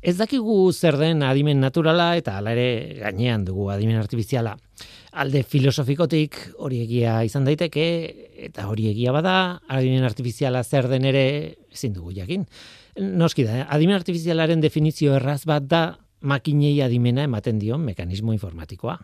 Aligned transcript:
Ez 0.00 0.16
dakigu 0.16 0.72
zer 0.72 0.96
den 0.96 1.20
adimen 1.22 1.60
naturala 1.60 2.14
eta 2.16 2.38
hala 2.38 2.54
ere 2.56 2.96
gainean 3.02 3.44
dugu 3.44 3.68
adimen 3.68 3.98
artifiziala. 4.00 4.54
Alde 5.20 5.42
filosofikotik 5.44 6.38
hori 6.56 6.80
egia 6.86 7.18
izan 7.26 7.44
daiteke 7.44 7.84
eta 8.46 8.68
hori 8.70 8.88
egia 8.88 9.12
bada, 9.12 9.34
adimen 9.68 10.06
artifiziala 10.08 10.62
zer 10.64 10.88
den 10.88 11.04
ere 11.04 11.24
ezin 11.68 11.92
dugu 11.92 12.14
jakin. 12.16 12.46
Noski 12.96 13.44
da, 13.44 13.66
adimen 13.68 13.98
artifizialaren 13.98 14.64
definizio 14.64 15.12
erraz 15.18 15.42
bat 15.44 15.68
da 15.68 15.82
makinei 16.20 16.78
adimena 16.80 17.26
ematen 17.28 17.60
dion 17.60 17.84
mekanismo 17.84 18.32
informatikoa. 18.32 18.96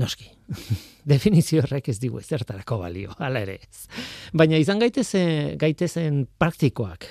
Noski. 0.00 0.30
Definizio 1.14 1.60
horrek 1.62 1.92
ez 1.92 1.98
digu 2.00 2.18
ezertarako 2.18 2.80
balio, 2.80 3.12
hala 3.20 3.44
ere 3.44 3.60
ez. 3.60 3.84
Baina 4.32 4.58
izan 4.58 4.80
gaitezen, 4.80 5.54
gaitezen 5.60 6.24
praktikoak, 6.40 7.06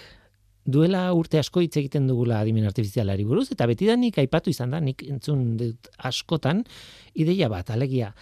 duela 0.66 1.06
urte 1.14 1.40
asko 1.40 1.62
hitz 1.64 1.76
egiten 1.82 2.08
dugula 2.08 2.40
adimen 2.40 2.66
artifizialari 2.70 3.26
buruz, 3.28 3.50
eta 3.52 3.68
beti 3.68 3.88
da 3.90 3.98
nik 4.00 4.18
aipatu 4.22 4.52
izan 4.54 4.72
da, 4.72 4.80
nik 4.80 5.04
entzun 5.08 5.58
dut 5.60 5.90
askotan, 6.10 6.64
ideia 7.20 7.50
bat, 7.52 7.70
alegia, 7.74 8.14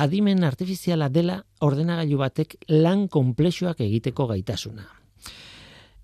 adimen 0.00 0.44
artifiziala 0.46 1.10
dela 1.10 1.40
ordenagailu 1.66 2.18
batek 2.20 2.56
lan 2.70 3.06
komplexuak 3.08 3.82
egiteko 3.84 4.28
gaitasuna. 4.30 4.86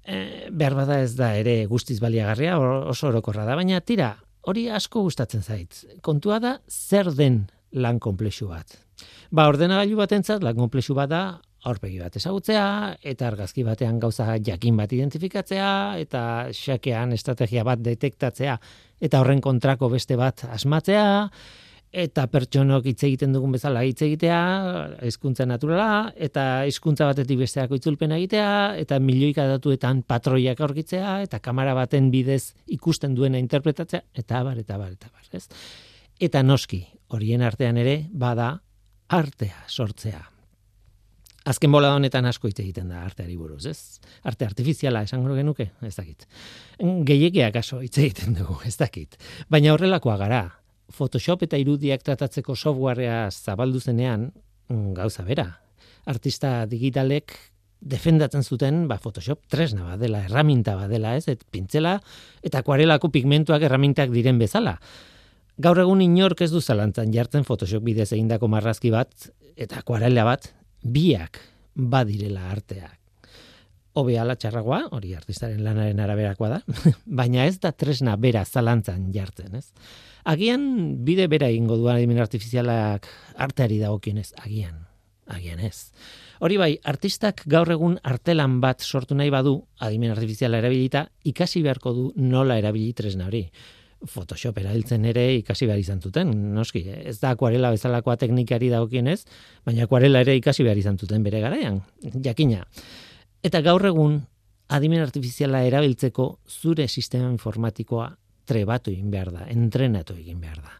E, 0.07 0.17
behar 0.51 0.77
bada 0.79 1.01
ez 1.03 1.15
da 1.19 1.33
ere 1.39 1.65
guztiz 1.71 1.99
baliagarria, 2.03 2.59
oso 2.59 3.09
orokorra 3.09 3.47
da, 3.47 3.57
baina 3.59 3.81
tira, 3.81 4.15
hori 4.47 4.69
asko 4.71 5.03
gustatzen 5.07 5.43
zait. 5.43 5.85
Kontua 6.03 6.41
da, 6.43 6.59
zer 6.69 7.11
den 7.15 7.47
lan 7.73 7.99
komplexu 8.03 8.51
bat. 8.51 8.79
Ba, 9.31 9.49
ordenagailu 9.51 9.99
batentzat 9.99 10.45
lan 10.45 10.57
komplexu 10.59 10.95
bat 10.95 11.11
da 11.11 11.23
aurpegi 11.67 11.99
bat 12.01 12.17
ezagutzea, 12.19 12.67
eta 13.03 13.29
argazki 13.31 13.65
batean 13.67 13.99
gauza 14.03 14.29
jakin 14.45 14.79
bat 14.79 14.93
identifikatzea, 14.93 15.71
eta 16.03 16.23
xakean 16.55 17.15
estrategia 17.17 17.65
bat 17.67 17.83
detektatzea, 17.83 18.57
eta 19.03 19.21
horren 19.23 19.43
kontrako 19.45 19.91
beste 19.93 20.19
bat 20.19 20.47
asmatzea, 20.55 21.07
eta 21.97 22.27
pertsonok 22.29 22.87
hitz 22.91 23.01
egiten 23.09 23.33
dugun 23.33 23.55
bezala 23.57 23.83
hitz 23.87 23.99
egitea, 24.05 24.39
hizkuntza 25.09 25.47
naturala, 25.49 26.13
eta 26.29 26.67
hizkuntza 26.69 27.09
batetik 27.09 27.41
besteako 27.45 27.81
itzulpen 27.81 28.15
egitea, 28.19 28.51
eta 28.83 29.01
milioika 29.01 29.49
datuetan 29.51 30.05
patroiak 30.07 30.61
aurkitzea, 30.61 31.19
eta 31.27 31.41
kamera 31.43 31.75
baten 31.79 32.13
bidez 32.15 32.55
ikusten 32.79 33.17
duena 33.17 33.43
interpretatzea, 33.43 34.05
eta 34.15 34.45
bar, 34.47 34.63
eta 34.63 34.79
bar, 34.79 34.95
eta 34.95 35.11
bar, 35.11 35.27
ez? 35.33 35.47
Eta 36.21 36.45
noski, 36.47 36.85
horien 37.13 37.43
artean 37.45 37.77
ere, 37.81 37.99
bada 38.13 38.55
artea 39.17 39.67
sortzea 39.69 40.36
azken 41.47 41.73
bola 41.73 41.93
honetan 41.95 42.27
asko 42.27 42.51
hitz 42.51 42.59
egiten 42.61 42.91
da 42.91 43.03
arteari 43.07 43.37
buruz, 43.39 43.65
ez? 43.71 44.01
Arte 44.27 44.47
artifiziala 44.49 45.05
esango 45.07 45.35
genuke, 45.39 45.71
ez 45.87 45.95
dakit. 45.95 46.27
Gehiegiak 46.81 47.57
aso 47.63 47.81
hitz 47.85 47.97
egiten 48.03 48.35
dugu, 48.39 48.59
ez 48.67 48.77
dakit. 48.81 49.17
Baina 49.53 49.75
horrelakoa 49.75 50.17
gara. 50.21 50.43
Photoshop 50.97 51.43
eta 51.47 51.59
irudiak 51.59 52.05
tratatzeko 52.07 52.55
softwarea 52.55 53.27
zabaldu 53.31 53.81
zenean, 53.81 54.31
mm, 54.69 54.95
gauza 54.99 55.25
bera. 55.27 55.49
Artista 56.07 56.67
digitalek 56.67 57.35
defendatzen 57.81 58.43
zuten, 58.43 58.87
ba, 58.89 58.99
Photoshop 58.99 59.47
tresna 59.51 59.85
bat 59.85 60.01
dela, 60.01 60.25
erraminta 60.27 60.77
bat 60.79 60.91
dela, 60.91 61.17
ez? 61.17 61.29
Et 61.29 61.43
pintzela 61.51 62.01
eta 62.43 62.63
akuarelako 62.63 63.11
pigmentuak 63.15 63.63
erramintak 63.63 64.11
diren 64.15 64.39
bezala. 64.39 64.79
Gaur 65.63 65.79
egun 65.81 66.03
inork 66.05 66.43
ez 66.43 66.51
du 66.53 66.61
zalantzan 66.61 67.13
jartzen 67.15 67.47
Photoshop 67.47 67.85
bidez 67.87 68.11
egindako 68.13 68.49
marrazki 68.49 68.91
bat 68.91 69.31
eta 69.57 69.81
akuarela 69.81 70.25
bat 70.27 70.51
biak 70.83 71.41
badirela 71.77 72.51
arteak. 72.51 72.99
Obe 73.97 74.19
ala 74.21 74.35
txarragoa, 74.37 74.83
hori 74.93 75.15
artistaren 75.17 75.63
lanaren 75.65 76.01
araberakoa 76.05 76.51
da, 76.53 76.59
baina 77.21 77.47
ez 77.49 77.57
da 77.63 77.73
tresna 77.73 78.17
bera 78.21 78.45
zalantzan 78.45 79.09
jartzen, 79.15 79.55
ez? 79.57 79.71
Agian 80.29 80.67
bide 81.07 81.29
bera 81.33 81.49
ingo 81.55 81.79
du 81.81 81.89
adimen 81.89 82.19
artifizialak 82.21 83.07
arteari 83.41 83.79
dagokionez, 83.81 84.33
agian, 84.43 84.83
agian 85.33 85.63
ez. 85.65 85.93
Hori 86.45 86.59
bai, 86.61 86.73
artistak 86.85 87.41
gaur 87.49 87.71
egun 87.73 87.97
artelan 88.05 88.59
bat 88.61 88.85
sortu 88.85 89.17
nahi 89.17 89.33
badu, 89.33 89.63
adimen 89.81 90.13
artifiziala 90.13 90.61
erabilita, 90.61 91.07
ikasi 91.25 91.63
beharko 91.65 91.95
du 91.97 92.07
nola 92.21 92.59
erabili 92.61 92.93
tresna 92.93 93.31
hori. 93.31 93.47
Photoshop 94.05 94.59
erabiltzen 94.61 95.05
ere 95.09 95.25
ikasi 95.39 95.67
behar 95.67 95.81
izan 95.81 96.03
zuten, 96.05 96.31
noski, 96.55 96.83
ez 96.87 97.17
da 97.23 97.33
akuarela 97.33 97.71
bezalakoa 97.73 98.17
teknikari 98.21 98.69
dagokienez, 98.69 99.23
baina 99.65 99.87
akuarela 99.87 100.21
ere 100.21 100.37
ikasi 100.37 100.67
behar 100.67 100.79
izan 100.79 100.99
zuten 100.99 101.25
bere 101.25 101.41
garaian, 101.41 101.81
jakina. 102.25 102.67
Eta 103.43 103.63
gaur 103.65 103.87
egun, 103.89 104.21
adimen 104.69 105.01
artifiziala 105.01 105.63
erabiltzeko 105.67 106.29
zure 106.47 106.89
sistema 106.89 107.31
informatikoa 107.33 108.11
trebatu 108.47 108.93
egin 108.93 109.11
behar 109.11 109.33
da, 109.33 109.49
entrenatu 109.51 110.15
egin 110.19 110.41
behar 110.41 110.61
da. 110.63 110.77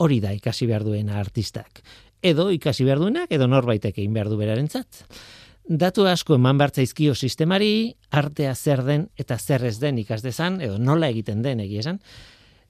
Hori 0.00 0.20
da 0.20 0.32
ikasi 0.32 0.66
behar 0.70 0.86
duena 0.86 1.18
artistak. 1.20 1.82
Edo 2.22 2.50
ikasi 2.52 2.84
behar 2.84 3.00
duenak, 3.02 3.30
edo 3.32 3.48
norbaitek 3.48 3.98
egin 3.98 4.16
behar 4.16 4.30
du 4.32 4.38
berarentzat. 4.40 5.04
Datu 5.70 6.06
asko 6.08 6.34
eman 6.34 6.58
bartzaizkio 6.58 7.14
sistemari, 7.14 7.94
artea 8.10 8.54
zer 8.54 8.82
den 8.84 9.08
eta 9.20 9.36
zer 9.38 9.64
ez 9.68 9.78
den 9.78 10.00
ikas 10.02 10.22
dezan, 10.24 10.58
edo 10.64 10.78
nola 10.78 11.08
egiten 11.12 11.44
den 11.44 11.60
egia 11.62 11.84
esan, 11.84 12.00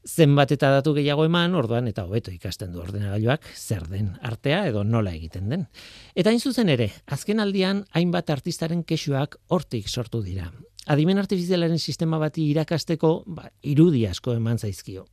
zenbat 0.07 0.53
eta 0.53 0.71
datu 0.73 0.95
gehiago 0.97 1.25
eman, 1.27 1.55
orduan 1.55 1.89
eta 1.91 2.05
hobeto 2.07 2.33
ikasten 2.33 2.73
du 2.73 2.81
ordenagailuak 2.81 3.45
zer 3.55 3.87
den 3.89 4.15
artea 4.23 4.67
edo 4.69 4.85
nola 4.85 5.13
egiten 5.15 5.49
den. 5.49 5.67
Eta 6.15 6.31
hain 6.31 6.41
zuzen 6.41 6.69
ere, 6.69 6.91
azken 7.07 7.41
aldian 7.41 7.85
hainbat 7.93 8.31
artistaren 8.31 8.85
kexuak 8.85 9.37
hortik 9.49 9.89
sortu 9.89 10.23
dira. 10.23 10.51
Adimen 10.91 11.19
artifizialaren 11.19 11.79
sistema 11.79 12.19
bati 12.19 12.47
irakasteko, 12.51 13.25
ba, 13.27 13.51
irudi 13.63 14.07
asko 14.07 14.35
eman 14.35 14.59
zaizkio. 14.59 15.05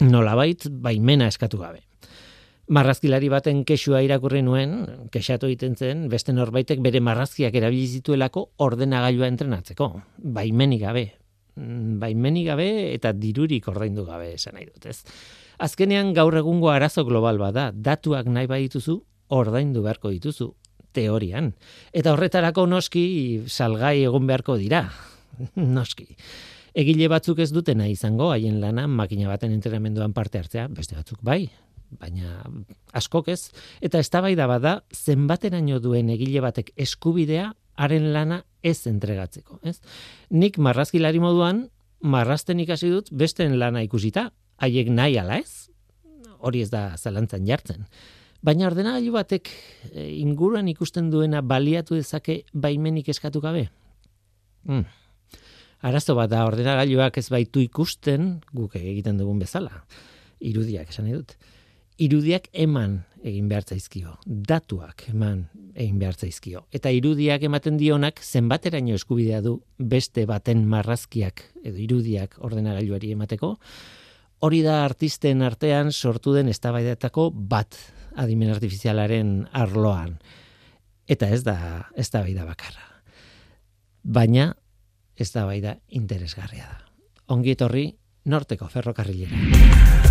Nolabait 0.00 0.66
baimena 0.70 1.28
eskatu 1.28 1.60
gabe. 1.60 1.84
Marrazkilari 2.70 3.28
baten 3.28 3.64
kexua 3.66 4.00
irakurri 4.06 4.42
nuen, 4.46 4.76
kexatu 5.10 5.48
egiten 5.48 5.74
zen, 5.74 6.04
beste 6.08 6.32
norbaitek 6.32 6.78
bere 6.82 7.00
marrazkiak 7.02 7.54
erabili 7.58 7.86
zituelako 7.98 8.50
ordenagailua 8.62 9.26
entrenatzeko. 9.26 9.88
Baimenik 10.36 10.84
gabe, 10.84 11.04
baimenik 12.00 12.48
gabe 12.50 12.70
eta 12.94 13.12
dirurik 13.16 13.68
ordaindu 13.68 14.04
gabe 14.08 14.32
esan 14.34 14.56
nahi 14.58 14.66
dut, 14.70 14.86
ez? 14.86 15.02
Azkenean 15.60 16.14
gaur 16.16 16.36
egungo 16.40 16.70
arazo 16.72 17.04
global 17.04 17.38
bada, 17.38 17.70
datuak 17.74 18.30
nahi 18.32 18.48
badituzu, 18.48 18.96
ordaindu 19.36 19.82
beharko 19.84 20.12
dituzu 20.14 20.50
teorian. 20.96 21.52
Eta 21.92 22.14
horretarako 22.14 22.66
noski 22.66 23.04
salgai 23.46 24.00
egon 24.04 24.26
beharko 24.26 24.56
dira. 24.58 24.86
noski. 25.78 26.08
Egile 26.80 27.08
batzuk 27.10 27.40
ez 27.42 27.50
dutena 27.52 27.88
izango 27.90 28.30
haien 28.30 28.60
lana 28.62 28.86
makina 28.86 29.28
baten 29.30 29.52
entrenamenduan 29.56 30.14
parte 30.14 30.38
hartzea, 30.38 30.68
beste 30.70 30.94
batzuk 30.94 31.18
bai, 31.26 31.48
baina 31.98 32.44
askok 32.94 33.30
ez 33.32 33.50
eta 33.82 33.98
eztabaida 33.98 34.46
bada 34.50 34.80
zenbateraino 34.94 35.80
duen 35.82 36.10
egile 36.14 36.42
batek 36.44 36.70
eskubidea 36.78 37.50
haren 37.80 38.10
lana 38.14 38.42
ez 38.62 38.78
entregatzeko, 38.90 39.60
ez? 39.64 39.78
Nik 40.30 40.58
marrazkilari 40.60 41.20
moduan 41.22 41.64
marrazten 42.00 42.60
ikasi 42.60 42.90
dut 42.92 43.10
besten 43.12 43.56
lana 43.60 43.82
ikusita, 43.84 44.28
haiek 44.60 44.90
nahi 44.92 45.18
ala 45.20 45.40
ez? 45.40 45.68
Hori 46.40 46.62
ez 46.64 46.70
da 46.72 46.90
zalantzan 46.96 47.46
jartzen. 47.48 47.86
Baina 48.44 48.68
ordenagailu 48.70 49.12
batek 49.12 49.50
e, 49.92 50.06
inguruan 50.22 50.68
ikusten 50.72 51.10
duena 51.12 51.42
baliatu 51.44 51.98
dezake 51.98 52.42
baimenik 52.52 53.10
eskatu 53.12 53.42
gabe. 53.44 53.66
Hmm. 54.64 54.86
Arazo 55.84 56.16
bat 56.16 56.30
da 56.32 56.46
ordenagailuak 56.48 57.16
ez 57.20 57.28
baitu 57.32 57.60
ikusten 57.64 58.38
guk 58.56 58.76
egiten 58.80 59.20
dugun 59.20 59.40
bezala. 59.40 59.84
Irudiak 60.40 60.92
esan 60.92 61.12
dut 61.12 61.36
irudiak 62.00 62.48
eman 62.56 63.02
egin 63.20 63.48
behar 63.50 63.66
zaizkio, 63.68 64.14
datuak 64.24 65.04
eman 65.10 65.44
egin 65.74 65.98
behar 66.00 66.16
zaizkio. 66.16 66.64
Eta 66.72 66.92
irudiak 66.96 67.44
ematen 67.44 67.76
dionak 67.80 68.22
zenbateraino 68.24 68.96
eskubidea 68.96 69.42
du 69.44 69.58
beste 69.76 70.24
baten 70.26 70.64
marrazkiak 70.68 71.44
edo 71.60 71.76
irudiak 71.76 72.38
ordenagailuari 72.40 73.12
emateko, 73.12 73.54
hori 74.40 74.62
da 74.64 74.80
artisten 74.86 75.44
artean 75.44 75.92
sortu 75.92 76.32
den 76.32 76.48
eztabaidatako 76.48 77.28
bat 77.34 77.76
adimen 78.16 78.50
artifizialaren 78.54 79.44
arloan. 79.52 80.16
Eta 81.10 81.28
ez 81.28 81.42
da 81.44 81.90
ez 81.96 82.08
da 82.10 82.24
bakarra. 82.46 82.86
Baina 84.02 84.54
ez 85.16 85.30
da 85.32 85.44
interesgarria 85.88 86.64
da. 86.64 86.80
Ongi 87.28 87.50
etorri 87.52 87.90
norteko 88.24 88.68
ferrokarrilera. 88.68 90.09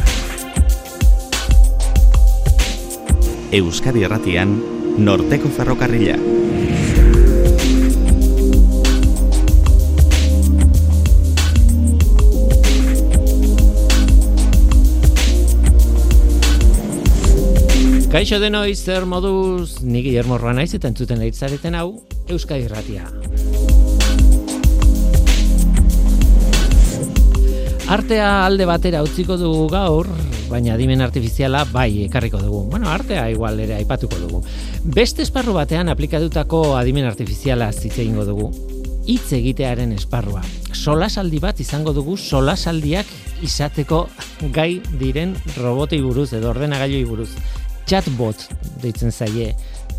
Euskadi 3.51 4.03
Erratian, 4.05 4.51
Norteko 5.01 5.49
Ferrokarrila. 5.49 6.13
Kaixo 18.13 18.37
denoi 18.37 18.75
zer 18.75 19.07
moduz, 19.09 19.81
ni 19.81 20.03
Guillermo 20.05 20.37
Roa 20.37 20.53
naiz 20.53 20.69
eta 20.77 20.91
entzuten 20.93 21.17
leitzareten 21.17 21.73
hau, 21.73 22.03
Euskadi 22.29 22.69
Erratia. 22.69 23.09
Artea 27.89 28.45
alde 28.45 28.69
batera 28.69 29.01
utziko 29.01 29.41
dugu 29.41 29.65
gaur, 29.73 30.05
baina 30.49 30.73
adimen 30.73 31.01
artifiziala 31.01 31.63
bai 31.71 32.03
ekarriko 32.05 32.41
dugu. 32.41 32.63
Bueno, 32.71 32.89
artea 32.89 33.29
igual 33.31 33.59
ere 33.59 33.75
aipatuko 33.77 34.17
dugu. 34.19 34.41
Beste 34.83 35.21
esparru 35.21 35.53
batean 35.53 35.89
aplikatutako 35.89 36.75
adimen 36.77 37.05
artifiziala 37.05 37.71
zitze 37.71 38.03
ingo 38.03 38.25
dugu. 38.25 38.51
Hitz 39.09 39.31
egitearen 39.33 39.93
esparrua. 39.95 40.41
Solasaldi 40.73 41.39
bat 41.41 41.59
izango 41.59 41.93
dugu 41.93 42.17
solasaldiak 42.17 43.07
izateko 43.45 44.07
gai 44.53 44.81
diren 44.99 45.35
robotei 45.57 46.01
buruz 46.01 46.31
edo 46.33 46.51
ordenagailoi 46.51 47.05
buruz. 47.09 47.29
Chatbot 47.89 48.49
deitzen 48.83 49.11
zaie. 49.11 49.55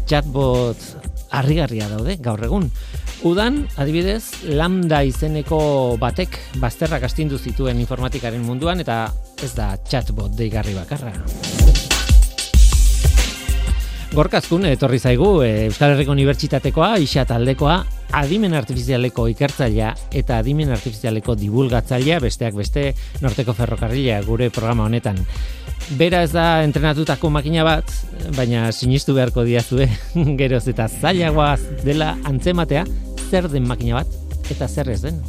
Chatbot 0.06 1.09
harrigarria 1.30 1.88
daude 1.88 2.16
gaur 2.22 2.42
egun. 2.44 2.68
Udan, 3.26 3.64
adibidez, 3.76 4.46
lambda 4.48 5.02
izeneko 5.04 5.60
batek 6.00 6.38
bazterrak 6.62 7.04
astindu 7.08 7.38
zituen 7.38 7.80
informatikaren 7.82 8.42
munduan 8.44 8.80
eta 8.80 9.02
ez 9.42 9.52
da 9.56 9.74
chatbot 9.90 10.32
deigarri 10.36 10.76
bakarra. 10.78 11.12
Gorkazkun, 14.10 14.64
etorri 14.66 14.98
zaigu, 14.98 15.28
e, 15.46 15.66
Euskal 15.68 15.92
Herriko 15.94 16.10
Unibertsitatekoa, 16.10 16.96
isa 16.98 17.22
taldekoa, 17.28 17.76
adimen 18.18 18.56
artifizialeko 18.58 19.28
ikertzailea 19.30 19.92
eta 20.18 20.40
adimen 20.42 20.72
artifizialeko 20.74 21.36
divulgatzailea 21.38 22.18
besteak 22.24 22.56
beste 22.58 22.88
norteko 23.22 23.54
ferrokarrilea 23.54 24.18
gure 24.26 24.50
programa 24.50 24.88
honetan. 24.90 25.20
Bera 25.98 26.22
ez 26.22 26.30
da 26.32 26.62
entrenatutako 26.62 27.30
makina 27.34 27.64
bat, 27.66 27.90
baina 28.36 28.68
sinistu 28.72 29.14
beharko 29.16 29.42
diazue 29.48 29.88
geroz 30.40 30.66
eta 30.70 30.86
zailagoa 30.88 31.56
dela 31.84 32.14
antzematea 32.28 32.84
zer 33.30 33.48
den 33.50 33.66
makina 33.66 34.02
bat 34.02 34.50
eta 34.50 34.68
zer 34.68 34.90
ez 34.92 35.00
den. 35.02 35.22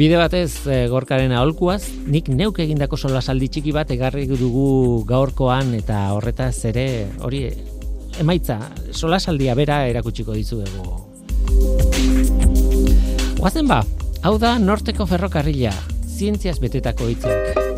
Bide 0.00 0.16
batez 0.16 0.64
e, 0.64 0.86
gorkaren 0.88 1.34
aholkuaz, 1.36 1.82
nik 2.08 2.30
neuk 2.32 2.56
egindako 2.62 2.96
solasaldi 2.96 3.50
txiki 3.52 3.74
bat 3.76 3.90
egarri 3.92 4.24
dugu 4.30 5.02
gaurkoan 5.04 5.74
eta 5.76 6.06
horretaz 6.14 6.54
ere 6.70 6.86
hori 7.20 7.42
emaitza 8.22 8.56
solasaldia 8.96 9.54
bera 9.58 9.82
erakutsiko 9.90 10.32
dizuegu. 10.38 10.86
Guazen 13.40 13.68
ba, 13.68 13.82
hau 14.22 14.36
da 14.38 14.58
norteko 14.60 15.06
ferrokarrila, 15.08 15.72
zientziaz 16.04 16.58
betetako 16.60 17.08
hitzak. 17.08 17.68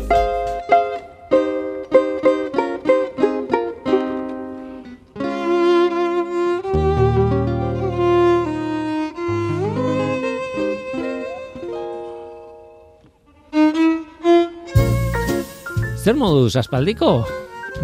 Zer 16.03 16.17
moduz, 16.19 16.57
aspaldiko? 16.59 17.21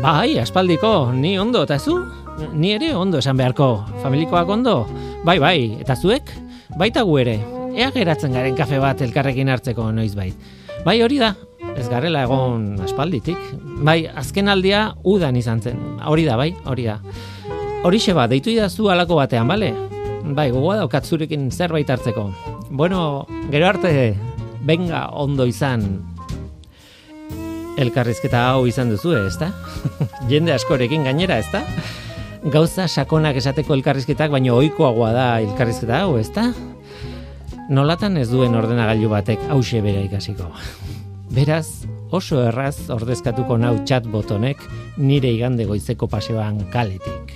Bai, 0.03 0.35
aspaldiko, 0.41 1.13
ni 1.15 1.37
ondo, 1.39 1.61
eta 1.63 1.77
zu? 1.79 1.95
Ni 2.51 2.73
ere 2.75 2.91
ondo 2.95 3.21
esan 3.23 3.39
beharko, 3.39 3.85
familikoak 4.03 4.51
ondo? 4.51 4.81
Bai, 5.23 5.37
bai, 5.39 5.79
eta 5.79 5.95
zuek? 5.95 6.27
Baita 6.75 7.05
gu 7.07 7.15
ere, 7.23 7.37
ea 7.75 7.91
geratzen 7.95 8.33
garen 8.33 8.55
kafe 8.57 8.79
bat 8.81 9.01
elkarrekin 9.01 9.49
hartzeko 9.49 9.91
noiz 9.91 10.13
bai. 10.15 10.31
Hori 10.85 11.19
da, 11.19 11.33
ez 11.75 11.87
garrela 11.89 12.23
egon 12.25 12.79
aspalditik. 12.83 13.39
Bai, 13.85 14.03
azken 14.07 14.49
aldia 14.51 14.93
udan 15.03 15.35
izan 15.39 15.61
zen, 15.61 15.79
hori 16.07 16.25
da, 16.27 16.37
bai, 16.39 16.53
hori 16.65 16.87
da. 16.87 16.99
Horixe 17.85 18.13
bat, 18.15 18.29
deitu 18.31 18.51
idazu 18.51 18.89
alako 18.91 19.19
batean, 19.19 19.47
bale? 19.47 19.73
Bai, 20.35 20.49
gogoa 20.51 20.79
daukat 20.81 21.05
zurekin 21.05 21.49
zerbait 21.51 21.89
hartzeko. 21.89 22.29
Bueno, 22.69 23.25
gero 23.51 23.69
arte, 23.69 23.91
benga 24.67 25.07
ondo 25.15 25.47
izan, 25.47 25.85
elkarrizketa 27.79 28.49
hau 28.51 28.65
izan 28.67 28.91
duzu, 28.91 29.15
ezta? 29.23 29.51
Jende 30.31 30.53
askorekin 30.55 31.07
gainera, 31.07 31.39
ezta? 31.39 31.63
Gauza 32.51 32.87
sakonak 32.87 33.39
esateko 33.39 33.75
elkarrizketak, 33.75 34.31
baino 34.31 34.57
ohikoagoa 34.59 35.13
da 35.15 35.29
elkarrizketa 35.43 36.03
hau, 36.03 36.17
ezta? 36.19 36.49
Nolatan 37.69 38.15
ez 38.17 38.31
duen 38.31 38.55
ordenagailu 38.57 39.11
batek 39.11 39.43
hause 39.53 39.77
bera 39.85 39.99
ikasiko. 40.01 40.47
Beraz, 41.35 41.85
oso 42.09 42.39
erraz 42.41 42.89
ordezkatuko 42.95 43.59
nau 43.61 43.75
chat 43.85 44.07
botonek 44.09 44.63
nire 44.97 45.29
igande 45.35 45.67
goizeko 45.69 46.09
paseoan 46.09 46.63
kaletik. 46.73 47.35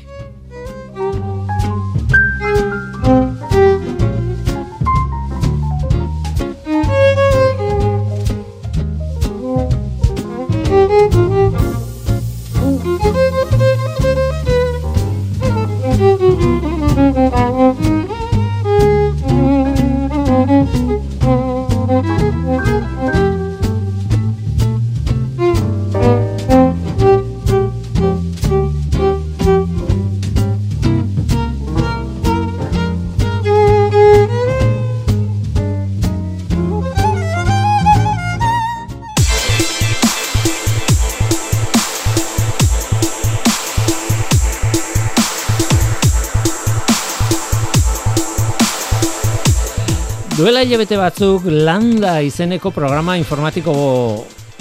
Hilabete 50.74 50.98
batzuk 50.98 51.44
landa 51.46 52.16
izeneko 52.26 52.72
programa 52.74 53.14
informatiko 53.20 53.74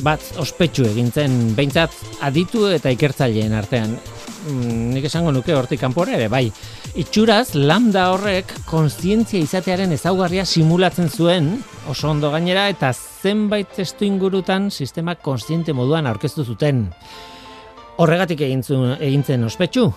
bat 0.05 0.20
ospetsu 0.43 0.85
egintzen, 0.91 1.55
behintzat 1.56 1.94
aditu 2.29 2.67
eta 2.69 2.93
ikertzaileen 2.93 3.55
artean. 3.56 3.94
Mm, 4.44 4.91
nik 4.93 5.06
esango 5.09 5.32
nuke 5.32 5.56
hortik 5.56 5.81
kanpora 5.81 6.19
ere, 6.19 6.29
bai. 6.29 6.43
Itxuraz, 7.00 7.55
lambda 7.56 8.11
horrek 8.12 8.53
konstientzia 8.69 9.41
izatearen 9.41 9.96
ezaugarria 9.96 10.44
simulatzen 10.44 11.08
zuen, 11.08 11.55
oso 11.89 12.10
ondo 12.13 12.29
gainera, 12.34 12.67
eta 12.69 12.93
zenbait 12.93 13.72
testu 13.72 14.05
ingurutan 14.05 14.69
sistema 14.69 15.15
konstiente 15.17 15.72
moduan 15.72 16.10
aurkeztu 16.10 16.44
zuten. 16.44 16.91
Horregatik 18.05 18.44
egintzen 18.44 19.48
ospetsu, 19.48 19.89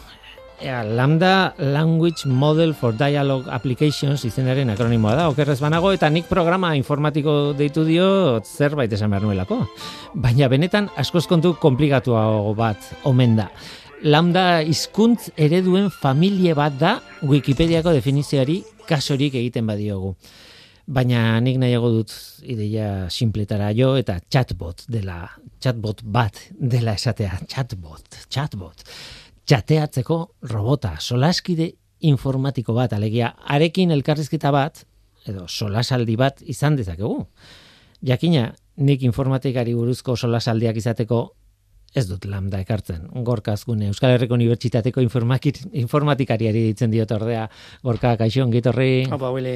Ea, 0.61 0.83
Lambda 0.83 1.53
Language 1.57 2.25
Model 2.25 2.73
for 2.73 2.93
Dialogue 2.95 3.49
Applications 3.51 4.23
izenaren 4.23 4.69
akronimoa 4.71 5.15
da, 5.17 5.25
okerrez 5.27 5.57
banago, 5.59 5.91
eta 5.91 6.07
nik 6.09 6.29
programa 6.31 6.71
informatiko 6.79 7.53
deitu 7.57 7.83
dio 7.83 8.07
zerbait 8.39 8.93
esan 8.95 9.11
behar 9.11 9.25
nuelako. 9.27 9.65
Baina 10.13 10.47
benetan 10.51 10.87
askoz 10.95 11.25
kontu 11.27 11.55
komplikatua 11.59 12.23
bat 12.55 12.87
omen 13.03 13.35
da. 13.35 13.49
Lambda 14.05 14.61
hizkuntz 14.63 15.33
ereduen 15.35 15.89
familie 15.91 16.55
bat 16.55 16.79
da 16.79 16.95
Wikipediako 17.25 17.91
definizioari 17.95 18.61
kasorik 18.87 19.35
egiten 19.35 19.67
badiogu. 19.67 20.13
Baina 20.87 21.39
nik 21.41 21.59
nahiago 21.59 21.89
dut 21.97 22.15
ideia 22.45 23.09
simpletara 23.09 23.73
jo 23.75 23.95
eta 23.99 24.19
chatbot 24.29 24.85
dela, 24.87 25.25
chatbot 25.59 26.03
bat 26.05 26.39
dela 26.53 26.93
esatea, 26.95 27.41
chatbot, 27.49 28.23
chatbot 28.29 28.85
txateatzeko 29.45 30.19
robota, 30.51 30.95
solaskide 30.99 31.71
informatiko 32.05 32.75
bat, 32.75 32.93
alegia, 32.93 33.33
arekin 33.45 33.93
elkarrizketa 33.95 34.51
bat, 34.53 34.83
edo 35.25 35.47
solasaldi 35.47 36.17
bat 36.19 36.41
izan 36.45 36.75
dezakegu. 36.77 37.25
Jakina, 38.05 38.51
nik 38.77 39.05
informatikari 39.07 39.73
buruzko 39.73 40.15
solasaldiak 40.15 40.77
izateko 40.77 41.23
ez 41.95 42.03
dut 42.09 42.25
lambda 42.27 42.59
ekartzen. 42.59 43.05
Gorkaz 43.25 43.61
gune, 43.67 43.87
Euskal 43.87 44.11
Herriko 44.15 44.35
Unibertsitateko 44.35 45.03
informatikariari 45.05 46.65
ditzen 46.67 46.91
diot 46.91 47.11
ordea, 47.15 47.45
gorka, 47.87 48.15
kaixo, 48.19 48.43
ongitorri. 48.43 49.05
Opa, 49.15 49.31
huile. 49.31 49.53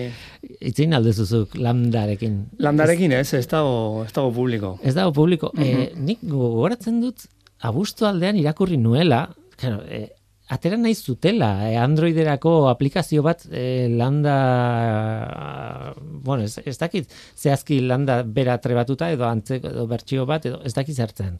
Itzin 0.71 0.95
aldezuzuk 0.95 1.57
lambdarekin. 1.59 2.39
Lambdarekin 2.63 3.17
ez, 3.19 3.27
ez 3.35 3.43
dago, 3.51 4.05
ez 4.05 4.13
dago 4.15 4.31
publiko. 4.35 4.77
Ez 4.81 4.95
dago 4.95 5.13
publiko. 5.15 5.51
Mm 5.57 6.05
nik 6.09 6.21
gogoratzen 6.23 7.01
dut, 7.03 7.25
abustu 7.65 8.07
aldean 8.07 8.37
irakurri 8.39 8.77
nuela, 8.79 9.25
claro, 9.59 9.83
eh, 9.87 10.07
atera 10.49 10.77
nahi 10.77 10.95
zutela, 10.95 11.69
eh, 11.69 11.77
Androiderako 11.77 12.69
aplikazio 12.69 13.23
bat 13.25 13.45
eh, 13.51 13.87
landa, 13.91 14.35
bueno, 16.23 16.43
ez, 16.43 16.57
ez 16.65 16.77
dakit, 16.81 17.11
zehazki 17.37 17.81
landa 17.85 18.21
bera 18.23 18.57
trebatuta 18.61 19.11
edo 19.13 19.27
antzeko 19.29 19.73
edo 19.73 19.85
bertxio 19.89 20.25
bat, 20.29 20.47
edo 20.49 20.61
ez 20.65 20.73
dakit 20.73 20.95
zertzen. 20.95 21.37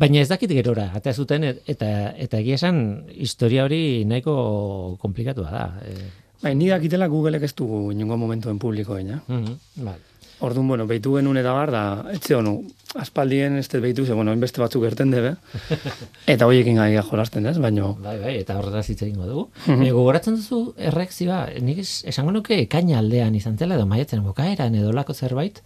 Baina 0.00 0.20
ez 0.22 0.28
dakit 0.30 0.50
gerora, 0.54 0.90
atea 0.96 1.14
zuten 1.14 1.44
eta 1.44 1.88
eta 2.16 2.38
egia 2.38 2.58
esan 2.60 2.82
historia 3.10 3.66
hori 3.66 4.04
nahiko 4.08 4.96
komplikatua 5.02 5.50
da. 5.50 5.64
Eh. 5.86 6.10
Bai, 6.40 6.54
ni 6.56 6.70
dakitela 6.70 7.10
Googleek 7.10 7.42
ez 7.44 7.52
dugu 7.54 7.90
inungo 7.92 8.16
momentuen 8.16 8.58
publikoen, 8.58 9.10
ja? 9.12 9.18
Mhm, 9.28 9.84
bai. 9.84 9.98
Orduan, 10.40 10.68
bueno, 10.68 10.86
behitu 10.88 11.18
genuen 11.18 11.36
eta 11.36 11.52
bar, 11.52 11.70
da, 11.74 11.82
etxe 12.14 12.34
honu, 12.38 12.54
aspaldien 13.00 13.58
ez 13.60 13.66
dut 13.68 13.82
behitu, 13.84 14.06
ze, 14.06 14.14
bueno, 14.16 14.32
inbeste 14.32 14.62
batzuk 14.62 14.86
erten 14.88 15.12
debe, 15.12 15.34
eta 16.34 16.48
hoiekin 16.48 16.80
gaia 16.80 17.04
jolasten, 17.06 17.46
ez, 17.46 17.58
baino, 17.60 17.92
Bai, 18.00 18.16
bai, 18.22 18.34
eta 18.40 18.56
horretaz 18.58 18.86
hitz 18.88 19.02
egingo 19.02 19.28
dugu. 19.28 19.44
Mhm. 19.66 19.84
E, 19.84 19.92
gogoratzen 19.96 20.40
duzu 20.40 20.62
erreakzioa, 20.90 21.44
nik 21.60 21.84
es, 21.84 22.00
esango 22.08 22.32
nuke 22.32 22.56
ekaina 22.64 22.98
aldean 23.02 23.36
izan 23.36 23.60
zela, 23.60 23.76
edo 23.76 23.86
maiatzen 23.90 24.24
bukaeran 24.24 24.74
edo 24.80 24.94
lako 24.96 25.14
zerbait, 25.14 25.60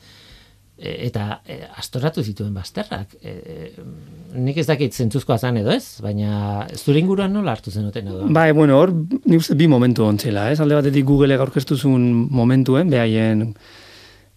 e, 0.77 0.97
eta 1.07 1.41
e, 1.47 1.61
astoratu 1.79 2.25
zituen 2.27 2.53
bazterrak. 2.55 3.15
E, 3.23 3.31
e, 3.31 3.87
nik 4.43 4.59
ez 4.59 4.67
dakit 4.67 4.95
zentzuzkoa 4.95 5.39
zan 5.39 5.63
edo 5.63 5.73
ez, 5.73 6.01
baina 6.03 6.67
zure 6.75 6.99
inguruan 6.99 7.33
nola 7.33 7.55
hartu 7.55 7.71
zenuten 7.71 8.11
edo? 8.11 8.27
Bai, 8.35 8.51
bueno, 8.53 8.81
hor, 8.81 8.93
ni 9.25 9.39
uste 9.39 9.55
bi 9.59 9.71
momentu 9.71 10.05
ontzela, 10.07 10.51
ez? 10.51 10.59
Alde 10.61 10.81
batetik 10.81 11.07
Googleek 11.07 11.47
aurkeztu 11.47 11.79
zuen 11.79 12.11
momentuen, 12.35 12.91
behaien, 12.91 13.53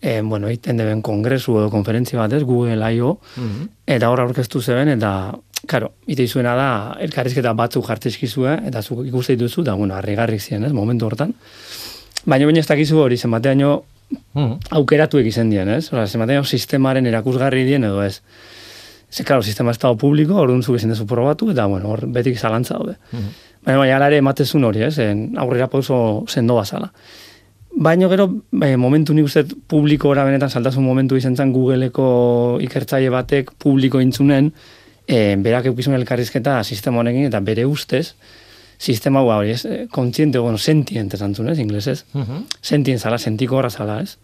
eh, 0.01 0.22
bueno, 0.24 0.48
egiten 0.48 0.77
deben 0.77 1.01
kongresu 1.01 1.58
edo 1.60 1.70
konferentzia 1.70 2.20
bat, 2.20 2.34
ez? 2.34 2.44
Google 2.44 2.94
I.O. 2.94 3.20
Mhm. 3.36 3.68
Eta 3.88 4.10
hor 4.10 4.20
aurkeztu 4.22 4.62
zeben, 4.62 4.89
eta, 4.89 5.34
karo, 5.68 5.94
ite 6.08 6.27
zuena 6.27 6.54
da, 6.56 6.70
elkarrizketa 7.01 7.54
batzuk 7.54 7.86
jartzizkizue, 7.88 8.60
eta 8.68 8.82
zuk 8.82 9.06
ikuste 9.08 9.36
dituzu, 9.36 9.63
da, 9.63 9.74
bueno, 9.75 9.96
harrigarrik 9.96 10.42
ziren, 10.42 10.66
ez? 10.66 10.72
Momentu 10.74 11.06
hortan. 11.08 11.34
Baina 12.25 12.46
baina 12.46 12.60
ez 12.60 12.68
dakizu 12.68 13.00
hori, 13.00 13.18
zenbateaino 13.18 13.84
Mhm. 14.34 14.60
aukeratu 14.72 15.18
egiten 15.20 15.50
dien, 15.50 15.68
ez? 15.70 15.92
Ora, 15.92 16.06
zenbateaino 16.08 16.44
sistemaren 16.46 17.06
erakusgarri 17.06 17.66
dien 17.66 17.84
edo 17.84 18.04
ez. 18.04 18.22
Ze, 19.10 19.24
claro, 19.24 19.42
sistema 19.42 19.72
ez 19.72 19.80
dago 19.80 19.98
publiko, 19.98 20.36
orduan 20.36 20.63
zuk 20.63 20.75
ezin 20.75 20.89
dezu 20.89 21.06
probatu, 21.06 21.50
eta, 21.51 21.66
bueno, 21.66 21.89
hor 21.89 22.06
betik 22.08 22.38
zalantza 22.38 22.75
daude. 22.75 22.96
Mhm. 23.12 23.30
Baina, 23.66 23.80
baina, 23.80 23.96
ala 23.98 24.08
ere 24.08 24.18
ematezun 24.18 24.63
hori, 24.63 24.84
ez? 24.84 24.98
En, 25.00 25.34
aurrera 25.38 25.68
pauso 25.68 26.24
sendo 26.27 26.56
bazala. 26.56 26.92
Baina 27.79 28.07
gero, 28.10 28.25
eh, 28.65 28.75
momentu 28.75 29.13
nik 29.13 29.27
uste 29.27 29.43
publikora 29.69 30.24
benetan 30.25 30.50
saltasun 30.50 30.84
momentu 30.84 31.17
izan 31.19 31.36
zen 31.38 31.51
Googleeko 31.53 32.57
ikertzaile 32.65 33.12
batek 33.13 33.51
publiko 33.62 34.01
intzunen, 34.01 34.50
eh, 35.07 35.36
berak 35.38 35.67
eukizun 35.69 35.93
elkarrizketa 35.93 36.63
sistema 36.63 37.03
honekin, 37.03 37.27
eta 37.29 37.39
bere 37.39 37.65
ustez, 37.69 38.15
sistema 38.79 39.19
hau 39.22 39.29
hori, 39.29 39.51
ez? 39.53 39.65
Eh, 39.65 39.86
Kontziente, 39.91 40.39
bueno, 40.39 40.57
sentient 40.57 41.13
esan 41.13 41.36
zuen, 41.36 41.50
ez, 41.50 41.60
inglesez. 41.60 42.05
Mhm. 42.13 42.46
Sentient 42.62 43.00
zala, 43.00 43.17
sentiko 43.19 43.57
horra 43.57 43.69
zala, 43.69 44.01
ez? 44.01 44.17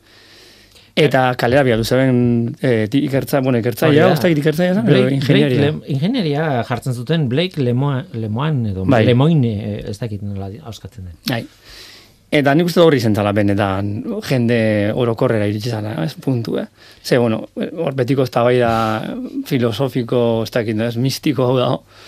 Eta 0.95 1.33
kalera 1.41 1.63
biatu 1.65 1.83
zeben 1.83 2.55
eh, 2.61 2.87
ti- 2.89 2.99
ikertza, 3.05 3.39
bueno, 3.41 3.57
Hori 3.57 3.63
ikertzailea, 3.63 4.07
da. 4.07 4.13
usta 4.13 4.29
ikertzailea, 4.29 4.83
edo 4.83 5.09
ingenieria. 5.09 5.57
Blake 5.57 5.71
Lem- 5.71 5.81
ingenieria 5.87 6.63
jartzen 6.63 6.93
zuten 6.93 7.29
Blake 7.29 7.61
Lemoine, 7.61 8.05
Lemoine 8.13 8.69
edo 8.71 8.85
Bai. 8.85 9.03
Lemoine, 9.05 9.53
eh, 9.79 9.89
ez 9.89 9.97
dakit 9.99 10.21
nola 10.21 10.49
auskatzen 10.63 11.05
den. 11.05 11.13
Bai. 11.27 11.45
Eta 12.33 12.53
nik 12.57 12.65
uste 12.65 12.81
horri 12.81 12.97
zentzala 12.97 13.29
benetan 13.35 13.89
jende 14.25 14.57
orokorrera 14.97 15.45
iritsi 15.45 15.69
zana, 15.69 15.91
ez 16.01 16.15
puntu, 16.17 16.55
eh? 16.57 16.65
Ze, 17.05 17.19
bueno, 17.21 17.43
hor 17.55 17.93
betiko 17.93 18.23
ez 18.25 18.31
da 18.33 18.71
filosofiko, 19.45 20.43
ez 20.43 20.49
dakit, 20.55 20.79
ez 20.81 20.95
mistiko 20.97 21.45
hau 21.45 21.57
da, 21.59 21.67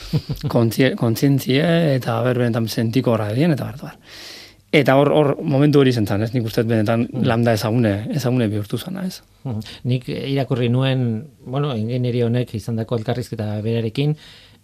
kontzie- 0.55 0.95
kontzientzie 0.97 1.67
eta 1.95 2.21
ber 2.25 2.39
benetan 2.41 2.67
sentiko 2.67 3.13
horra 3.13 3.29
dien, 3.37 3.53
eta 3.53 3.67
bar, 3.69 3.77
bar. 3.81 3.99
Eta 4.75 4.95
hor, 4.99 5.11
hor 5.13 5.29
momentu 5.45 5.79
hori 5.79 5.93
zentzan, 5.93 6.25
ez? 6.25 6.33
Nik 6.33 6.49
uste 6.49 6.63
benetan 6.67 7.05
lambda 7.23 7.53
ezagune, 7.55 7.93
ezagune 8.17 8.49
bihurtu 8.51 8.79
zana, 8.81 9.05
ez? 9.05 9.21
Mhm. 9.45 9.61
Nik 9.91 10.09
irakurri 10.09 10.71
nuen, 10.73 11.05
bueno, 11.45 11.75
ingenieria 11.77 12.25
honek 12.25 12.55
izandako 12.57 12.97
elkarrizketa 12.97 13.61
berarekin, 13.61 14.17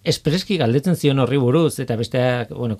espreski 0.03 0.57
galdetzen 0.57 0.95
zion 0.97 1.21
horri 1.21 1.37
buruz, 1.37 1.75
eta 1.83 1.95
besteak, 1.99 2.49
bueno, 2.57 2.77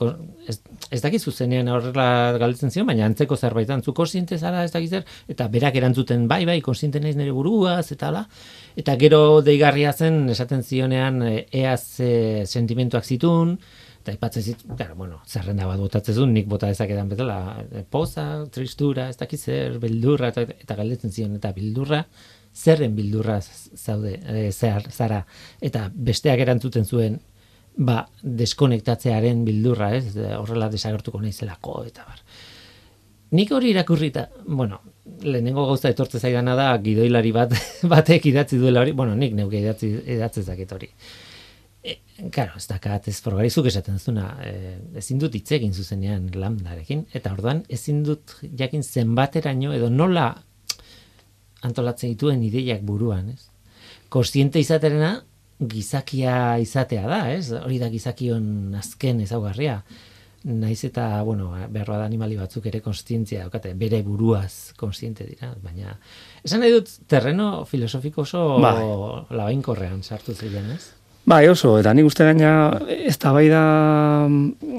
ez, 0.50 0.58
ez 0.90 1.02
dakit 1.04 1.22
zuzenean 1.22 1.70
horrela 1.70 2.38
galdetzen 2.42 2.74
zion, 2.74 2.88
baina 2.90 3.06
antzeko 3.06 3.38
zerbaitan 3.38 3.84
zu 3.86 3.94
konsiente 3.94 4.40
zara, 4.40 4.64
ez 4.66 4.72
dakit 4.74 4.98
zer, 4.98 5.06
eta 5.30 5.48
berak 5.54 5.78
erantzuten, 5.78 6.26
bai, 6.32 6.44
bai, 6.50 6.58
konsiente 6.66 7.00
naiz 7.04 7.14
nire 7.20 7.36
buruaz, 7.36 7.92
eta 7.94 8.10
ala, 8.10 8.26
eta 8.76 8.98
gero 8.98 9.22
deigarria 9.46 9.94
zen, 9.94 10.24
esaten 10.34 10.66
zionean, 10.66 11.22
e, 11.28 11.46
eaz 11.62 12.02
e, 12.02 12.12
sentimentuak 12.48 13.06
zitun, 13.06 13.54
eta 14.02 14.18
ipatzen 14.18 14.48
zit, 14.50 14.66
claro, 14.74 14.98
bueno, 14.98 15.22
zerrenda 15.30 15.70
bat 15.70 15.78
botatzen 15.78 16.18
zuen, 16.18 16.34
nik 16.34 16.50
bota 16.50 16.74
dezakedan 16.74 17.14
bezala, 17.14 17.40
e, 17.70 17.86
poza, 17.86 18.48
tristura, 18.50 19.12
ez 19.14 19.20
dakit 19.22 19.46
zer, 19.46 19.78
beldurra, 19.84 20.34
eta, 20.34 20.50
eta 20.66 20.82
galdetzen 20.82 21.14
zion, 21.14 21.38
eta 21.38 21.54
bildurra, 21.54 22.02
zerren 22.56 22.96
bildurra 22.96 23.40
z- 23.42 23.76
zaude, 23.76 24.18
e, 24.28 24.52
zer, 24.52 24.88
zara, 24.92 25.26
eta 25.62 25.90
besteak 25.94 26.40
erantzuten 26.44 26.86
zuen, 26.86 27.20
ba, 27.78 28.06
deskonektatzearen 28.24 29.46
bildurra, 29.48 29.94
ez, 29.96 30.16
horrela 30.38 30.70
desagertuko 30.70 31.22
naizelako, 31.22 31.84
eta 31.88 32.06
bar. 32.08 32.20
Nik 33.32 33.52
hori 33.56 33.70
irakurrita, 33.72 34.26
bueno, 34.46 34.82
lehenengo 35.24 35.64
gauza 35.70 35.90
etortze 35.90 36.20
zaidana 36.20 36.56
da 36.60 36.78
gidoilari 36.84 37.32
bat 37.32 37.54
batek 37.94 38.26
idatzi 38.34 38.60
duela 38.60 38.82
hori, 38.84 38.92
bueno, 38.92 39.16
nik 39.16 39.34
neuke 39.38 39.62
idatzi 39.62 39.94
idatzi 40.18 40.44
zaket 40.44 40.72
hori. 40.76 40.90
E, 41.82 41.96
Karo, 42.30 42.60
ez 42.60 42.68
dakat 42.70 43.08
ez 43.08 43.16
forgarizuk 43.24 43.66
esaten 43.72 43.98
zuna, 44.00 44.36
e, 44.46 44.76
ezin 45.00 45.18
dut 45.24 45.34
hitz 45.40 45.50
egin 45.56 45.72
zuzenean 45.74 46.28
lambdarekin, 46.36 47.06
eta 47.18 47.32
orduan 47.34 47.64
ezin 47.70 48.04
dut 48.04 48.36
jakin 48.60 48.84
zenbateraino 48.84 49.72
edo 49.74 49.90
nola 49.90 50.28
antolatzen 51.68 52.14
dituen 52.14 52.44
ideiak 52.44 52.82
buruan, 52.86 53.30
ez? 53.34 53.48
Kontziente 54.12 54.60
izaterena 54.60 55.22
gizakia 55.62 56.58
izatea 56.62 57.04
da, 57.08 57.26
ez? 57.32 57.52
Hori 57.54 57.78
da 57.82 57.90
gizakion 57.94 58.76
azken 58.78 59.22
ezaugarria. 59.22 59.82
Naiz 60.42 60.80
eta, 60.88 61.22
bueno, 61.22 61.52
behar 61.70 61.92
da 61.92 62.06
animali 62.08 62.34
batzuk 62.40 62.66
ere 62.66 62.80
konstientzia 62.82 63.44
daukate, 63.44 63.76
bere 63.78 64.00
buruaz 64.02 64.74
konstiente 64.80 65.28
dira, 65.28 65.52
baina 65.62 65.94
esan 66.42 66.64
nahi 66.64 66.74
dut 66.74 66.90
terreno 67.06 67.62
filosofiko 67.70 68.26
oso 68.26 68.58
Bai. 68.64 68.74
labainkorrean 69.38 70.02
sartu 70.02 70.34
ziren, 70.34 70.72
ez? 70.74 70.96
Bai, 71.30 71.46
oso, 71.48 71.76
eta 71.78 71.94
nik 71.94 72.08
uste 72.10 72.26
gaina 72.26 72.80
ez 72.90 73.20
da 73.22 73.30
bai 73.36 73.46
da, 73.52 73.62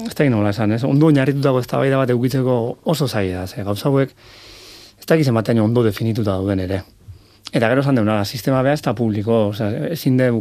ez 0.03 0.11
da 0.17 0.27
nola 0.27 0.51
esan, 0.51 0.75
ez? 0.75 0.83
Ondo 0.83 1.07
oinarritutako 1.07 1.63
ez 1.63 1.67
da 1.71 1.79
bai 1.79 1.89
da 1.93 2.01
bat 2.01 2.11
eukitzeko 2.11 2.57
oso 2.83 3.07
zaila 3.07 3.47
ze 3.47 3.63
gauza 3.63 3.87
hauek, 3.87 4.11
ez 5.03 5.07
da 5.09 5.17
gizien 5.19 5.35
batean 5.35 5.59
ondo 5.59 5.83
definituta 5.83 6.37
dauden 6.37 6.63
ere. 6.63 6.79
Eta 7.51 7.67
gero 7.67 7.83
esan 7.83 7.99
deuna, 7.99 8.21
sistema 8.23 8.61
beha 8.63 8.77
ez 8.77 8.81
da 8.85 8.93
publiko, 8.95 9.49
osea, 9.51 9.89
ezin 9.91 10.15
deu, 10.17 10.39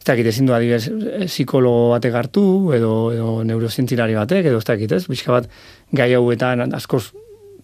ez 0.00 0.06
dakit, 0.08 0.26
ezin 0.26 0.48
du 0.48 0.54
adibidez 0.56 0.88
eh, 0.90 1.28
psikologo 1.30 1.92
batek 1.94 2.16
hartu, 2.18 2.42
edo, 2.74 2.90
edo 3.14 3.36
neurozientzilari 3.46 4.18
batek, 4.18 4.50
edo 4.50 4.58
ez 4.58 4.66
dakit, 4.66 4.96
ez? 4.98 5.04
Bizka 5.08 5.36
bat 5.36 5.46
gai 5.94 6.10
hauetan 6.18 6.66
askoz 6.74 7.04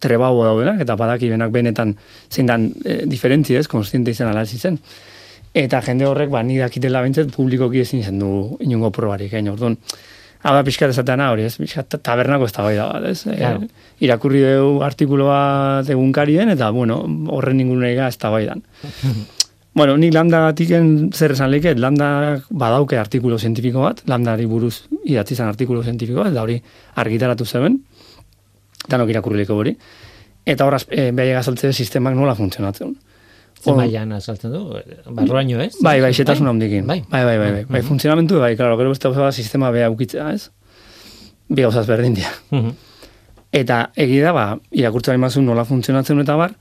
trebau 0.00 0.32
daudenak, 0.44 0.78
eta 0.84 0.94
badaki 0.96 1.32
benak 1.32 1.50
benetan 1.50 1.96
zein 2.30 2.46
dan 2.46 2.68
e, 2.84 3.00
diferentzi 3.08 3.56
ez, 3.56 3.66
konstiente 3.66 4.14
izan 4.14 4.30
ala 4.30 4.44
ez 4.46 4.60
zen. 4.60 4.78
Eta 5.56 5.80
jende 5.82 6.06
horrek, 6.06 6.30
ba, 6.30 6.44
ni 6.44 6.60
dakitela 6.60 7.02
bintzat, 7.02 7.32
publikoki 7.34 7.80
ezin 7.82 8.04
zen 8.04 8.20
du 8.20 8.30
inungo 8.60 8.92
probarik, 8.94 9.32
egin, 9.32 9.48
orduan, 9.54 9.78
hau 10.46 10.54
da 10.54 10.62
pixkat 10.66 10.92
esatean 10.94 11.20
hori, 11.26 11.42
ez, 11.48 11.56
pixkat 11.58 11.88
ta- 11.90 11.98
tabernako 12.10 12.46
ez 12.46 12.52
da 12.54 12.62
bat, 12.62 13.04
ez, 13.10 13.22
Claro. 13.26 13.62
e, 13.66 14.04
irakurri 14.06 14.42
dugu 14.44 14.82
artikulo 14.86 15.26
bat 15.26 15.88
egunkarien, 15.90 16.52
eta, 16.54 16.70
bueno, 16.70 17.00
horren 17.34 17.60
ingunera 17.60 18.06
ez 18.08 18.18
da 18.18 18.30
bueno, 19.76 19.96
nik 20.00 20.14
lambda 20.14 20.38
gatiken 20.46 21.10
zer 21.12 21.32
esan 21.32 21.50
leiket, 21.50 21.78
lambda 21.78 22.40
badauke 22.48 22.96
artikulo 22.96 23.36
zientifiko 23.38 23.82
bat, 23.82 24.00
lambdari 24.08 24.46
buruz 24.48 24.86
idatzi 25.04 25.34
zen 25.36 25.50
artikulo 25.50 25.82
zientifiko 25.84 26.22
bat, 26.22 26.32
eta 26.32 26.42
hori 26.46 26.62
argitaratu 26.96 27.44
zeben, 27.44 27.82
danok 28.88 29.10
irakurriliko 29.12 29.54
hori, 29.54 29.76
eta 30.46 30.64
horraz, 30.64 30.86
e, 30.88 31.10
behaiek 31.12 31.42
azaltze 31.42 31.72
sistemak 31.72 32.14
nola 32.14 32.34
funtzionatzen. 32.34 32.94
Ze 33.56 33.70
Hor- 33.70 33.76
mailan 33.80 34.12
azaltzen 34.12 34.52
du, 34.52 34.60
barroaino, 35.16 35.60
ez? 35.64 35.74
Bai, 35.82 36.00
bai, 36.00 36.12
xetasun 36.14 36.46
handikin. 36.50 36.86
Bai. 36.86 37.00
Bai, 37.10 37.24
bai, 37.24 37.38
bai, 37.38 37.50
bai. 37.52 37.64
Bai, 37.68 37.82
funtzionamentu, 37.82 38.38
bai, 38.38 38.54
claro, 38.56 38.76
gero 38.78 38.90
beste 38.92 39.08
gauza 39.08 39.32
sistema 39.32 39.70
beha 39.74 39.88
ukitzea, 39.90 40.28
ez? 40.34 40.50
Bi 41.48 41.62
gauzaz 41.62 41.86
berdin 41.88 42.14
dira. 42.14 42.30
Eta 43.56 43.80
egi 43.96 44.20
da, 44.20 44.32
ba, 44.36 44.44
irakurtzen 44.76 45.14
baimazun 45.16 45.46
nola 45.48 45.64
funtzionatzen 45.64 46.20
eta 46.20 46.36
bar, 46.36 46.52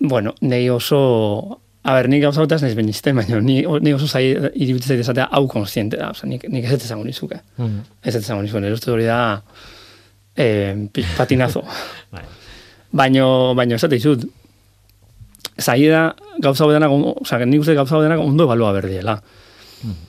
bueno, 0.00 0.34
nei 0.40 0.68
oso, 0.70 1.60
a 1.84 1.94
ber, 1.94 2.08
nik 2.10 2.22
gauza 2.24 2.42
bataz 2.42 2.60
naiz 2.64 2.74
benizten, 2.74 3.16
baina 3.16 3.38
ni, 3.44 3.60
ni 3.84 3.92
oso 3.94 4.08
zai, 4.08 4.24
iribitzen 4.54 4.88
zait 4.96 5.00
esatea 5.04 5.28
hau 5.30 5.46
konstiente 5.48 5.96
da, 6.00 6.10
oza, 6.10 6.26
nik, 6.26 6.48
nik 6.50 6.64
ez 6.64 6.72
ez 6.72 6.84
esango 6.88 7.04
nizuke. 7.06 7.38
Mhm. 7.56 7.78
Ez 8.02 8.14
ez 8.16 8.22
esango 8.24 8.42
nizuke, 8.42 8.60
nire 8.64 8.74
uste 8.74 8.90
hori 8.90 9.06
da, 9.06 9.20
eh, 10.36 10.74
patinazo. 11.16 11.62
Bai. 12.12 12.24
baino, 12.90 13.54
baino 13.54 13.76
ez 13.76 13.84
dizut, 13.92 14.24
zai 15.58 15.86
da 15.88 16.14
gauza 16.38 16.64
haudenak, 16.64 16.92
oza, 17.22 17.38
nik 17.44 17.62
uste 17.62 17.74
gauza 17.74 17.96
haudenak 17.96 18.20
ondo 18.22 18.46
ebalua 18.48 18.72
berdiela. 18.76 19.18
Mm. 19.82 20.04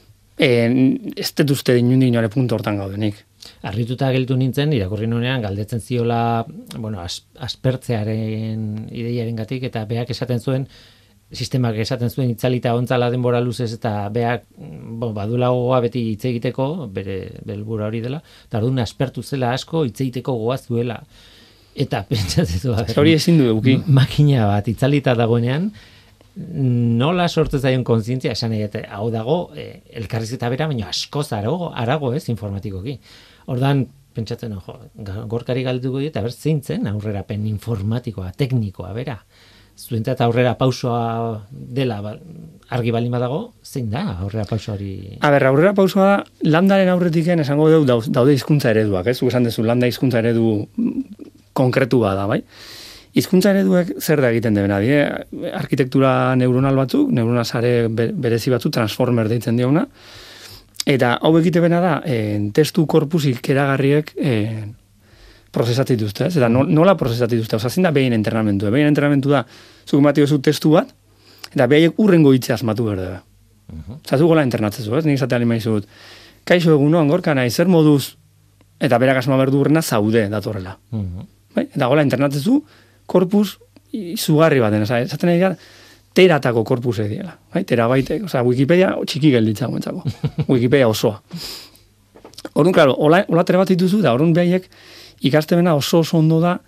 ez 1.20 1.32
dut 1.36 1.52
uste 1.52 1.76
inundik 1.78 2.14
nore 2.14 2.30
puntu 2.32 2.56
hortan 2.56 2.78
gaudenik. 2.80 3.26
Arrituta 3.68 4.12
geltu 4.16 4.38
nintzen, 4.40 4.72
irakurri 4.76 5.08
nuenean 5.08 5.42
galdetzen 5.44 5.82
ziola, 5.82 6.46
bueno, 6.78 7.02
as, 7.02 7.26
aspertzearen 7.36 8.88
ideiaren 8.92 9.36
gatik, 9.36 9.66
eta 9.68 9.84
beak 9.90 10.14
esaten 10.16 10.40
zuen, 10.40 10.68
sistemak 11.32 11.78
esaten 11.84 12.10
zuen 12.10 12.32
itzalita 12.34 12.74
ontzala 12.76 13.10
denbora 13.12 13.42
luzez, 13.44 13.72
eta 13.76 13.94
beak, 14.16 14.48
bon, 14.56 15.12
badula 15.16 15.52
gogoa 15.56 15.82
beti 15.86 16.06
hitz 16.14 16.24
egiteko, 16.32 16.70
bere 16.94 17.20
belbura 17.46 17.90
hori 17.90 18.02
dela, 18.06 18.22
eta 18.48 18.62
orduan 18.62 18.80
aspertu 18.86 19.24
zela 19.24 19.52
asko 19.58 19.84
hitz 19.88 20.00
egiteko 20.00 20.38
gogoa 20.40 20.58
zuela. 20.58 21.02
Eta 21.76 22.04
pentsatzen 22.10 22.74
ber, 22.76 22.94
Hori 22.98 23.14
ezin 23.14 23.38
du 23.38 23.46
eduki. 23.52 23.78
makina 23.88 24.48
bat 24.50 24.68
itzalita 24.68 25.16
dagoenean, 25.16 25.72
nola 26.40 27.28
sortu 27.28 27.60
zaion 27.60 27.84
kontzientzia 27.84 28.32
esan 28.32 28.54
dut, 28.56 28.76
hau 28.90 29.10
dago, 29.12 29.38
e, 29.58 29.82
elkarrizketa 30.02 30.50
bera, 30.50 30.68
baina 30.72 30.88
askoz 30.90 31.32
arago, 31.34 31.72
arago 31.76 32.14
ez 32.16 32.28
informatikoki. 32.32 32.98
Ordan 33.52 33.86
pentsatzen, 34.16 34.56
jo, 34.66 34.78
gorkari 35.32 35.64
galduko 35.64 36.00
dit, 36.00 36.16
aber 36.18 36.32
zeintzen 36.32 36.88
aurrerapen 36.88 37.46
informatikoa, 37.48 38.32
teknikoa, 38.38 38.94
bera. 38.94 39.20
Zuentzat 39.80 40.20
aurrera 40.26 40.58
pausoa 40.60 41.46
dela 41.50 42.02
ba, 42.04 42.12
argi 42.76 42.92
balin 42.92 43.14
badago, 43.16 43.54
zein 43.64 43.88
da 43.90 44.02
aurrera 44.20 44.44
pauso 44.50 44.74
hori? 44.74 45.18
A 45.24 45.30
ber, 45.32 45.46
aurrera 45.48 45.72
pausoa 45.78 46.08
da, 46.10 46.18
landaren 46.52 46.90
aurretiken 46.92 47.40
esango 47.40 47.70
dauz- 47.88 48.10
daude 48.12 48.34
hizkuntza 48.36 48.74
ereduak, 48.74 49.08
ez? 49.08 49.22
Esan 49.24 49.48
duzu, 49.48 49.64
landa 49.64 49.88
hizkuntza 49.88 50.20
eredu 50.20 50.68
konkretu 51.60 52.00
da, 52.08 52.26
bai? 52.30 52.40
Hizkuntza 53.20 53.52
ereduek 53.52 53.96
zer 54.00 54.22
da 54.22 54.30
egiten 54.32 54.54
dena, 54.56 54.78
die? 54.80 55.00
Arkitektura 55.58 56.36
neuronal 56.38 56.78
batzuk, 56.78 57.10
neuronal 57.12 57.46
sare 57.46 57.88
be- 57.90 58.12
berezi 58.14 58.52
batzuk, 58.54 58.72
transformer 58.76 59.28
deitzen 59.32 59.58
diona, 59.58 59.86
eta 60.90 61.16
hau 61.22 61.32
egite 61.40 61.60
bena 61.64 61.80
da, 61.84 61.96
en, 62.06 62.52
testu 62.56 62.86
korpusik 62.90 63.50
eragarriek 63.50 64.14
en, 64.18 64.76
prozesatzen 65.52 65.98
dituzte, 65.98 66.28
ez? 66.30 66.36
Eta 66.38 66.50
no- 66.54 66.68
nola 66.70 66.94
prozesatzen 66.98 67.40
dituzte? 67.40 67.58
Osa, 67.58 67.70
zein 67.74 67.88
da 67.88 67.92
behin 67.96 68.14
entrenamentu? 68.14 68.70
Behin 68.70 68.88
entrenamentu 68.92 69.32
da, 69.34 69.42
zuk 69.90 70.02
matio 70.06 70.28
zu 70.30 70.38
testu 70.46 70.76
bat, 70.78 70.94
eta 71.50 71.66
behaiek 71.68 71.98
urrengo 72.00 72.34
hitze 72.38 72.54
asmatu 72.54 72.86
behar 72.86 73.02
dira. 73.02 73.18
Osa, 73.98 74.18
zu 74.22 74.28
gola 74.30 74.46
internatzezu, 74.46 74.94
ez? 74.98 75.04
Nik 75.10 75.18
esatean 75.18 75.42
imaizut, 75.48 75.90
kaixo 76.46 76.74
egunon, 76.78 77.10
gorka 77.10 77.34
nahi, 77.38 77.50
zer 77.50 77.68
moduz, 77.70 78.14
eta 78.80 78.98
berak 79.02 79.18
asma 79.24 79.38
berdu 79.42 79.60
urrena 79.66 79.82
zaude 79.82 80.28
datorrela. 80.30 80.78
Mhm. 80.94 81.28
Bai? 81.60 81.68
Eta 81.76 81.90
gola 81.92 82.06
internatzezu, 82.06 82.62
korpus 83.10 83.58
izugarri 83.92 84.62
baten, 84.64 84.86
oza, 84.86 85.02
esaten 85.04 85.32
nahi 85.32 85.42
gara, 85.42 85.58
teratako 86.16 86.64
korpus 86.68 87.00
diela. 87.02 87.36
Bai? 87.54 87.66
Terabaitek, 87.68 88.24
oza, 88.30 88.44
Wikipedia 88.48 88.94
txiki 89.04 89.34
gelditza 89.34 89.68
guentzako. 89.72 90.06
Wikipedia 90.54 90.88
osoa. 90.88 91.20
Orduan, 92.54 92.74
klaro, 92.74 92.96
hola, 93.04 93.24
hola 93.28 93.44
tere 93.48 93.60
bat 93.60 93.72
dituzu, 93.72 94.02
da 94.06 94.14
orduan 94.16 94.32
behaiek 94.36 94.70
ikaste 95.28 95.58
bena 95.60 95.76
oso 95.76 96.00
oso 96.06 96.18
ondo 96.22 96.40
da 96.40 96.60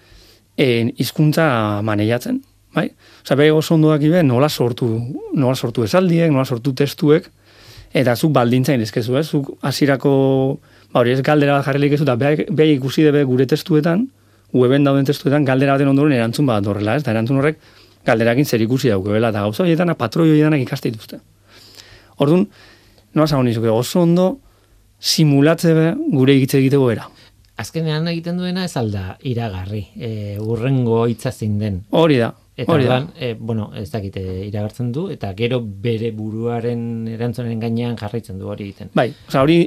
en, 0.59 0.91
hizkuntza 0.99 1.45
maneiatzen. 1.87 2.41
Bai? 2.75 2.89
Osa, 3.23 3.37
behaiek 3.37 3.61
oso 3.61 3.77
ondo 3.77 3.93
dakibe 3.93 4.23
nola 4.27 4.49
sortu, 4.49 4.89
nola 5.33 5.55
sortu 5.55 5.87
esaldiek, 5.87 6.31
nola 6.31 6.45
sortu 6.45 6.75
testuek, 6.75 7.29
eta 7.95 8.15
zuk 8.15 8.33
baldintzain 8.35 8.83
ezkezu, 8.83 9.15
ez? 9.19 9.27
Zuk 9.31 9.53
hasierako 9.67 10.11
ba 10.91 10.99
hori 10.99 11.15
ez 11.15 11.21
galdera 11.23 11.59
bat 11.59 11.67
jarrilik 11.67 11.95
ez, 11.95 12.01
eta 12.03 12.17
behaiek 12.19 12.51
behaiek 12.51 12.81
ikusi 12.81 13.07
debe 13.07 13.23
gure 13.27 13.47
testuetan, 13.47 14.09
weben 14.53 14.83
dauden 14.83 15.05
testuetan, 15.07 15.45
galdera 15.45 15.77
baten 15.77 15.91
ondoren 15.91 16.13
erantzun 16.17 16.45
bat 16.49 16.65
horrela, 16.67 16.95
ez? 16.95 17.03
Da 17.03 17.11
erantzun 17.15 17.39
horrek 17.39 17.59
galderakin 18.05 18.45
zer 18.45 18.61
ikusi 18.65 18.89
daukebela, 18.89 19.29
eta 19.29 19.43
gauza 19.45 19.63
horietan, 19.63 19.93
patroi 19.95 20.29
horietan 20.31 20.57
ikaste 20.59 20.91
dituzte. 20.91 21.19
Orduan, 22.21 22.47
nola 23.13 23.27
zago 23.27 23.43
nizuke, 23.43 23.69
oso 23.69 24.01
ondo 24.01 24.27
simulatze 24.99 25.73
be 25.73 25.87
gure 26.13 26.35
egitze 26.37 26.59
egiteko 26.59 26.91
era. 26.91 27.07
Azkenean 27.61 28.07
egiten 28.09 28.37
duena 28.41 28.63
ez 28.65 28.75
alda 28.79 29.17
iragarri, 29.27 29.83
e, 29.97 30.11
urrengo 30.41 31.03
hitza 31.09 31.31
zein 31.31 31.59
den. 31.59 31.81
Hori 31.91 32.17
da, 32.17 32.31
Eta 32.57 32.73
hori 32.73 32.85
da. 32.87 32.97
orduan, 32.97 33.09
e, 33.19 33.33
bueno, 33.37 33.69
ez 33.77 33.89
dakit 33.91 34.17
e, 34.17 34.25
iragartzen 34.47 34.91
du, 34.91 35.07
eta 35.13 35.33
gero 35.37 35.61
bere 35.61 36.11
buruaren 36.15 37.07
erantzunen 37.07 37.59
gainean 37.61 37.97
jarraitzen 37.99 38.39
du 38.39 38.49
hori 38.49 38.69
egiten. 38.69 38.89
Bai, 38.97 39.11
osea 39.27 39.43
hori 39.45 39.59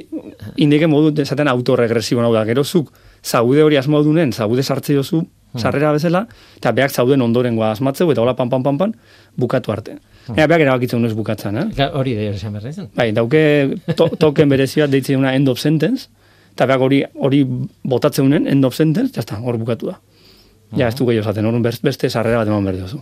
indike 0.63 0.87
modu 0.91 1.13
esaten 1.21 1.47
autoregresibo 1.51 2.23
hau 2.23 2.33
da. 2.33 2.43
Gero 2.47 2.63
zuk 2.63 2.91
zaude 3.25 3.63
hori 3.65 3.77
asmaudunen, 3.81 4.31
zaude 4.33 4.63
sartze 4.63 4.93
jozu 4.93 5.23
sarrera 5.55 5.93
bezala, 5.95 6.25
eta 6.59 6.71
beak 6.75 6.91
zauden 6.91 7.21
ondorengoa 7.23 7.69
asmatzeu, 7.71 8.09
eta 8.11 8.21
hola 8.21 8.33
pan 8.35 8.49
pan 8.51 8.63
pan 8.63 8.77
pan, 8.77 8.91
bukatu 9.39 9.71
arte. 9.71 9.93
Ea, 10.35 10.47
beak 10.51 10.59
erabakitzen 10.65 10.99
unez 10.99 11.13
bukatzen, 11.15 11.55
eh? 11.57 11.63
Ga- 11.77 11.91
Hori 11.95 12.15
da 12.17 12.21
esan 12.33 12.51
behar 12.57 12.67
izan. 12.73 12.89
Bai, 12.95 13.11
dauke 13.15 13.77
to, 13.95 14.09
token 14.19 14.49
berezi 14.51 14.81
bat 14.83 14.91
deitzen 14.91 15.15
una 15.21 15.31
end 15.37 15.47
of 15.47 15.59
sentence, 15.63 16.09
eta 16.51 16.65
beak 16.67 16.81
hori 16.83 17.03
hori 17.15 17.43
botatzen 17.83 18.25
unen, 18.27 18.47
end 18.51 18.65
of 18.67 18.75
sentence, 18.75 19.13
jazta, 19.15 19.39
hor 19.39 19.57
bukatu 19.61 19.87
da. 19.93 19.99
Ja, 20.75 20.89
ez 20.89 20.95
du 20.99 21.05
gehiago 21.07 21.29
orduan 21.29 21.63
best- 21.63 21.83
beste 21.87 22.09
sarrera 22.09 22.39
bat 22.43 22.47
eman 22.51 22.63
behar 22.65 22.75
diozu. 22.81 22.99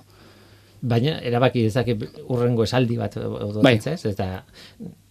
Baina 0.84 1.14
erabaki 1.24 1.62
dezake 1.64 1.94
urrengo 2.28 2.66
esaldi 2.68 2.98
bat 3.00 3.14
Bai. 3.16 3.26
odotzez, 3.48 3.94
ez? 3.94 4.12
Eta, 4.12 4.44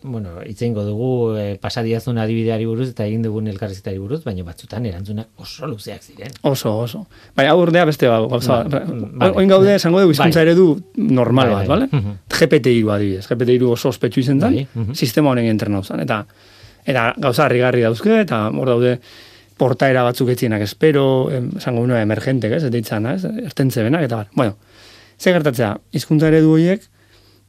bueno, 0.02 0.35
itzeingo 0.44 0.82
dugu 0.85 1.08
e, 1.40 1.44
pasadiazun 1.62 2.18
adibideari 2.20 2.66
buruz 2.68 2.90
eta 2.90 3.06
egin 3.08 3.22
dugun 3.24 3.46
elkarrizketari 3.48 3.96
buruz, 4.02 4.18
baina 4.26 4.44
batzutan 4.44 4.85
erantzunak 4.90 5.28
oso 5.40 5.66
luzeak 5.70 6.02
ziren. 6.04 6.35
Oso, 6.42 6.74
oso. 6.82 7.06
Bai, 7.35 7.46
hau 7.48 7.56
ordea 7.62 7.87
beste 7.88 8.08
ba, 8.11 8.18
gauza. 8.26 8.58
Ba, 8.64 8.82
Ba, 8.85 8.98
vale. 9.24 9.32
Oin 9.40 9.48
gaude, 9.48 9.74
esango 9.78 10.02
dugu 10.02 10.12
hizkuntza 10.12 10.40
Bai. 10.42 10.48
eredu 10.50 10.66
normal 10.96 11.54
Bai, 11.54 11.66
bat, 11.66 11.87
bai. 11.87 11.88
Mhm. 12.00 12.18
GPT-3 12.28 12.90
adibidez. 12.98 13.26
GPT-3 13.30 13.70
oso 13.72 13.88
ospetsu 13.88 14.20
izen 14.20 14.40
zen, 14.44 14.58
Bai, 14.74 14.87
sistema 14.94 15.30
honen 15.32 15.46
entrenau 15.46 15.80
zen. 15.85 16.00
Eta, 16.04 16.26
eta 16.85 17.14
gauza 17.16 17.46
harrigarri 17.46 17.80
dauzke, 17.87 18.20
eta 18.26 18.48
hor 18.50 18.68
daude 18.74 18.98
portaera 19.56 20.02
batzuk 20.02 20.28
etzienak 20.35 20.61
espero, 20.66 21.30
esango 21.30 21.80
uno 21.87 21.96
emergentek, 21.96 22.52
ez, 22.58 22.64
deitzana, 22.72 23.14
ez, 23.14 23.24
ertentze 23.46 23.82
benak, 23.87 24.02
eta 24.08 24.16
bar. 24.16 24.28
Bueno, 24.35 24.56
ze 25.22 25.30
gertatzea, 25.30 25.76
hizkuntza 25.94 26.26
eredu 26.32 26.50
horiek, 26.56 26.82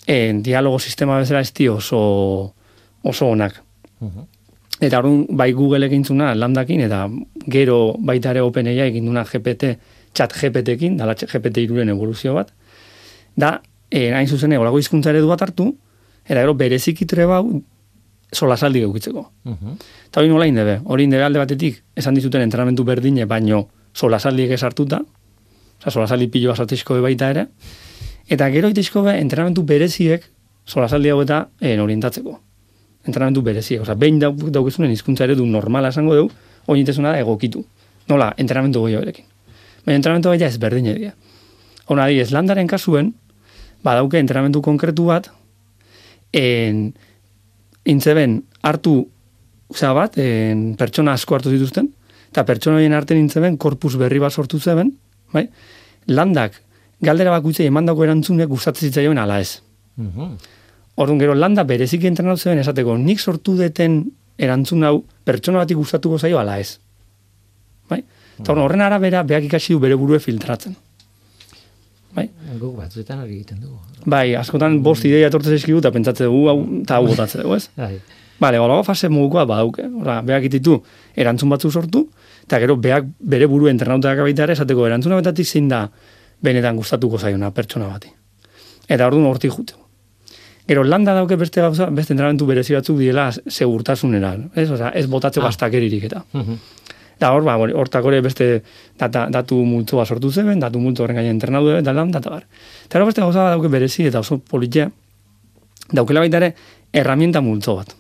en, 0.06 0.44
dialogo 0.46 0.80
sistema 0.80 1.18
bezala 1.18 1.42
ez 1.42 1.54
di 1.54 1.68
oso, 1.68 2.54
oso 3.02 3.28
onak. 3.28 3.64
Mhm. 4.00 4.30
Eta 4.84 5.00
orduan 5.00 5.26
bai 5.30 5.52
Google 5.54 5.86
egintzuna 5.88 6.34
landakin 6.36 6.82
eta 6.86 7.08
gero 7.48 7.96
baita 8.00 8.34
ere 8.34 8.42
OpenAI 8.42 8.90
egin 8.90 9.06
duna 9.06 9.24
GPT, 9.24 9.78
chat 10.14 10.34
GPT-ekin, 10.34 10.98
dala 10.98 11.16
GPT 11.16 11.64
iruren 11.64 11.90
evoluzio 11.90 12.34
bat. 12.34 12.52
Da, 13.36 13.62
eh, 13.90 14.12
hain 14.14 14.28
zuzen 14.28 14.52
egolako 14.52 14.78
hizkuntza 14.78 15.10
eredu 15.10 15.30
bat 15.30 15.42
hartu, 15.42 15.72
eta 16.26 16.42
gero 16.42 16.54
bereziki 16.54 17.06
trebau 17.06 17.62
solasaldi 18.32 18.82
eukitzeko. 18.82 19.32
Mhm. 19.46 19.78
Eta 20.08 20.20
hori 20.20 20.30
nola 20.30 20.46
indebe, 20.48 20.82
hori 20.84 21.04
indebe 21.04 21.24
alde 21.24 21.40
batetik, 21.40 21.84
esan 21.96 22.14
dizuten 22.14 22.42
entrenamentu 22.42 22.84
berdine, 22.84 23.26
baino 23.26 23.68
solasaldiek 23.94 24.52
esartuta, 24.52 25.02
oza, 25.84 25.92
solasaldi 25.92 26.30
pilo 26.32 26.54
basatizko 26.54 27.00
baita 27.04 27.30
ere, 27.34 27.48
eta 28.32 28.48
gero 28.50 28.70
itizko 28.72 29.04
be, 29.04 29.18
entrenamentu 29.20 29.64
bereziek 29.68 30.24
solasaldi 30.66 31.12
hau 31.12 31.22
eta 31.22 31.48
en, 31.60 31.80
orientatzeko. 31.84 32.40
Entrenamentu 33.04 33.44
bereziek, 33.44 33.82
oza, 33.84 33.96
behin 34.00 34.20
dauk, 34.22 34.48
daukezunen 34.56 34.92
hizkuntza 34.92 35.28
eredu 35.28 35.46
normala 35.46 35.92
esango 35.92 36.16
dugu, 36.16 36.32
oinitezuna 36.72 37.12
da 37.12 37.20
egokitu. 37.20 37.66
Nola, 38.08 38.32
entrenamentu 38.40 38.86
gehiago 38.86 39.04
erekin. 39.04 39.28
Baina 39.84 40.00
entrenamentu 40.00 40.32
gehiago 40.32 40.56
ez 40.56 40.60
berdin 40.60 40.88
edia. 40.94 41.14
Hona, 41.92 42.08
ez 42.10 42.32
landaren 42.32 42.68
kasuen, 42.68 43.12
badauke 43.84 44.20
entrenamentu 44.24 44.62
konkretu 44.64 45.10
bat, 45.12 45.28
en, 46.32 46.94
intzeben 47.84 48.42
hartu 48.64 49.02
Osea 49.74 49.90
bat, 49.96 50.18
en, 50.22 50.76
pertsona 50.78 51.16
asko 51.18 51.36
hartu 51.36 51.50
zituzten, 51.50 51.88
eta 52.30 52.44
pertsona 52.46 52.78
horien 52.78 52.94
artean 52.94 53.20
intzeben 53.20 53.56
korpus 53.58 53.96
berri 53.98 54.20
bat 54.22 54.34
sortu 54.34 54.60
zeben, 54.60 54.92
bai? 55.34 55.48
landak 56.08 56.60
galdera 57.04 57.32
bakuitzei 57.36 57.68
emandako 57.68 58.06
erantzunek 58.06 58.50
gustatzen 58.50 58.90
zitzaioen 58.90 59.18
ala 59.18 59.40
ez. 59.40 59.62
Mhm. 59.98 60.36
Orduan 60.96 61.20
gero 61.20 61.34
landa 61.36 61.64
bereziki 61.64 62.08
entrenatu 62.08 62.42
zeben 62.42 62.60
esateko, 62.60 62.98
nik 62.98 63.20
sortu 63.20 63.56
deten 63.58 64.04
erantzun 64.38 64.84
hau 64.84 65.04
pertsona 65.26 65.64
batik 65.64 65.78
gustatuko 65.78 66.20
zaio 66.20 66.40
ala 66.40 66.60
ez. 66.60 66.78
Bai? 67.90 68.04
Eta 68.40 68.52
orduan, 68.52 68.66
horren 68.66 68.82
arabera 68.82 69.24
beak 69.24 69.50
ikasi 69.50 69.74
du 69.74 69.80
bere 69.80 69.96
burue 69.96 70.20
filtratzen. 70.20 70.76
Bai? 72.14 72.30
Guk 72.60 72.76
batzuetan 72.78 73.24
hori 73.24 73.40
egiten 73.40 73.62
dugu. 73.62 73.80
Bai, 74.06 74.36
askotan 74.38 74.82
bost 74.86 75.06
ideia 75.06 75.32
etortzen 75.32 75.56
zaizkigu 75.56 75.80
eta 75.82 75.92
pentsatze 75.92 76.28
dugu 76.30 76.50
hau 76.52 76.60
eta 76.82 77.00
hau 77.00 77.08
botatzen 77.08 77.42
dugu, 77.42 77.58
ez? 77.58 77.70
Bai. 77.78 77.98
Bale, 78.40 78.60
fase 78.84 79.10
mugukoa 79.10 79.46
badauke. 79.46 79.86
Ora, 80.02 80.22
beak 80.22 80.46
ititu 80.50 80.82
erantzun 81.16 81.50
batzu 81.50 81.72
sortu, 81.72 82.08
eta 82.44 82.60
gero 82.60 82.76
beak 82.78 83.06
bere 83.20 83.46
buru 83.48 83.68
entrenautak 83.72 84.20
baita 84.20 84.44
ere 84.44 84.54
esateko 84.54 84.86
erantzuna 84.88 85.16
betatik 85.22 85.46
zein 85.48 85.70
da 85.70 85.90
benetan 86.44 86.76
gustatuko 86.76 87.18
zaiona 87.18 87.52
pertsona 87.52 87.88
bati. 87.88 88.10
Eta 88.90 89.08
orduan 89.08 89.26
hortik 89.30 89.52
jute. 89.56 89.74
Gero 90.68 90.84
landa 90.84 91.14
dauke 91.14 91.36
beste 91.36 91.62
gauza, 91.62 91.90
beste 91.92 92.14
entrenamentu 92.14 92.46
berezi 92.48 92.74
batzuk 92.74 92.98
diela 92.98 93.30
segurtasunera, 93.32 94.36
ez? 94.56 94.70
Osea, 94.72 94.90
ez 94.96 95.08
botatzeko 95.08 95.46
Ah. 95.46 95.50
astakeririk 95.50 96.04
eta. 96.04 96.24
Mhm. 96.34 96.58
Eta 97.18 97.32
hor, 97.32 97.44
ba, 97.44 97.56
hori- 97.58 97.74
hortak 97.74 98.06
ere 98.06 98.22
beste 98.22 98.64
data, 98.98 99.28
datu 99.30 99.56
multzoa 99.64 100.06
sortu 100.06 100.32
zeben, 100.32 100.60
datu 100.60 100.80
multzo 100.80 101.04
horren 101.04 101.16
gainen 101.16 101.32
entrenatu 101.36 101.68
debe, 101.68 101.82
da 101.82 101.94
lan, 101.94 102.12
data 102.12 102.30
bar. 102.30 102.46
Eta 102.86 103.04
beste 103.06 103.22
gauza 103.22 103.44
bat 103.44 103.52
dauke 103.54 103.68
berezi 103.70 104.06
eta 104.08 104.20
oso 104.20 104.40
politia, 104.40 104.90
daukela 105.92 106.20
baita 106.20 106.38
ere, 106.38 106.56
herramienta 106.92 107.42
multzo 107.42 107.76
bat. 107.76 107.96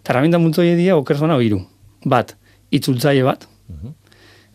Eta 0.00 0.12
herramienta 0.12 0.38
multzo 0.38 0.62
die 0.62 0.92
oker 0.92 1.16
zona 1.16 1.36
hiru. 1.42 1.60
Bat, 2.04 2.36
itzultzaile 2.72 3.22
bat, 3.26 3.46
Mhm. 3.68 3.92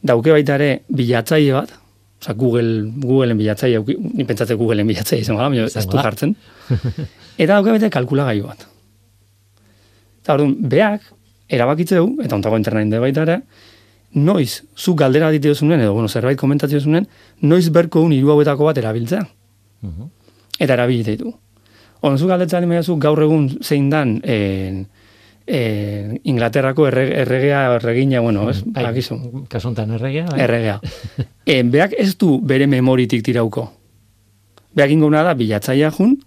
dauke 0.04 0.32
baita 0.32 0.56
ere 0.56 0.82
bilatzaile 0.90 1.54
bat, 1.54 1.74
Osa, 2.18 2.34
Google, 2.34 2.90
Googleen 2.98 3.38
bilatzaile, 3.38 3.84
ni 4.18 4.26
pentsatze 4.26 4.56
Googleen 4.58 4.88
bilatzaile 4.90 5.22
izango 5.22 5.42
da, 5.42 5.50
baina 5.54 5.66
ez 5.70 5.86
du 5.86 5.98
jartzen. 6.02 6.36
Eta 7.38 7.54
dauke 7.54 7.70
baita 7.76 7.92
kalkulagailu 7.94 8.48
bat. 8.48 8.66
Eta 10.24 10.34
orduan, 10.34 10.56
beak, 10.70 11.02
erabakitzeu, 11.48 12.08
eta 12.26 12.36
ontako 12.36 12.58
internet 12.58 13.00
baita 13.00 13.22
ere, 13.28 13.38
noiz, 14.18 14.64
zu 14.76 14.96
galdera 14.96 15.30
ditu 15.32 15.54
zunen, 15.56 15.80
edo, 15.84 15.94
bueno, 15.94 16.10
zerbait 16.10 16.40
komentatzio 16.40 16.82
zunen, 16.82 17.06
noiz 17.42 17.70
berko 17.70 18.02
un 18.02 18.14
hiru 18.16 18.32
hauetako 18.34 18.66
bat 18.72 18.78
erabiltzea. 18.82 19.22
Mhm. 19.82 20.10
Eta 20.60 20.74
erabilite 20.74 21.12
ditu. 21.18 21.36
Oren, 22.02 22.18
zu 22.18 22.28
galdetzen 22.28 22.66
ditu 22.70 22.98
gaur 22.98 23.22
egun 23.22 23.50
zein 23.62 23.90
dan, 23.90 24.20
en, 24.24 24.88
en, 25.48 26.20
Inglaterrako 26.24 26.88
erre, 26.90 27.08
erregea, 27.22 27.76
erregina, 27.76 28.20
bueno, 28.20 28.50
ez, 28.52 28.62
Bai, 28.66 28.84
bakizu, 28.84 29.46
kasuntan 29.50 29.92
erregea, 29.96 30.28
bai. 30.28 30.42
erregea. 30.44 30.80
e, 31.46 31.64
beak 31.64 31.96
ez 31.98 32.18
du 32.18 32.38
bere 32.44 32.68
memoritik 32.68 33.24
tirauko. 33.24 33.72
Beak 34.76 34.92
ingo 34.92 35.10
da, 35.10 35.34
bilatzaia 35.34 35.90
jun, 35.92 36.18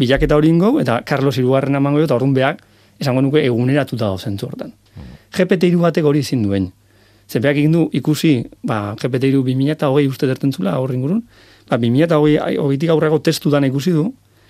bilaketa 0.00 0.36
hori 0.36 0.48
ingo, 0.48 0.80
eta 0.80 1.02
Carlos 1.04 1.36
Irugarren 1.38 1.76
amango 1.76 2.00
eta 2.00 2.16
orduan 2.16 2.34
beak, 2.34 2.64
esango 2.98 3.22
nuke 3.22 3.44
eguneratuta 3.44 4.08
da 4.08 4.18
zentzu 4.18 4.48
hortan. 4.48 4.72
GPT-3 5.36 5.78
batek 5.78 6.04
hori 6.04 6.24
ezin 6.24 6.42
duen. 6.42 6.72
Ze 7.30 7.38
beak 7.38 7.60
egin 7.60 7.76
du 7.76 7.84
ikusi, 7.94 8.40
ba, 8.66 8.96
GPT-3 8.98 9.44
2008 9.44 10.08
uste 10.08 10.26
derten 10.26 10.52
zula, 10.52 10.78
horri 10.80 10.98
ingurun, 10.98 11.22
ba, 11.68 11.78
2008 11.78 12.58
hogeitik 12.58 12.90
aurreko 12.90 13.20
testu 13.22 13.52
dana 13.52 13.68
ikusi 13.70 13.92
du, 13.94 14.08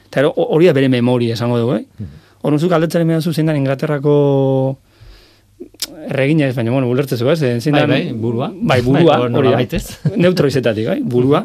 eta 0.09 0.25
hori 0.31 0.71
da 0.71 0.73
bere 0.73 0.89
memoria 0.89 1.37
esango 1.37 1.59
dugu, 1.61 1.77
eh? 1.77 2.09
Horren 2.41 2.61
zuk 2.61 2.73
aldetzaren 2.73 3.09
mehazu 3.09 3.33
zein 3.33 3.51
dan 3.51 3.59
Inglaterrako 3.61 4.15
erregina 6.09 6.47
ez, 6.49 6.55
baina, 6.57 6.73
bueno, 6.73 6.89
ulertzezu, 6.89 7.29
ez? 7.31 7.39
Zein 7.41 7.75
Bai, 7.75 7.87
bai, 7.87 8.01
burua. 8.13 8.51
Bai, 8.55 8.81
burua, 8.87 9.19
Bai, 9.19 9.33
hori 9.41 9.67
da. 9.71 9.81
Neutro 10.23 10.49
izetatik, 10.49 10.89
bai, 10.89 11.01
burua. 11.03 11.45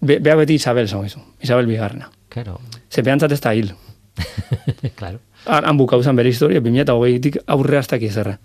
Be, 0.00 0.18
bea 0.22 0.36
beti 0.38 0.58
Isabel 0.58 0.88
esango 0.88 1.08
izu, 1.08 1.22
Isabel 1.42 1.66
bigarrena. 1.66 2.10
Claro, 2.28 2.60
Ze 2.90 3.02
behantzat 3.02 3.32
ez 3.32 3.40
da 3.40 3.54
hil. 3.54 3.72
claro. 4.98 5.18
Han, 5.46 5.64
han 5.64 5.78
bukau 5.78 6.02
zen 6.02 6.16
bere 6.16 6.30
historia, 6.30 6.60
2008tik 6.60 7.42
aurre 7.46 7.78
hasta 7.78 7.96
ezerra. 7.96 8.38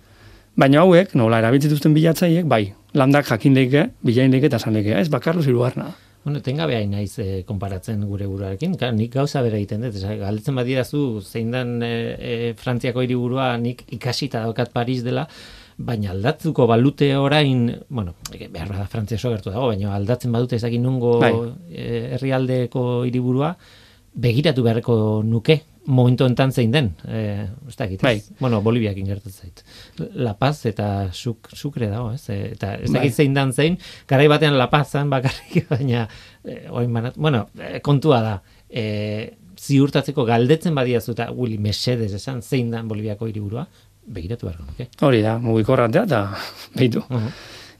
Baina 0.55 0.81
hauek, 0.83 1.15
nola, 1.17 1.39
erabiltzituzten 1.41 1.93
bilatzaiek, 1.93 2.45
bai, 2.45 2.73
landak 2.93 3.27
jakin 3.31 3.55
leike, 3.57 3.87
bilain 4.05 4.31
leike 4.31 4.51
eta 4.51 4.59
san 4.59 4.73
leike, 4.73 4.93
ez, 4.99 5.09
bakarlo 5.09 5.41
zirugarna. 5.41 5.93
Bueno, 6.23 6.41
tengabe 6.41 6.77
hain 6.77 6.93
naiz 6.95 7.17
eh, 7.19 7.43
konparatzen 7.43 8.05
gure 8.07 8.27
buruarekin. 8.31 8.77
Ka, 8.79 8.91
nik 8.95 9.11
gauza 9.11 9.41
bera 9.43 9.57
egiten 9.59 9.81
dut. 9.83 9.97
Esa, 9.99 10.13
galdetzen 10.15 10.55
badidazu 10.55 11.19
zein 11.21 11.51
dan 11.51 11.81
eh, 11.83 12.15
eh, 12.15 12.53
Frantziako 12.55 13.03
hiriburua 13.03 13.57
nik 13.59 13.83
ikasita 13.97 14.45
daukat 14.45 14.71
Paris 14.71 15.03
dela, 15.03 15.27
baina 15.77 16.11
aldatzuko 16.13 16.67
balute 16.69 17.09
orain, 17.17 17.65
bueno, 17.89 18.15
eh, 18.31 18.47
behar 18.47 18.71
da 18.71 18.87
Frantzia 18.87 19.19
oso 19.19 19.33
gertu 19.33 19.51
dago, 19.51 19.67
baina 19.73 19.95
aldatzen 19.97 20.31
badute 20.31 20.55
ezakin 20.55 20.83
nungo 20.83 21.17
Bai. 21.19 21.33
eh, 21.71 22.15
herrialdeko 22.15 23.03
hiriburua, 23.09 23.55
begiratu 24.13 24.63
beharreko 24.63 24.95
nuke 25.25 25.59
momentu 25.85 26.25
enten 26.25 26.51
zein 26.51 26.71
den. 26.71 26.91
Eh, 27.07 27.45
ez 27.67 27.75
dakit? 27.75 28.01
Bai. 28.01 28.21
Bueno, 28.39 28.61
Boliviakin 28.61 29.05
gertatzen 29.07 29.49
zait. 29.49 29.63
La 30.15 30.33
Paz 30.39 30.65
eta 30.65 31.09
suk, 31.11 31.49
sukre 31.53 31.89
dago, 31.91 32.11
ez? 32.13 32.23
Eh, 32.29 32.51
Eta 32.53 32.75
ez 32.75 32.89
dakit 32.91 33.11
Bai. 33.11 33.11
zein 33.11 33.33
dan 33.33 33.53
zein, 33.53 33.77
garai 34.07 34.27
batean 34.31 34.57
La 34.57 34.69
Pazan 34.69 35.09
bakarrik, 35.09 35.65
baina 35.73 36.07
eh, 36.43 36.67
orain 36.69 36.93
banat, 36.93 37.17
bueno, 37.17 37.47
kontua 37.81 38.21
da. 38.21 38.35
Eh, 38.69 39.33
ziurtatzeko 39.63 40.25
galdetzen 40.25 40.75
badiazu 40.75 41.11
eta 41.13 41.29
Willy 41.31 41.57
Mercedes 41.57 42.13
esan 42.13 42.41
zein 42.41 42.71
dan 42.71 42.87
Boliviako 42.87 43.27
hiriburua, 43.27 43.67
begiratu 44.05 44.47
beharko 44.47 44.65
nuke. 44.67 44.87
Hori 45.01 45.21
da, 45.23 45.37
mugikorratea 45.39 46.03
eta 46.09 46.23
behitu. 46.77 47.03
Uh 47.09 47.27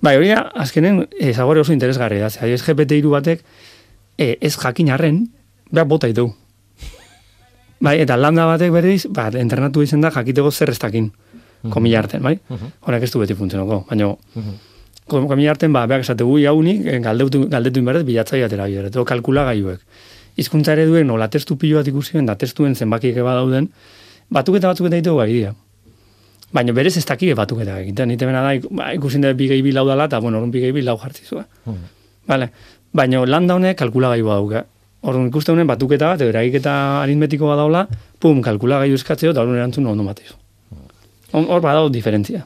Bai, 0.04 0.18
hori 0.20 0.34
da, 0.34 0.42
azkenen, 0.60 1.06
ezagore 1.16 1.62
oso 1.62 1.72
interesgarri 1.72 2.18
da. 2.20 2.28
Zer, 2.30 2.50
ez 2.52 2.60
GPT-3 2.66 3.08
batek, 3.08 3.44
e, 4.20 4.34
ez 4.44 4.50
jakin 4.60 4.90
arren, 4.92 5.22
bota 5.88 6.10
ditu. 6.12 6.26
Bai, 7.84 7.98
eta 8.00 8.16
landa 8.18 8.46
batek 8.48 8.72
berriz, 8.72 9.02
ba, 9.12 9.28
entrenatu 9.36 9.82
izan 9.84 10.02
da 10.02 10.10
jakiteko 10.16 10.52
zer 10.56 10.70
ez 10.72 10.80
dakin, 10.80 11.10
komila 11.70 12.00
arten, 12.00 12.22
bai? 12.24 12.38
Horak 12.88 13.04
ez 13.04 13.12
du 13.12 13.20
beti 13.20 13.36
funtzionako, 13.36 13.82
baina 13.90 14.14
kom- 15.08 15.28
komila 15.28 15.52
arten, 15.52 15.74
ba, 15.76 15.86
behar 15.88 16.00
esategu 16.06 16.38
jaunik, 16.40 16.86
eh, 16.86 17.00
galdetu, 17.04 17.48
galdetu 17.52 17.80
inberdet 17.84 18.06
bilatzai 18.08 18.42
atera 18.44 18.66
bidera, 18.72 18.88
edo 18.88 19.04
kalkula 19.06 19.44
gaiuek. 19.50 19.80
Hizkuntza 20.38 20.74
ereduek 20.74 21.06
nola 21.06 21.28
testu 21.30 21.58
pilo 21.58 21.78
bat 21.78 21.88
ikusien, 21.92 22.26
da 22.26 22.36
testuen 22.36 22.74
zenbakiek 22.76 23.18
eba 23.18 23.34
dauden, 23.36 23.68
batuketa 24.32 24.68
batuketa 24.72 24.96
ditu 24.96 25.16
gai 25.18 25.28
dira. 25.34 25.54
Baina 26.54 26.72
berez 26.74 26.96
ez 26.98 27.06
dakie 27.06 27.34
batuketa 27.36 27.80
egiten. 27.82 28.08
Nite 28.08 28.26
bena 28.26 28.42
da, 28.46 28.54
ba, 28.72 28.94
ikusin 28.94 29.22
da 29.22 29.34
bi 29.34 29.48
gehi 29.48 29.62
bi 29.62 29.72
lau 29.74 29.86
dala, 29.88 30.06
eta 30.06 30.20
bueno, 30.22 30.38
orduan 30.38 30.52
bi 30.52 30.60
gehi 30.62 30.72
bi 30.72 30.82
lau 30.82 30.98
jartzi 30.98 31.26
zuen. 31.26 31.46
Vale. 32.28 32.50
Baina 32.94 33.26
landa 33.26 33.56
honek 33.56 33.78
kalkulagailu 33.78 34.28
dauka. 34.30 34.66
Orduan 35.04 35.28
ikuste 35.28 35.52
honen 35.52 35.68
batuketa 35.68 36.14
bat, 36.14 36.22
eragiketa 36.24 36.74
aritmetiko 37.02 37.50
bat 37.50 37.60
daula, 37.60 37.88
pum, 38.24 38.40
kalkulagailu 38.46 38.96
eskatzeo, 38.96 39.34
eta 39.34 39.42
orduan 39.44 39.60
erantzun 39.60 39.88
ondo 39.92 40.06
matizu. 40.08 40.38
Hor 41.34 41.64
badao 41.66 41.88
diferentzia. 41.90 42.44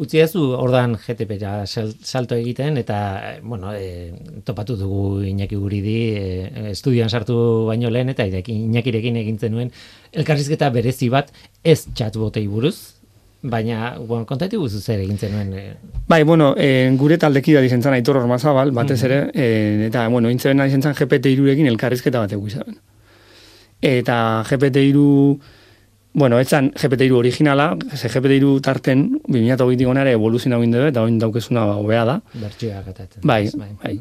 Utzi 0.00 0.20
ez 0.22 0.28
du 0.32 0.44
ordan 0.54 0.92
GTP-ra 1.02 1.64
sal- 1.66 1.90
salto 2.06 2.36
egiten 2.38 2.76
eta 2.78 2.98
eh, 3.26 3.40
bueno, 3.42 3.72
e, 3.74 4.12
topatu 4.46 4.76
dugu 4.78 5.24
Iñaki 5.26 5.58
Guridi 5.58 5.96
e, 6.14 6.70
estudioan 6.70 7.10
sartu 7.10 7.66
baino 7.66 7.90
lehen 7.90 8.08
eta 8.14 8.24
ireki- 8.30 8.54
Iñakirekin 8.68 9.18
egin 9.18 9.38
zenuen 9.42 9.72
elkarrizketa 10.12 10.70
berezi 10.70 11.10
bat 11.10 11.34
ez 11.64 11.88
chatbotei 11.92 12.46
buruz, 12.46 12.76
baina 13.42 13.94
bueno, 13.98 14.26
kontatu 14.26 14.58
guzu 14.60 14.80
zer 14.80 15.00
egin 15.00 15.16
zenuen 15.18 15.52
e, 15.56 15.62
Bai, 16.08 16.22
bueno, 16.24 16.54
e, 16.58 16.90
gure 16.98 17.16
taldekida 17.18 17.60
dizen 17.64 17.82
zan 17.82 17.94
Aitor 17.96 18.18
Ormazabal, 18.20 18.72
batez 18.76 19.02
ere, 19.06 19.30
e, 19.32 19.86
eta, 19.86 20.06
bueno, 20.08 20.28
intzeben 20.30 20.60
dizen 20.64 20.82
zan 20.82 20.94
GPT-irurekin 20.98 21.66
elkarrizketa 21.70 22.20
bat 22.20 22.32
eguizaben. 22.36 22.76
Eta 23.80 24.44
GPT-iru, 24.48 25.38
bueno, 26.12 26.40
etzan 26.42 26.68
GPT-iru 26.76 27.16
originala, 27.16 27.70
ze 27.96 28.08
GPT-iru 28.12 28.58
tarten, 28.60 29.06
2008 29.28 29.86
gonare 29.88 30.12
evoluzio 30.18 30.52
egin 30.58 30.74
dube, 30.74 30.90
eta 30.92 31.02
oin 31.06 31.16
daukezuna 31.18 31.64
ba, 31.70 31.78
hobea 31.80 32.04
da. 32.04 32.18
bertsioak 32.34 32.88
atatzen. 32.92 33.22
Bai, 33.24 33.48
bai. 33.80 33.94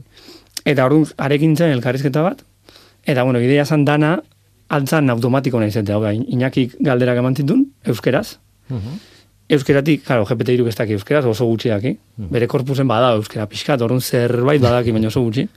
Eta 0.65 0.85
orduan 0.89 1.13
arekin 1.17 1.55
zen 1.55 1.71
elkarrizketa 1.77 2.25
bat, 2.25 2.43
eta, 3.05 3.23
bueno, 3.23 3.39
ideia 3.39 3.63
zan 3.65 3.85
dana, 3.85 4.17
altzan 4.67 5.09
automatiko 5.09 5.59
nahi 5.61 5.71
zete, 5.71 5.93
hau 5.95 6.01
da, 6.03 6.11
Iñakik 6.13 6.75
galderak 6.83 7.17
eman 7.23 7.35
zitun, 7.39 7.67
euskeraz, 7.85 8.37
Mhm. 8.69 8.99
Euskeratik, 9.49 10.03
claro, 10.05 10.27
GPT-iruk 10.29 10.67
ez 10.69 10.75
daki 10.77 10.93
euskeraz, 10.93 11.23
oso 11.25 11.47
gutxi 11.49 11.71
daki. 11.71 11.95
Bere 12.29 12.45
korpusen 12.47 12.87
bada 12.87 13.15
euskera 13.17 13.47
pixkat, 13.49 13.81
orduan 13.81 14.01
zerbait 14.01 14.61
badaki, 14.61 14.93
baina 14.93 15.09
oso 15.09 15.23
gutxi. 15.25 15.47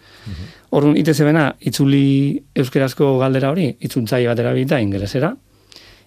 Orduan, 0.72 0.96
ite 0.96 1.12
zebena, 1.12 1.50
itzuli 1.60 2.40
euskerazko 2.56 3.18
galdera 3.20 3.50
hori, 3.52 3.66
itzultzai 3.84 4.22
bat 4.30 4.40
erabilita 4.40 4.78
ingelesera. 4.80 5.34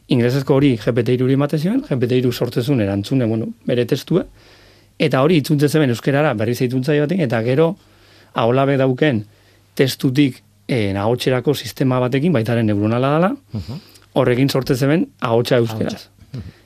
Ingelesezko 0.10 0.58
hori 0.58 0.72
GPT-iruri 0.82 1.38
ematen 1.38 1.62
ziren, 1.62 1.84
GPT-iru 1.86 2.34
sortzezun 2.34 2.82
erantzune, 2.82 3.30
bueno, 3.30 3.52
bere 3.70 3.86
testue. 3.86 4.26
Eta 4.98 5.22
hori 5.22 5.38
itzultze 5.44 5.70
zeben 5.70 5.94
euskerara 5.94 6.34
berriz 6.34 6.58
itzultzai 6.66 6.98
batekin, 7.04 7.28
eta 7.28 7.44
gero, 7.46 7.76
aholabe 8.34 8.80
dauken 8.82 9.22
testutik 9.78 10.42
eh, 10.68 10.96
ahotserako 10.98 11.54
sistema 11.54 12.00
batekin, 12.02 12.34
baitaren 12.34 12.66
neuronala 12.66 13.14
dela, 13.20 13.32
horrekin 14.14 14.50
sortze 14.50 14.76
zeben 14.76 15.10
ahotsa 15.22 15.62
euskeraz. 15.62 16.08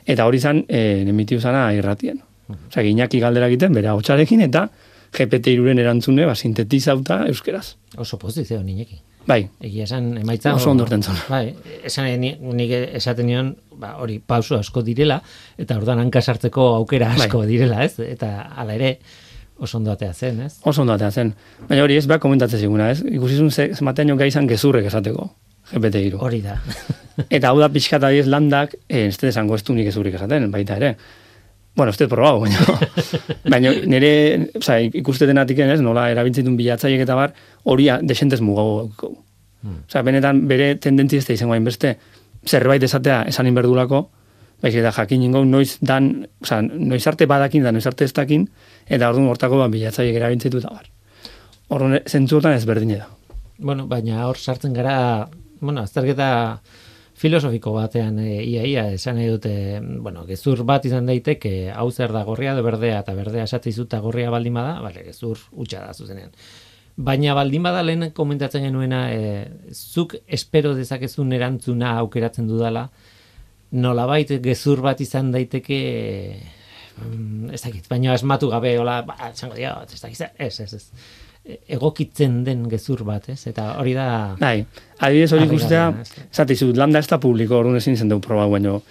Eta 0.05 0.25
hori 0.25 0.39
zan, 0.39 0.63
e, 0.67 1.01
emitiu 1.07 1.39
zana 1.39 1.67
irratien. 1.73 2.21
Osea, 2.49 2.83
Iñaki 2.83 3.19
galdera 3.21 3.47
egiten, 3.47 3.73
bere 3.73 3.87
ahotsarekin, 3.91 4.41
eta 4.41 4.69
GPT-iruren 5.13 5.79
erantzune, 5.79 6.25
ba, 6.25 6.35
sintetizauta 6.35 7.25
euskeraz. 7.27 7.75
Oso 7.97 8.17
pozizio 8.17 8.61
Iñaki. 8.61 9.01
Bai, 9.29 9.43
Egia 9.61 9.83
esan 9.83 10.17
emaitza 10.17 10.55
Oso 10.55 10.71
ondo 10.71 10.87
zuen. 10.87 11.03
Bai, 11.29 11.53
esan 11.83 12.07
ni- 12.19 12.37
nik 12.39 12.71
esaten 12.97 13.27
nion, 13.27 13.55
ba, 13.77 13.97
hori 14.01 14.19
pauso 14.19 14.55
asko 14.57 14.81
direla 14.81 15.21
eta 15.57 15.77
orduan 15.77 15.99
hanka 15.99 16.21
sartzeko 16.21 16.75
aukera 16.75 17.11
asko 17.13 17.45
direla, 17.45 17.83
ez? 17.83 17.99
Eta 17.99 18.49
hala 18.55 18.73
ere 18.73 18.99
oso 19.59 19.77
ondo 19.77 19.91
atea 19.91 20.13
zen, 20.13 20.41
ez? 20.41 20.55
oso 20.63 20.81
ondo 20.81 20.93
atea 20.93 21.11
zen. 21.11 21.33
Baina 21.67 21.83
hori 21.83 21.97
ez, 21.97 22.07
behar 22.07 22.19
komentatzen 22.19 22.59
ziguna, 22.59 22.89
ez? 22.91 23.03
Ikusizun 23.03 23.51
ze, 23.51 23.69
zematean 23.75 24.17
gai 24.17 24.27
izan 24.31 24.47
gezurrek 24.47 24.85
esateko, 24.85 25.29
GPT-iru. 25.71 26.19
Hori 26.25 26.41
da. 26.43 26.57
Eta 27.35 27.51
hau 27.51 27.59
da 27.59 27.69
pixkat 27.71 28.03
adiez 28.07 28.27
landak, 28.27 28.75
eh, 28.87 29.07
ez 29.07 29.17
dut 29.17 29.29
esango 29.29 29.55
ez 29.55 29.63
du 29.63 29.75
nik 29.75 29.89
ezurik 29.91 30.15
esaten, 30.19 30.49
baita 30.51 30.77
ere. 30.79 30.93
Bueno, 31.75 31.91
ez 31.91 31.99
dut 31.99 32.09
probau, 32.11 32.41
baina, 32.43 32.59
baina 33.53 33.73
nire, 33.87 34.11
oza, 34.59 34.79
ikustetenatik 35.01 35.59
ez, 35.65 35.79
nola 35.85 36.09
erabiltzitun 36.11 36.57
bilatzaiek 36.59 37.03
eta 37.05 37.15
bar, 37.15 37.35
hori 37.63 37.89
desentez 38.03 38.41
mugago 38.41 38.77
daukau. 38.83 39.17
Oza, 39.59 40.03
benetan 40.07 40.45
bere 40.47 40.73
tendentzia 40.79 41.19
ez 41.19 41.27
da 41.27 41.35
izango 41.35 41.57
beste 41.65 41.97
zerbait 42.47 42.83
esatea 42.83 43.23
esan 43.27 43.49
inberdulako, 43.49 44.05
baizik 44.63 44.81
eta 44.81 44.91
jakin 44.95 45.23
ingo 45.27 45.43
noiz 45.45 45.77
dan, 45.81 46.27
oza, 46.43 46.61
noiz 46.63 47.05
arte 47.07 47.27
badakin 47.27 47.67
da 47.67 47.73
noiz 47.75 47.85
arte 47.87 48.07
ez 48.07 48.13
dakin, 48.15 48.47
eta 48.87 49.09
orduan 49.11 49.27
hortako 49.31 49.59
ba, 49.59 49.67
bilatzaiek 49.71 50.15
erabiltzitu 50.15 50.63
eta 50.63 50.71
bar. 50.71 50.87
Orduan, 51.69 51.99
zentzuotan 52.07 52.55
ez 52.55 52.65
berdine 52.65 53.03
da. 53.03 53.09
Bueno, 53.59 53.85
baina 53.91 54.25
hor 54.27 54.39
sartzen 54.39 54.73
gara, 54.73 55.27
bueno, 55.61 55.81
azterketa 55.81 56.29
filosofiko 57.19 57.73
batean 57.75 58.19
e, 58.23 58.39
ia 58.47 58.63
ia 58.63 58.85
esan 58.95 59.17
nahi 59.19 59.27
dute, 59.27 59.53
bueno, 59.99 60.23
gezur 60.27 60.63
bat 60.67 60.85
izan 60.87 61.09
daiteke, 61.09 61.71
hau 61.75 61.89
zer 61.91 62.13
da 62.15 62.23
gorria 62.23 62.53
edo 62.55 62.63
berdea 62.63 63.01
eta 63.03 63.15
berdea 63.17 63.43
esatzi 63.49 63.73
zuta 63.73 63.99
gorria 63.99 64.31
baldin 64.31 64.55
bada, 64.55 64.79
bale, 64.85 65.03
gezur 65.09 65.41
hutsa 65.51 65.83
da 65.83 65.93
zuzenean. 65.93 66.31
Baina 67.09 67.35
baldin 67.35 67.63
bada 67.63 67.83
lehen 67.83 68.11
komentatzen 68.15 68.63
genuena, 68.67 69.05
e, 69.11 69.73
zuk 69.75 70.15
espero 70.27 70.73
dezakezun 70.75 71.35
erantzuna 71.35 71.97
aukeratzen 72.05 72.47
dudala, 72.47 72.87
nolabait 73.71 74.31
gezur 74.43 74.81
bat 74.83 75.01
izan 75.03 75.31
daiteke, 75.35 75.79
mm, 77.03 77.51
ez 77.55 77.61
dakit, 77.65 77.87
baina 77.91 78.15
esmatu 78.15 78.49
gabe, 78.51 78.77
hola, 78.79 79.01
ba, 79.07 79.19
esango 79.33 79.59
dio, 79.59 79.75
ez 79.83 79.99
dakit, 80.01 80.23
ez, 80.37 80.55
ez, 80.59 80.73
ez. 80.73 80.85
Egokitzen 81.67 82.43
den 82.45 82.67
gezur 82.69 83.03
bat, 83.07 83.29
ez? 83.31 83.39
Eta 83.49 83.71
hori 83.81 83.95
da... 83.97 84.35
Bai, 84.39 84.65
adibidez 84.99 85.31
hori 85.33 85.47
ez. 85.55 86.09
zati 86.33 86.55
zut, 86.55 86.77
lambda 86.77 86.99
ez 86.99 87.07
da 87.07 87.19
publiko, 87.19 87.57
orduan 87.57 87.77
ezin 87.77 87.97
zen 87.97 88.09
dugu 88.09 88.21
proba, 88.27 88.47
baino, 88.47 88.81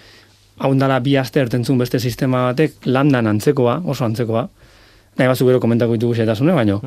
hau 0.58 0.72
dala 0.74 0.98
bi 1.00 1.16
aste 1.16 1.40
ertentzun 1.40 1.78
beste 1.78 2.00
sistema 2.00 2.48
batek, 2.50 2.86
landan 2.86 3.26
antzekoa, 3.26 3.82
oso 3.86 4.04
antzekoa, 4.04 4.48
nahi 5.18 5.28
bazu 5.28 5.46
gero 5.46 5.60
komentako 5.60 5.94
ditugu 5.98 6.18
xetasune, 6.18 6.54
baino, 6.56 6.80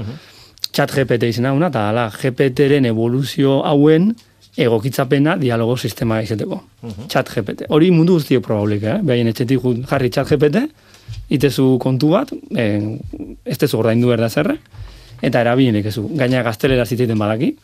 chat 0.71 0.91
GPT 0.91 1.31
izena 1.31 1.53
una, 1.53 1.71
eta 1.71 1.87
ala, 1.91 2.09
GPT-ren 2.11 2.85
evoluzio 2.91 3.61
hauen 3.67 4.11
egokitzapena 4.59 5.37
dialogo 5.39 5.77
sistema 5.77 6.19
izeteko. 6.21 6.59
Chat 7.07 7.29
GPT. 7.31 7.69
Hori 7.71 7.91
mundu 7.95 8.17
guztio 8.19 8.41
probablik, 8.43 8.83
eh? 8.83 8.97
Behaien 9.03 9.31
etxetik 9.31 9.63
jarri 9.87 10.11
chat 10.11 10.27
GPT, 10.27 10.65
itezu 11.31 11.77
kontu 11.79 12.11
bat, 12.11 12.31
eh, 12.55 12.97
ez 13.45 13.57
tezu 13.57 13.79
ordaindu 13.79 14.11
berda 14.11 14.29
zerre, 14.29 14.57
eta 15.21 15.41
erabilienek 15.41 15.85
ezu. 15.91 16.07
Gaina 16.17 16.41
gaztelera 16.43 16.85
zitzaiten 16.85 17.17
badaki, 17.19 17.55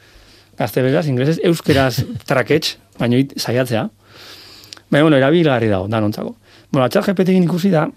gazteleraz, 0.58 1.06
inglesez, 1.08 1.40
euskeraz 1.46 2.04
traketx, 2.28 2.76
baina 3.00 3.18
it, 3.22 3.34
saiatzea. 3.40 3.88
Baina, 4.90 5.04
bueno, 5.04 5.18
erabilgarri 5.18 5.68
dago, 5.70 5.88
danontzako. 5.92 6.36
Bueno, 6.72 6.88
GPT 6.90 7.30
egin 7.30 7.44
ikusi 7.48 7.70
da, 7.72 7.88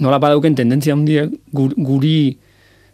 nola 0.00 0.18
badauken 0.18 0.54
tendentzia 0.54 0.94
handiek 0.94 1.30
gur- 1.52 1.74
guri 1.76 2.38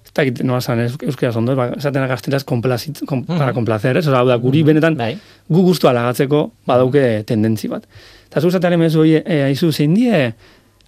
ez 0.04 0.12
dakit 0.16 0.40
nola 0.42 0.60
zan 0.60 0.80
eus- 0.80 0.96
euskeraz 1.04 1.36
ondo, 1.36 1.54
ba, 1.56 1.68
esaten 1.76 2.06
gaztelaz 2.08 2.44
komplazit, 2.44 3.02
kom, 3.06 3.24
para 3.26 3.52
complacer, 3.52 3.96
ez? 3.96 4.06
Hau 4.08 4.24
da, 4.26 4.36
guri 4.40 4.62
benetan 4.64 4.96
Bai. 4.96 5.18
gu 5.48 5.62
gustu 5.66 5.88
alagatzeko 5.88 6.50
badauke 6.66 7.24
tendentzi 7.26 7.68
bat. 7.68 7.84
Eta 8.30 8.40
zu 8.40 8.50
zatearen 8.50 8.80
mezu, 8.80 9.04
e, 9.04 9.22
e, 9.24 9.42
aizu, 9.50 9.70
zein 9.72 9.94
die 9.94 10.32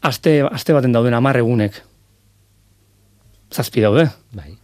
aste, 0.03 0.41
aste 0.51 0.73
baten 0.73 0.93
dauden 0.93 1.15
amar 1.15 1.37
egunek. 1.37 1.83
Zazpi 3.53 3.81
daude. 3.83 4.09
Bai. 4.33 4.57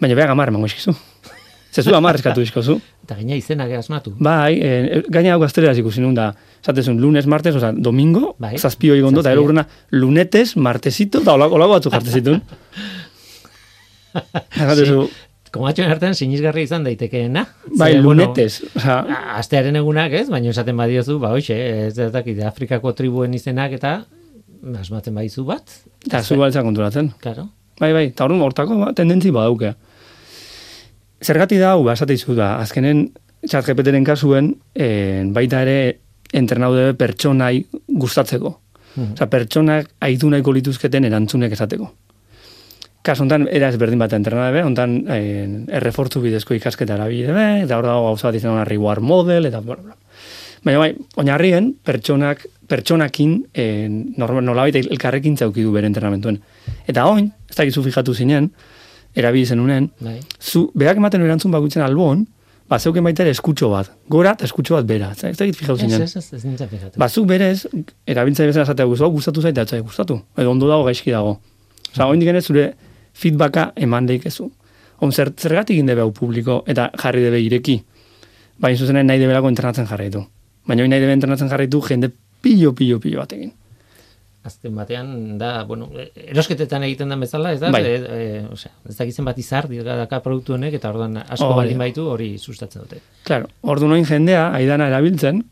Baina 0.00 0.14
beha 0.16 0.30
amar 0.32 0.48
emango 0.52 0.66
eskizu. 0.70 0.94
Zezu 1.74 1.92
amar 1.94 2.16
eskatu 2.18 2.42
izkozu. 2.42 2.80
Eta 3.04 3.14
gaina 3.14 3.36
izenak 3.38 3.70
asmatu. 3.78 4.14
Bai, 4.18 4.56
e, 4.58 5.02
gaina 5.12 5.34
hau 5.36 5.40
gazteleraz 5.44 5.76
ikusi 5.78 6.00
nun 6.02 6.14
da, 6.16 6.32
zatezun, 6.66 6.96
lunes, 6.98 7.26
martes, 7.30 7.54
oza, 7.54 7.70
domingo, 7.72 8.32
Bai. 8.42 8.56
zazpi 8.58 8.90
hori 8.90 9.04
gondo, 9.04 9.20
eta 9.20 9.28
Zazpi. 9.30 9.38
ero 9.38 9.44
urrena, 9.46 9.66
lunetes, 9.94 10.56
martesito, 10.56 11.20
eta 11.22 11.36
olago, 11.38 11.54
olago 11.60 11.76
batzuk 11.76 11.92
jartezitun. 11.94 12.40
Zatezu, 14.56 15.04
Komatxoen 15.54 15.90
artean 15.90 16.14
sinizgarri 16.14 16.62
izan 16.62 16.84
daitekeena. 16.86 17.42
bai, 17.78 17.92
Ze, 17.96 18.00
bueno, 18.02 18.22
lunetes, 18.22 18.60
oza, 18.76 19.00
a- 19.02 19.36
Astearen 19.40 19.78
egunak, 19.80 20.12
ez? 20.14 20.28
Baina 20.30 20.50
esaten 20.52 20.76
badiozu, 20.78 21.16
ba, 21.22 21.32
hoxe, 21.34 21.56
ez 21.88 21.94
da 21.96 22.06
dakit, 22.14 22.38
Afrikako 22.46 22.92
tribuen 22.98 23.34
izenak 23.34 23.74
eta 23.78 23.96
asmatzen 24.78 25.14
badizu 25.16 25.44
bat. 25.48 25.66
eta 26.06 26.22
zu 26.22 26.36
baltza 26.38 26.62
konturatzen. 26.62 27.12
Claro. 27.22 27.48
Bai, 27.80 27.92
bai, 27.96 28.04
eta 28.12 28.24
horren 28.26 28.42
hortako 28.46 28.76
ba, 28.78 28.92
tendentzi 28.94 29.30
badauke. 29.34 29.72
Zergati 31.20 31.58
da, 31.60 31.74
hau, 31.74 31.84
basate 31.84 32.16
izu 32.16 32.34
da, 32.38 32.54
azkenen 32.62 33.08
chat 33.48 33.66
GPT-ren 33.66 34.04
kasuen, 34.04 34.54
eh, 34.74 35.22
baita 35.32 35.62
ere 35.66 36.00
entrenaude 36.32 36.94
pertsonai 36.94 37.66
gustatzeko. 37.88 38.58
Mhm. 38.96 39.12
Osa, 39.14 39.26
pertsonak 39.30 39.90
aitu 40.00 40.30
nahiko 40.30 40.52
lituzketen 40.52 41.04
erantzunek 41.04 41.52
esateko. 41.52 41.90
Kasu 43.02 43.24
hontan, 43.24 43.46
era 43.48 43.70
ezberdin 43.72 43.98
bat 43.98 44.12
entrenade 44.12 44.52
be, 44.52 44.62
hontan 44.66 44.96
eh, 45.08 45.46
errefortzu 45.78 46.20
bidezko 46.20 46.54
ikasketa 46.54 46.98
erabide 46.98 47.32
be, 47.32 47.46
eta 47.64 47.78
hor 47.78 47.88
dago 47.88 48.08
gauza 48.10 48.28
bat 48.28 48.36
izan 48.36 48.58
reward 48.68 49.02
model, 49.02 49.48
eta 49.48 49.62
bla, 49.64 49.76
bla. 49.76 49.96
Baina 50.64 50.82
bai, 50.82 50.90
oinarrien, 51.16 51.70
pertsonak, 51.84 52.44
pertsonakin, 52.68 53.38
eh, 53.54 53.88
normal, 53.88 54.44
nolabait 54.44 54.76
elkarrekin 54.82 55.38
zaukidu 55.38 55.72
bere 55.72 55.88
entrenamentuen. 55.88 56.42
Eta 56.86 57.06
oin, 57.08 57.30
ez 57.48 57.56
da 57.56 57.64
gizu 57.64 57.82
fijatu 57.86 58.12
zinen, 58.14 58.50
erabili 59.16 59.46
zenunen, 59.46 59.90
Bai. 60.00 60.20
zu, 60.40 60.70
berak 60.74 60.96
ematen 60.96 61.22
erantzun 61.22 61.50
bakutzen 61.52 61.82
albon, 61.82 62.26
ba, 62.68 62.78
zeuken 62.78 63.02
baita 63.04 63.24
ere 63.24 63.30
eskutxo 63.34 63.70
bat, 63.72 63.90
gora 64.08 64.32
eta 64.36 64.44
eskutxo 64.46 64.76
bat 64.76 64.86
bera, 64.86 65.10
ez 65.12 65.36
da 65.36 65.44
fijatu 65.44 65.74
Ez, 65.74 65.80
zinen. 65.80 66.02
ez, 66.02 66.16
ez, 66.16 66.34
ez 66.34 66.68
fijatu. 66.70 66.98
Bazuk 66.98 67.26
berez, 67.26 67.66
erabiltzaile 68.06 68.52
bezala 68.52 68.62
esatea 68.68 68.86
guztu, 68.86 69.10
gustatu 69.10 69.42
zaite, 69.42 69.60
atzai 69.60 69.80
gustatu. 69.80 70.20
Edo 70.38 70.50
ondo 70.50 70.68
dago 70.68 70.84
gaizki 70.84 71.10
dago. 71.10 71.40
Osa, 71.92 72.06
oin 72.06 72.20
digenez 72.20 72.44
zure 72.46 72.74
feedbacka 73.14 73.72
eman 73.76 74.06
deikezu. 74.06 74.50
On, 75.00 75.10
zer, 75.12 75.32
zergatik 75.36 75.78
inde 75.80 75.96
hau 75.98 76.12
publiko 76.12 76.62
eta 76.68 76.90
jarri 77.02 77.22
debe 77.24 77.40
ireki. 77.42 77.80
Baina 78.60 78.78
zuzenen 78.78 79.06
nahi 79.06 79.18
debelako 79.18 79.48
entrenatzen 79.48 79.86
jarraitu. 79.88 80.22
Baina 80.68 80.86
nahi 80.86 81.00
debe 81.00 81.12
entrenatzen 81.16 81.48
jarraitu 81.48 81.80
jende 81.88 82.10
pilo, 82.40 82.72
pilo, 82.74 83.00
pilo 83.00 83.18
batekin. 83.24 83.50
Azken 84.42 84.72
batean 84.72 85.36
da, 85.36 85.64
bueno, 85.68 85.90
erosketetan 86.16 86.86
egiten 86.86 87.10
den 87.12 87.20
bezala, 87.20 87.52
ez 87.52 87.60
da? 87.60 87.68
Bai. 87.74 87.82
E, 87.84 87.96
e, 88.00 88.42
osea, 88.48 88.72
ez 88.88 88.96
dakizen 88.96 89.26
bat 89.28 89.38
izar 89.38 89.68
daka 89.68 90.22
produktu 90.24 90.54
honek 90.56 90.78
eta 90.78 90.88
orduan 90.88 91.18
asko 91.20 91.50
Hori 91.50 91.58
baldin 91.58 91.76
da. 91.76 91.84
baitu 91.84 92.06
hori 92.08 92.30
sustatzen 92.38 92.86
dute. 92.86 93.02
Claro, 93.28 93.50
ordu 93.60 93.90
noin 93.90 94.06
jendea, 94.08 94.46
aidana 94.56 94.88
erabiltzen, 94.88 95.42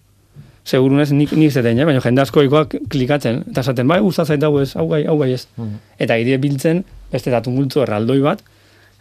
segurunez 0.65 1.11
nik, 1.13 1.33
nik 1.37 1.53
zeten, 1.53 1.79
eh? 1.81 1.85
baina 1.89 2.01
jende 2.01 2.25
askoikoak 2.25 2.79
klikatzen, 2.89 3.43
eta 3.53 3.65
esaten, 3.67 3.89
bai, 3.89 4.01
gustatzen 4.05 4.41
dago 4.41 4.63
ez, 4.65 4.73
hau 4.77 4.89
gai, 4.89 5.05
hau 5.09 5.19
gai 5.21 5.35
ez. 5.37 5.45
Mhm. 5.57 5.81
Eta 6.07 6.17
ide 6.25 6.41
biltzen, 6.41 6.85
beste 7.13 7.33
datu 7.35 7.53
multzo 7.53 7.85
erraldoi 7.85 8.21
bat, 8.25 8.45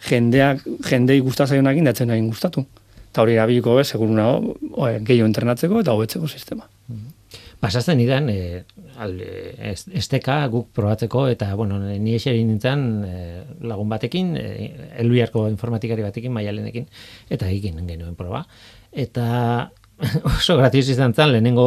jendeak, 0.08 0.64
jendei 0.88 1.20
gustazaionakin 1.24 1.88
datzen 1.88 2.12
nahi 2.12 2.24
gustatu. 2.28 2.66
Eta 3.08 3.24
hori 3.24 3.38
erabiliko 3.38 3.74
bez, 3.80 3.88
seguruna 3.88 4.34
gehiago 5.00 5.28
entrenatzeko 5.32 5.80
eta 5.80 5.96
hobetzeko 5.96 6.28
sistema. 6.28 6.68
Pasatzen 7.58 7.98
idan, 8.00 8.28
e, 8.30 8.64
al, 9.02 9.16
e, 9.20 9.54
ez- 9.72 9.88
esteka 9.98 10.46
guk 10.52 10.68
probatzeko, 10.76 11.26
eta, 11.28 11.54
bueno, 11.58 11.78
ni 11.80 12.14
eseri 12.14 12.44
nintzen 12.46 12.84
e, 13.04 13.16
lagun 13.66 13.88
batekin, 13.90 14.36
e, 14.38 14.50
elbiarko 15.02 15.48
informatikari 15.50 16.04
batekin, 16.06 16.32
maialenekin, 16.32 16.86
eta 17.30 17.48
egin 17.50 17.80
genuen 17.88 18.14
proba. 18.14 18.44
Eta 18.92 19.72
oso 20.38 20.56
gratios 20.56 20.88
izan 20.88 21.14
zen, 21.14 21.32
lehenengo 21.32 21.66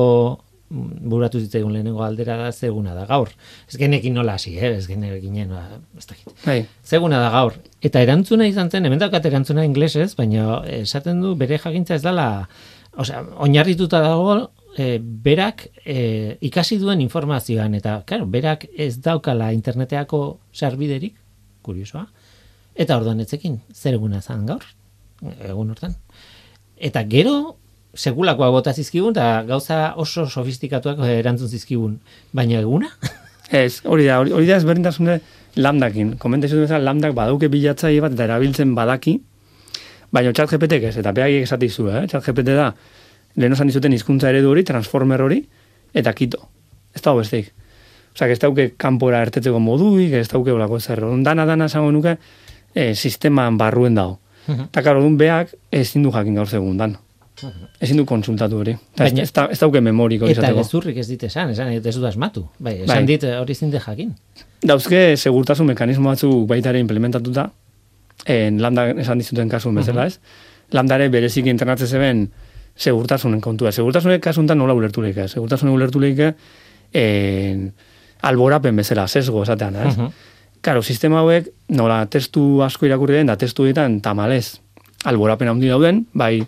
buratu 0.71 1.39
zitzaigun 1.41 1.73
lehenengo 1.75 2.04
aldera 2.06 2.38
da 2.39 2.51
zeguna 2.51 2.93
da 2.95 3.06
gaur. 3.06 3.30
Ez 3.67 3.77
genekin 3.80 4.13
nola 4.15 4.38
hasi, 4.39 4.54
eh? 4.58 4.77
ez 4.77 4.88
genekin 4.88 5.49
ba, 5.49 5.65
ez 5.97 6.06
dakit. 6.08 6.32
Bai, 6.45 6.62
Zeguna 6.88 7.19
da 7.19 7.30
gaur. 7.34 7.58
Eta 7.84 8.01
erantzuna 8.01 8.47
izan 8.47 8.71
zen, 8.71 8.86
hemen 8.88 9.01
daukat 9.01 9.25
erantzuna 9.27 9.65
inglesez, 9.67 10.13
baina 10.15 10.62
esaten 10.80 11.21
du 11.21 11.36
bere 11.36 11.60
jakintza 11.60 11.95
ez 11.95 12.04
dela, 12.06 12.47
osea, 12.95 13.23
oinarrituta 13.43 13.99
dago 14.04 14.51
e, 14.77 14.99
berak 15.01 15.67
e, 15.86 16.38
ikasi 16.41 16.77
duen 16.81 17.01
informazioan, 17.01 17.75
eta, 17.75 18.01
claro, 18.07 18.27
berak 18.31 18.67
ez 18.77 18.95
daukala 19.03 19.51
interneteako 19.53 20.39
sarbiderik, 20.53 21.15
kuriosoa, 21.62 22.05
eta 22.75 22.97
orduan 22.97 23.19
etzekin, 23.23 23.60
zer 23.73 23.97
eguna 23.99 24.21
zan 24.21 24.45
gaur, 24.49 24.63
egun 25.21 25.73
hortan. 25.73 25.95
Eta 26.81 27.03
gero, 27.10 27.57
segulakoa 27.93 28.49
bota 28.53 28.73
zizkigun, 28.73 29.13
eta 29.13 29.43
gauza 29.47 29.93
oso 29.99 30.25
sofistikatuak 30.27 31.01
erantzun 31.12 31.51
zizkigun, 31.51 31.99
baina 32.34 32.62
eguna? 32.62 32.89
ez, 33.51 33.81
hori 33.86 34.07
da, 34.07 34.21
hori, 34.23 34.34
hori 34.36 34.47
da 34.47 34.57
ezberdintasune 34.62 35.19
lambdakin. 35.60 36.15
Komentaizu 36.21 36.57
du 36.57 36.65
bezala, 36.65 36.86
lambdak 36.88 37.13
badauke 37.17 37.51
bilatzaile 37.51 38.01
bat 38.05 38.15
eta 38.15 38.25
erabiltzen 38.29 38.73
badaki, 38.77 39.17
baina 40.15 40.34
chat 40.36 40.49
GPT 40.51 40.81
ez, 40.89 40.95
eta 40.99 41.13
behaiek 41.15 41.45
esatizu, 41.47 41.89
eh? 41.91 42.05
chat 42.12 42.25
GPT 42.25 42.55
da, 42.57 42.71
lehen 43.36 43.54
osan 43.54 43.67
dizuten 43.67 43.94
hizkuntza 43.94 44.30
eredu 44.30 44.50
hori, 44.52 44.63
transformer 44.63 45.22
hori, 45.22 45.41
eta 45.94 46.13
kito. 46.13 46.39
Ez 46.96 47.02
dago 47.02 47.20
besteik. 47.20 47.52
Osa, 48.15 48.28
ez 48.28 48.39
dauke 48.39 48.74
kanpora 48.78 49.22
ertetzeko 49.24 49.60
moduik, 49.60 50.12
ez 50.13 50.28
dauke 50.28 50.52
olako 50.52 50.80
zer. 50.80 51.00
Dana, 51.24 51.46
dana, 51.46 51.65
esango 51.72 51.91
nuke, 51.91 52.17
eh, 52.76 52.94
sisteman 52.96 53.58
barruen 53.58 53.96
dago. 53.96 54.20
Eta 54.52 54.82
karo, 54.84 55.00
orduan 55.00 55.17
beak 55.17 55.54
ezin 55.72 56.04
du 56.04 56.12
jakin 56.12 56.36
gaur 56.36 56.48
segundan. 56.50 56.98
Ezin 57.80 57.98
du 57.98 58.04
konsultatu 58.06 58.58
hori. 58.60 58.72
Eta 58.94 59.06
ez, 59.06 59.13
Baina- 59.13 59.24
ez, 59.24 59.32
da- 59.34 59.48
ez 59.52 59.60
dauke 59.60 59.80
memoriko 59.82 60.26
Eta 60.28 60.41
izateko. 60.41 60.58
gezurrik 60.60 60.98
ez 60.98 61.08
dit 61.08 61.24
esan, 61.24 61.50
esan 61.50 61.70
ez 61.72 61.96
du 61.96 62.06
asmatu. 62.06 62.44
Bai, 62.60 62.82
esan 62.84 62.88
Bai. 62.98 63.06
dit 63.06 63.24
eh, 63.24 63.38
hori 63.39 63.56
zinde 63.56 63.80
jakin. 63.80 64.12
Dauzke 64.62 65.15
segurtasun 65.17 65.65
mekanismo 65.72 66.10
batzuk 66.10 66.48
baita 66.48 66.70
ere 66.70 66.80
implementatuta, 66.80 67.52
en 68.26 68.62
lambda 68.62 68.89
esan 68.91 69.17
dizuten 69.17 69.50
kasun 69.50 69.76
bezala, 69.76 70.06
ez? 70.08 70.20
Lambdare 70.72 71.10
berezik 71.10 71.46
internatzen 71.48 71.88
zeben 71.88 72.30
segurtasunen 72.75 73.41
kontua. 73.41 73.71
Segurtasunek 73.71 74.21
kasuntan 74.23 74.57
nola 74.57 74.73
ulertu 74.73 75.03
leike, 75.03 75.27
segurtasunek 75.27 75.75
ulertu 75.75 76.01
leike 76.01 76.34
en, 76.93 77.71
alborapen 78.27 78.75
bezala, 78.75 79.07
sesgo 79.07 79.43
esatean, 79.43 79.75
ez? 79.75 79.97
Mhm. 79.97 80.12
Karo, 80.62 80.84
sistema 80.84 81.19
hauek 81.23 81.47
nola 81.73 82.05
testu 82.05 82.62
asko 82.62 82.86
irakurri 82.86 83.17
den, 83.17 83.31
da 83.31 83.36
testu 83.36 83.63
horietan 83.63 83.99
tamalez 84.01 84.60
alborapen 85.10 85.49
handi 85.49 85.71
dauden, 85.71 86.05
bai 86.13 86.45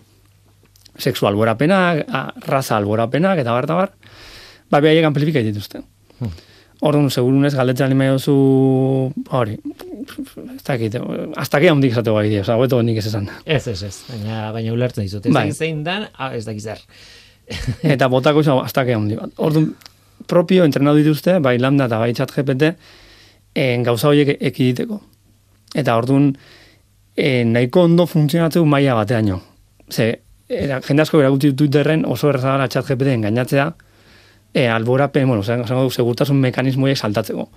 sexu 0.98 1.26
alborapenak, 1.26 2.04
a, 2.06 2.28
raza 2.46 2.76
alborapenak, 2.76 3.40
eta 3.42 3.52
bar, 3.52 3.66
eta 3.66 3.74
bar, 3.74 3.90
ba, 4.70 4.80
behaiek 4.80 5.04
amplifika 5.08 5.42
dituzte. 5.42 5.82
Orduan, 6.84 7.10
segurunez, 7.10 7.54
galdetzen 7.56 7.98
jozu, 7.98 9.12
hori, 9.30 9.58
ez 10.56 10.62
dakit, 10.66 10.96
aztake 11.40 11.70
handik 11.70 11.94
esateko 11.94 12.16
gai 12.18 12.28
dira, 12.30 12.56
hobeto 12.56 12.80
nik 12.82 12.98
ez 13.00 13.06
esan. 13.10 13.28
Ez, 13.44 13.66
ez, 13.68 13.80
ez. 13.82 13.94
Baina, 14.10 14.50
baina 14.54 14.72
ulertzen 14.74 15.04
dizut. 15.04 15.26
Ez 15.26 15.34
Bai. 15.34 15.50
zein 15.52 15.82
dan, 15.86 16.08
ah, 16.16 16.34
ez 16.36 16.44
dakit 16.46 16.62
zer. 16.62 16.82
Eta 17.94 18.08
botako 18.12 18.44
izan 18.44 18.60
aztake 18.64 18.94
handi 18.96 19.18
bat. 19.18 19.32
Orduan, 19.36 19.72
propio 20.30 20.64
entrenatu 20.64 21.02
dituzte, 21.02 21.38
bai 21.44 21.56
lambda 21.58 21.88
eta 21.90 21.98
bai 22.00 22.12
chat 22.16 22.32
GPT, 22.32 22.74
en, 23.54 23.82
gauza 23.86 24.08
horiek 24.08 24.36
ekiditeko. 24.40 25.00
Eta 25.74 25.96
orduan, 26.00 26.30
en, 27.16 27.52
nahiko 27.52 27.84
ondo 27.88 28.06
funtzionatzeu 28.08 28.64
maila 28.64 28.94
bateaino. 29.00 29.40
Ze, 29.90 30.10
era, 30.48 30.80
jende 30.86 31.04
asko 31.04 31.20
eragutu 31.20 31.52
Twitterren 31.56 32.06
oso 32.08 32.30
erraza 32.30 32.54
gara 32.54 32.68
chat 32.68 32.88
GPT 32.88 33.18
engainatzea, 33.18 33.68
e, 34.54 34.68
alborapen, 34.68 35.28
bueno, 35.28 35.42
zen, 35.42 35.66
zen, 35.66 35.90
segurtasun 35.90 36.40
mekanismoiek 36.40 36.96
saltatzeko. 36.96 37.48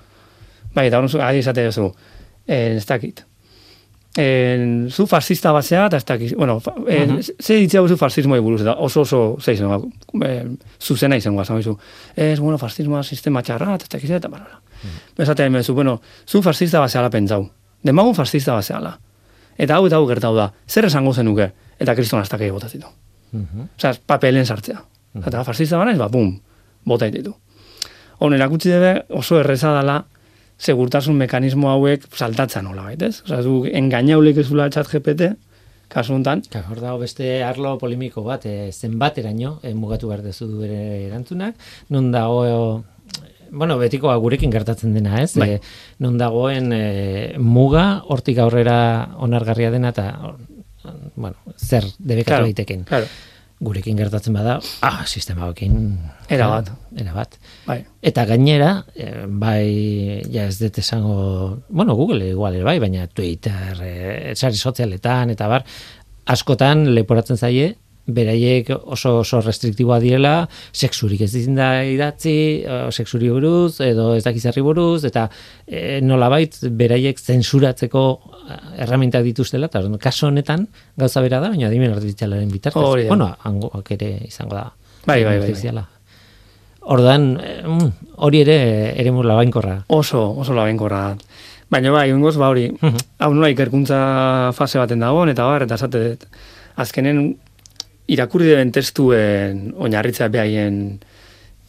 Bai, 0.76 0.88
eta 0.90 1.00
hori 1.00 1.22
ari 1.24 1.42
esate 1.42 1.66
duzu, 1.66 1.88
eh, 1.88 2.17
ez 2.48 2.86
dakit. 2.86 3.26
En, 4.18 4.88
zu 4.90 5.06
fascista 5.06 5.52
basea, 5.54 5.86
eta 5.86 5.98
ez 5.98 6.06
dakit, 6.06 6.36
bueno, 6.36 6.62
en, 6.88 7.12
uh 7.12 7.18
-huh. 7.18 7.36
ze 7.42 7.54
ditzea 7.54 7.88
zu 7.88 7.98
fascismoa 7.98 8.40
buruz, 8.42 8.62
eta 8.62 8.74
oso 8.74 9.02
oso, 9.02 9.38
ze 9.40 9.54
izan, 9.54 9.92
eh, 10.26 10.46
zuzena 10.80 11.16
izan 11.16 11.36
guaz, 11.36 11.48
zu, 11.48 11.78
ez, 12.16 12.40
bueno, 12.40 12.58
fascismoa 12.58 13.04
sistema 13.04 13.44
txarrat, 13.44 13.84
ez 13.84 13.90
dakit, 13.90 14.10
eta 14.10 14.28
barora. 14.28 14.58
Uh 14.58 14.90
-huh. 14.90 15.22
Esatea, 15.24 15.46
hemen 15.46 15.64
zu, 15.64 15.74
bueno, 15.74 16.02
zu 16.26 16.42
fascista 16.42 16.80
baseala 16.80 17.10
pentsau, 17.10 17.50
demagun 17.84 18.16
fascista 18.16 18.54
baseala. 18.54 19.00
Eta 19.58 19.76
hau 19.76 19.86
eta 19.86 19.96
hau 19.96 20.08
gertau 20.08 20.36
da, 20.36 20.52
zer 20.68 20.86
esango 20.86 21.14
zenuke, 21.14 21.52
eta 21.80 21.96
kriston 21.96 22.20
hasta 22.20 22.38
kei 22.38 22.52
botazitu. 22.52 22.88
Uh 23.34 23.40
-huh. 23.40 23.68
Osa, 23.78 24.00
papelen 24.06 24.46
sartzea. 24.46 24.80
Uh 24.80 25.22
-huh. 25.22 25.28
Eta 25.28 25.44
fascista 25.44 25.78
banaiz, 25.78 25.98
ba, 25.98 26.08
bum, 26.10 26.40
bota 26.86 27.12
ditu. 27.12 27.36
Hon, 28.20 28.34
erakutsi 28.34 28.70
debe 28.70 29.06
oso 29.10 29.40
erreza 29.40 29.78
dela 29.78 30.06
segurtasun 30.58 31.18
mekanismo 31.18 31.70
hauek 31.72 32.08
saltatzen 32.16 32.66
nola 32.66 32.88
baitez. 32.90 33.22
Osa, 33.26 33.42
du, 33.46 33.62
engainaulik 33.70 34.42
ezula 34.44 34.70
txat 34.74 34.90
GPT, 34.92 35.32
kasu 35.94 36.16
honetan. 36.18 36.44
Hor 36.68 36.82
dago 36.82 37.02
beste 37.04 37.42
arlo 37.46 37.78
polimiko 37.82 38.24
bat, 38.26 38.46
e, 38.46 38.72
zenbateraino 38.72 39.58
e, 39.64 39.74
mugatu 39.78 40.12
behar 40.12 40.26
dezu 40.26 40.50
du 40.50 40.64
ere 40.68 41.08
erantzunak, 41.08 41.56
non 41.94 42.12
dago 42.12 42.44
bueno, 43.52 43.78
betiko 43.80 44.12
gurekin 44.20 44.52
gertatzen 44.52 44.94
dena, 44.94 45.22
ez? 45.24 45.34
Bai. 45.40 45.54
E, 45.56 45.62
non 46.04 46.18
dagoen 46.20 46.74
e, 46.76 46.84
muga 47.40 48.04
hortik 48.12 48.42
aurrera 48.44 48.78
onargarria 49.24 49.72
dena 49.72 49.94
eta 49.96 50.10
bueno, 51.16 51.36
zer 51.58 51.86
debekatu 51.98 52.32
Claro, 52.32 52.46
daiteken. 52.46 52.84
Claro. 52.88 53.08
Gurekin 53.58 53.98
gertatzen 53.98 54.36
bada, 54.38 54.60
ah, 54.86 55.02
sistema 55.10 55.48
hokin 55.50 55.98
Era 56.30 56.46
bat. 56.52 56.68
Era 56.94 57.14
bat. 57.16 57.38
Bai. 57.66 57.80
Eta 58.06 58.26
gainera, 58.30 58.84
eh, 58.94 59.24
bai, 59.26 60.22
ja 60.30 60.46
ez 60.46 60.60
dut 60.60 60.78
esango, 60.78 61.64
bueno, 61.70 61.96
Google 61.96 62.30
igual 62.30 62.60
ere 62.60 62.68
bai, 62.68 62.78
baina 62.84 63.08
Twitter, 63.08 63.82
eh, 63.82 64.36
sari 64.36 64.60
sozialetan, 64.62 65.32
eta 65.34 65.48
bar, 65.50 65.66
askotan 66.28 66.86
leporatzen 66.94 67.38
zaie, 67.40 67.72
beraiek 68.08 68.70
oso 68.88 69.18
oso 69.20 69.42
restriktiboa 69.44 70.00
direla, 70.00 70.48
sexurik 70.72 71.22
ez 71.26 71.32
dizin 71.34 71.58
da 71.60 71.84
idatzi, 71.84 72.64
sexuri 72.96 73.30
buruz, 73.34 73.82
edo 73.84 74.14
ez 74.16 74.24
dakizarri 74.24 74.64
buruz, 74.64 75.04
eta 75.08 75.28
e, 75.68 76.00
nolabait 76.02 76.56
beraiek 76.72 77.20
zensuratzeko 77.20 78.04
eh, 78.48 78.84
erramintak 78.86 79.26
dituztela, 79.28 79.68
eta 79.68 79.84
kaso 80.00 80.28
honetan 80.32 80.68
gauza 80.98 81.22
bera 81.26 81.42
da, 81.44 81.52
baina 81.52 81.68
adimen 81.68 81.94
artifizialaren 81.94 82.50
bitartez. 82.52 82.82
Da. 82.82 83.08
Bueno, 83.12 83.30
hangoak 83.44 83.92
ere 83.98 84.14
izango 84.28 84.56
da. 84.56 84.70
Bai, 85.06 85.24
bai, 85.24 85.38
bai, 85.40 85.54
bai. 85.54 85.86
Ordan, 86.88 87.34
eh, 87.44 87.62
mm, 87.68 87.92
hori 88.24 88.42
ere 88.46 88.58
ere 88.96 89.12
labainkorra. 89.12 89.82
Oso, 89.88 90.32
oso 90.40 90.54
labenkorra 90.54 91.02
da. 91.10 91.18
Baina 91.70 91.92
bai, 91.92 92.10
ingoz, 92.10 92.38
ba 92.38 92.48
hori, 92.48 92.70
Mhm. 92.72 92.98
hau 93.20 93.34
nola 93.34 93.50
ikerkuntza 93.50 94.54
fase 94.54 94.80
baten 94.80 95.00
dagoen, 95.00 95.30
eta 95.30 95.44
bar, 95.44 95.64
eta 95.64 95.76
esate 95.76 96.00
dut, 96.10 96.24
azkenen 96.78 97.36
irakurri 98.08 98.52
deben 98.54 98.72
testuen 98.72 99.72
oinarritza 99.76 100.30
behaien 100.32 101.00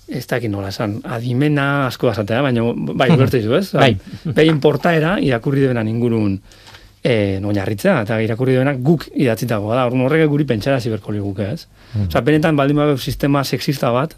ez 0.09 0.25
dakit 0.27 0.51
nola 0.51 0.71
esan, 0.73 0.99
adimena 1.05 1.87
asko 1.87 2.09
azatea, 2.09 2.41
baina 2.43 2.65
bai, 2.97 3.11
ulertu 3.13 3.43
izu, 3.43 3.53
ez? 3.59 3.67
Bai. 3.77 3.93
Behin 4.25 4.61
portaera 4.65 5.19
irakurri 5.21 5.67
debenan 5.67 5.91
ingurun 5.91 6.39
eh, 7.05 7.37
oinarritza, 7.45 7.99
eta 8.07 8.17
irakurri 8.25 8.57
debenak 8.57 8.81
guk 8.85 9.05
idatzitakoa 9.13 9.77
da, 9.77 9.85
orduan 9.91 10.07
horrek 10.07 10.25
guri 10.33 10.47
pentsara 10.49 10.81
ziberko 10.81 11.13
liguke, 11.13 11.51
ez? 11.53 11.67
Osa, 12.07 12.23
benetan 12.25 12.57
baldin 12.57 12.81
badau 12.81 12.97
sistema 12.97 13.45
sexista 13.45 13.93
bat, 13.93 14.17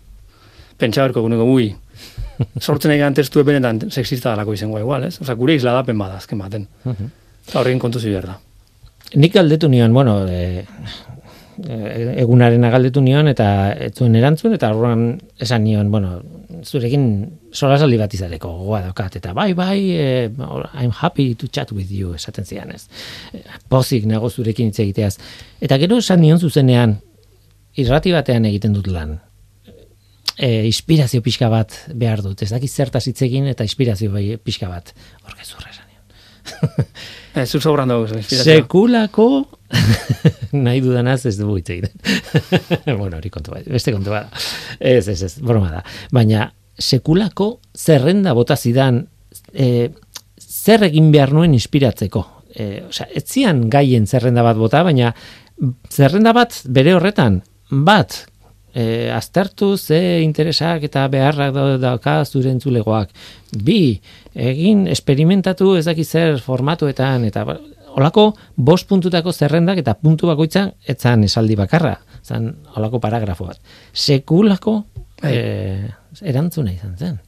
pentsa 0.78 1.08
berko 1.08 1.24
guneko, 1.26 1.48
ui, 1.50 1.72
sortzen 2.66 2.94
egan 2.94 3.16
testu 3.18 3.42
benetan 3.44 3.82
sexista 3.90 4.30
dalako 4.30 4.54
izango 4.54 4.78
igual, 4.78 5.08
ez? 5.10 5.16
Osa, 5.24 5.34
gure 5.34 5.58
isladapen 5.58 5.98
bada, 5.98 6.22
azken 6.22 6.38
baten. 6.38 6.68
Eta 6.86 7.58
horrekin 7.58 7.82
kontu 7.82 7.98
ziber 7.98 8.30
da. 8.30 8.38
Nik 9.18 9.34
galdetu 9.34 9.66
nion, 9.68 9.92
bueno, 9.92 10.20
e, 10.30 10.62
e, 10.62 11.19
egunaren 11.68 12.64
galdetu 12.72 13.02
nion, 13.04 13.28
eta 13.30 13.72
ez 13.72 13.92
zuen 13.94 14.14
erantzun, 14.16 14.54
eta 14.56 14.70
horren 14.74 15.20
esan 15.40 15.64
nion, 15.64 15.90
bueno, 15.92 16.20
zurekin 16.64 17.04
solasaldi 17.52 17.98
bat 18.00 18.14
izateko 18.14 18.50
gogoa 18.60 18.82
daukat, 18.86 19.16
eta 19.20 19.34
bai, 19.36 19.52
bai, 19.54 19.78
e, 19.92 20.06
I'm 20.74 20.92
happy 20.92 21.34
to 21.34 21.48
chat 21.48 21.72
with 21.72 21.90
you, 21.92 22.14
esaten 22.14 22.46
zian 22.46 22.70
ez. 22.74 22.86
Pozik 23.68 24.06
nago 24.06 24.30
zurekin 24.30 24.70
hitz 24.70 24.80
egiteaz. 24.80 25.16
Eta 25.60 25.78
gero 25.82 25.98
esan 26.02 26.22
nion 26.22 26.40
zuzenean, 26.40 26.98
irrati 27.80 28.14
batean 28.14 28.48
egiten 28.50 28.76
dut 28.76 28.90
lan. 28.90 29.18
E, 30.40 30.64
inspirazio 30.64 31.20
pixka 31.20 31.50
bat 31.52 31.76
behar 31.92 32.22
dut. 32.24 32.42
Ez 32.42 32.50
dakit 32.52 32.70
zertaz 32.72 33.04
hitz 33.10 33.20
egin 33.26 33.50
eta 33.50 33.66
inspirazio 33.66 34.12
bai 34.14 34.38
pixka 34.40 34.70
bat. 34.72 34.94
Horke 35.26 35.44
zurra 35.44 35.68
esan 35.68 35.74
nion. 35.74 35.79
Ez, 37.34 37.48
zu 37.50 37.60
sobran 37.60 37.90
dugu. 37.90 38.20
Sekulako 38.26 39.26
nahi 40.66 40.80
dudanaz 40.82 41.24
ez 41.30 41.36
dugu 41.38 41.60
hitz 41.60 41.70
egiten. 41.76 41.92
bueno, 43.00 43.18
hori 43.18 43.30
kontu 43.30 43.54
bat, 43.54 43.68
beste 43.70 43.94
kontu 43.94 44.14
bat. 44.14 44.32
Ez, 44.78 45.06
ez, 45.08 45.20
ez, 45.22 45.34
broma 45.44 45.70
da. 45.76 45.84
Baina 46.14 46.48
sekulako 46.80 47.52
zerrenda 47.76 48.34
bota 48.34 48.56
zidan 48.56 49.04
e, 49.52 49.90
zer 50.40 50.88
egin 50.88 51.12
behar 51.14 51.34
nuen 51.36 51.54
inspiratzeko. 51.54 52.24
E, 52.50 52.66
osea, 52.88 53.06
ez 53.14 53.24
zian 53.28 53.68
gaien 53.70 54.08
zerrenda 54.10 54.42
bat 54.46 54.58
bota, 54.58 54.82
baina 54.86 55.12
zerrenda 55.92 56.34
bat 56.34 56.56
bere 56.72 56.96
horretan, 56.96 57.40
bat, 57.70 58.24
e, 58.74 59.10
aztertu 59.10 59.76
ze 59.76 60.20
interesak 60.22 60.84
eta 60.86 61.06
beharrak 61.08 61.54
da- 61.54 61.78
dauka 61.78 62.24
zure 62.24 62.50
entzulegoak. 62.50 63.10
Bi, 63.64 64.00
egin 64.34 64.86
esperimentatu 64.88 65.74
ez 65.76 65.84
dakit 65.84 66.06
zer 66.06 66.40
formatuetan 66.40 67.24
eta 67.24 67.44
ba, 67.44 67.58
olako 67.96 68.30
bost 68.56 68.88
puntutako 68.88 69.32
zerrendak 69.32 69.78
eta 69.82 69.94
puntu 69.98 70.30
bakoitza 70.30 70.70
etzan 70.86 71.24
esaldi 71.26 71.56
bakarra, 71.58 71.96
zan 72.22 72.52
olako 72.76 73.00
paragrafo 73.00 73.46
bat. 73.50 73.58
Sekulako 73.92 74.84
Bai. 75.22 75.32
e, 75.34 75.90
erantzuna 76.22 76.72
izan 76.72 76.96
zen. 76.96 77.18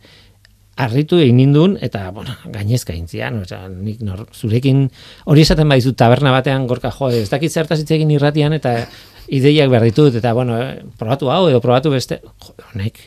Arritu 0.83 1.19
egin 1.21 1.37
nindun, 1.37 1.75
eta, 1.85 2.07
bueno, 2.17 2.33
gainezka 2.49 2.95
intzian, 2.97 3.43
osea, 3.43 3.67
nik 3.69 4.01
nor, 4.01 4.23
zurekin, 4.33 4.87
hori 5.29 5.43
esaten 5.45 5.69
badizu 5.69 5.93
taberna 5.93 6.33
batean 6.33 6.65
gorka 6.67 6.91
jo, 6.91 7.11
ez 7.13 7.29
dakit 7.29 7.53
zertaz 7.53 7.83
hitz 7.83 7.91
egin 7.93 8.11
irratian, 8.11 8.55
eta 8.57 8.87
ideiak 9.29 9.71
behar 9.71 9.87
ditut, 9.87 10.15
eta, 10.19 10.33
bueno, 10.35 10.59
eh, 10.61 10.83
probatu 10.99 11.31
hau, 11.31 11.49
edo 11.51 11.61
probatu 11.61 11.91
beste, 11.91 12.21
jo, 12.23 12.55
honek, 12.73 12.99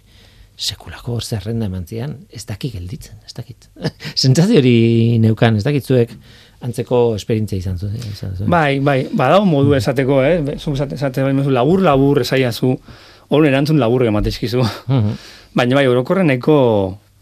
sekulako 0.56 1.20
zerrenda 1.20 1.68
eman 1.68 1.86
zian, 1.88 2.16
ez 2.32 2.46
dakit 2.48 2.78
gelditzen, 2.78 3.20
ez 3.26 3.34
dakit. 3.36 3.68
Sentsazio 4.16 4.62
hori 4.62 5.20
neukan, 5.24 5.58
ez 5.60 5.66
dakit 5.68 5.86
zuek 5.86 6.16
antzeko 6.66 7.00
esperientzia 7.18 7.60
izan 7.60 7.78
zuen. 7.78 7.98
Zuen. 8.16 8.50
Bai, 8.50 8.80
bai, 8.80 9.00
badao 9.14 9.44
modu 9.48 9.76
esateko, 9.78 10.22
eh? 10.24 10.58
Zu 10.58 10.74
esate, 10.74 10.96
esate 10.96 11.26
bai, 11.26 11.34
labur, 11.54 11.84
labur, 11.84 12.22
esaiazu, 12.24 12.72
hori 13.36 13.52
erantzun 13.52 13.82
labur 13.82 14.06
ematezkizu. 14.08 14.64
Mhm. 14.88 15.18
Baina 15.56 15.78
bai, 15.80 15.86
orokorren 15.88 16.28
nahiko, 16.32 16.58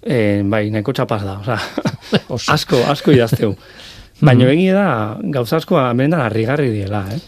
eh, 0.02 0.42
bai, 0.46 0.68
nahiko 0.74 0.94
txapaz 0.94 1.22
da, 1.26 1.60
Oso. 2.30 2.52
asko, 2.56 2.86
asko 2.94 3.14
idazteu. 3.16 3.56
Baina 4.24 4.48
egia 4.54 4.76
da, 4.78 4.90
gauza 5.34 5.58
asko 5.58 5.80
benetan 5.98 6.22
harrigarri 6.22 6.70
diela, 6.72 7.08
eh? 7.12 7.20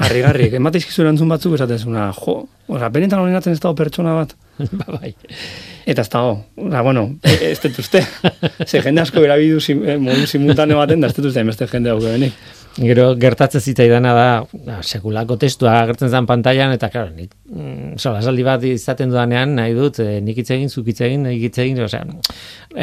Harrigarri, 0.00 0.46
ematezkizu 0.56 1.02
erantzun 1.04 1.28
batzuk 1.28 1.56
esatezuna, 1.58 2.06
jo, 2.16 2.36
osea, 2.72 2.88
benetan 2.94 3.20
horrenatzen 3.20 3.52
ez 3.52 3.60
dago 3.60 3.74
pertsona 3.76 4.14
bat. 4.16 4.32
ba, 4.80 4.86
bai. 4.94 5.10
Eta 5.84 6.04
ez 6.04 6.08
dago, 6.12 6.38
Osa, 6.56 6.80
bueno, 6.86 7.04
e- 7.26 7.50
ez 7.50 7.58
dut 7.60 7.82
uste. 7.82 8.00
Ze 8.68 8.80
jende 8.80 9.04
asko 9.04 9.20
erabidu 9.26 9.60
sim, 9.60 9.82
eh, 9.84 9.98
modu 10.00 10.24
simultaneo 10.26 10.80
baten, 10.80 11.04
da 11.04 11.10
ez 11.10 11.16
dut 11.18 11.28
uste 11.28 11.44
beste 11.44 11.68
jende 11.68 11.92
hau 11.92 12.00
benik. 12.00 12.40
Gero 12.80 13.08
gertatzen 13.20 13.60
zitzaidana 13.60 14.12
da, 14.14 14.26
da 14.64 14.76
sekulako 14.80 15.36
testua 15.42 15.74
agertzen 15.82 16.08
zen 16.08 16.28
pantailan 16.28 16.72
eta 16.72 16.88
claro, 16.88 17.10
nik 17.12 17.32
mm, 17.50 17.96
solasaldi 17.98 18.44
bat 18.46 18.64
izaten 18.64 19.10
dudanean 19.10 19.56
nahi 19.58 19.74
dut, 19.76 19.98
eh, 20.00 20.20
nik 20.24 20.38
hitz 20.40 20.52
egin, 20.54 20.70
zuk 20.70 20.88
hitz 20.88 21.00
egin, 21.04 21.26
nik 21.26 21.42
hitz 21.48 21.58
egin, 21.60 21.82
osea, 21.84 22.06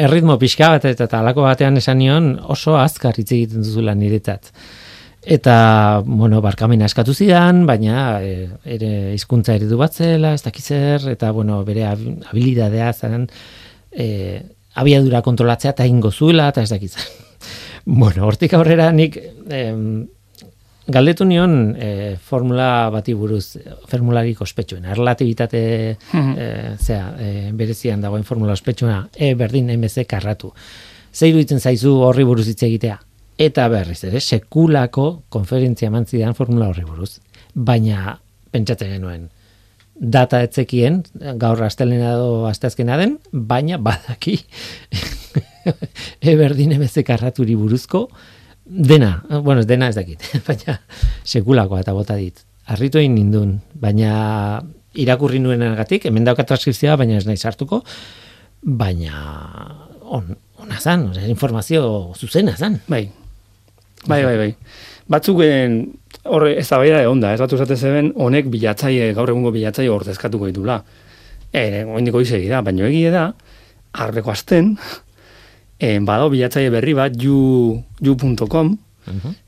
erritmo 0.06 0.36
pixka 0.38 0.68
bat 0.76 0.84
eta 0.92 1.08
talako 1.10 1.48
batean 1.48 1.80
esan 1.80 1.98
nion 2.04 2.36
oso 2.54 2.76
azkar 2.78 3.18
hitz 3.18 3.32
egiten 3.32 3.64
duzula 3.66 3.96
niretzat. 3.98 4.52
Eta, 5.28 6.00
bueno, 6.06 6.40
barkamena 6.40 6.86
eskatu 6.88 7.12
zidan, 7.12 7.66
baina 7.68 8.22
e, 8.24 8.48
ere 8.64 9.12
hizkuntza 9.12 9.58
eredu 9.58 9.76
bat 9.76 9.92
zela, 9.92 10.30
ez 10.32 10.40
dakiz 10.40 10.64
zer, 10.72 11.04
eta, 11.12 11.32
bueno, 11.36 11.58
bere 11.68 11.82
hab- 11.84 12.22
habilidadea 12.30 12.92
zen, 12.96 13.26
e, 13.92 14.06
abiadura 14.80 15.20
kontrolatzea 15.26 15.74
eta 15.74 15.84
ingo 15.86 16.08
zuela, 16.10 16.46
eta 16.48 16.62
ez 16.64 16.70
dakiz 16.72 16.94
zer. 16.94 17.10
bueno, 17.84 18.24
hortik 18.24 18.54
aurrera 18.56 18.86
nik 18.92 19.18
em, 19.52 20.06
galdetu 20.88 21.26
nion 21.28 21.74
e, 21.76 21.90
formula 22.16 22.88
bati 22.94 23.12
buruz, 23.12 23.58
formularik 23.92 24.40
ospetsuen, 24.46 24.86
erlatibitate 24.94 25.60
e, 25.92 26.48
zera, 26.80 27.10
e, 27.20 27.50
berezian 27.52 28.00
dagoen 28.00 28.24
formula 28.24 28.56
ospetsua, 28.56 29.02
E 29.12 29.34
berdin 29.36 29.68
MC 29.76 30.06
karratu. 30.08 30.54
Ze 31.12 31.28
iruditzen 31.28 31.60
zaizu 31.60 31.98
horri 32.08 32.24
buruz 32.24 32.48
hitz 32.48 32.62
egitea? 32.62 32.96
Eta 33.38 33.68
berriz 33.70 34.00
ere, 34.02 34.18
sekulako 34.18 35.24
konferentzia 35.30 35.92
eman 35.92 36.08
zidan 36.10 36.34
formula 36.34 36.72
horri 36.72 36.82
buruz. 36.82 37.20
Baina, 37.54 38.16
pentsatzen 38.50 38.90
genuen, 38.96 39.28
data 39.98 40.40
etzekien, 40.42 41.02
gaur 41.38 41.62
astelena 41.62 42.14
edo 42.16 42.46
asteazkena 42.48 42.96
den, 42.98 43.16
baina 43.32 43.78
badaki 43.82 44.38
eberdin 46.32 46.74
emezek 46.78 47.10
arraturi 47.14 47.54
buruzko, 47.58 48.08
dena, 48.64 49.22
bueno, 49.42 49.62
dena 49.66 49.88
ez 49.90 49.96
dakit, 49.98 50.24
baina 50.48 50.78
sekulakoa 51.24 51.82
eta 51.84 51.94
bota 51.94 52.18
dit. 52.18 52.42
Arritu 52.68 53.00
egin 53.00 53.14
nindun, 53.16 53.54
baina 53.78 54.62
irakurri 54.98 55.38
nuen 55.42 55.62
agatik, 55.70 56.08
hemen 56.10 56.26
dauka 56.26 56.46
transkripzioa, 56.46 56.98
baina 57.00 57.18
ez 57.18 57.26
nahi 57.28 57.38
sartuko, 57.38 57.84
baina 58.62 59.22
on, 60.02 60.34
ona 60.58 60.82
zan, 60.82 61.08
informazio 61.30 62.12
zuzena 62.18 62.56
zan. 62.58 62.80
Bai, 62.90 63.06
bai, 64.08 64.22
bai, 64.24 64.36
bai. 64.40 64.52
Batzuk 65.08 65.40
horre 66.28 66.54
ez 66.60 66.66
da 66.68 66.78
egon 66.84 67.20
da, 67.20 67.32
ez 67.32 67.40
batu 67.40 67.56
zeben, 67.76 68.12
honek 68.16 68.48
bilatzaile, 68.52 69.12
gaur 69.16 69.30
egungo 69.32 69.52
bilatzaile 69.54 69.90
ordezkatuko 69.90 70.50
ditula. 70.50 70.82
E, 71.52 71.84
Oindiko 71.84 72.20
izegi 72.20 72.48
da, 72.48 72.60
baina 72.62 72.86
egie 72.88 73.10
da, 73.10 73.32
arbeko 73.92 74.30
azten, 74.30 74.74
en, 75.88 76.04
badao 76.04 76.28
bilatzaile 76.30 76.70
berri 76.70 76.94
bat, 76.94 77.16
you.com, 77.16 78.76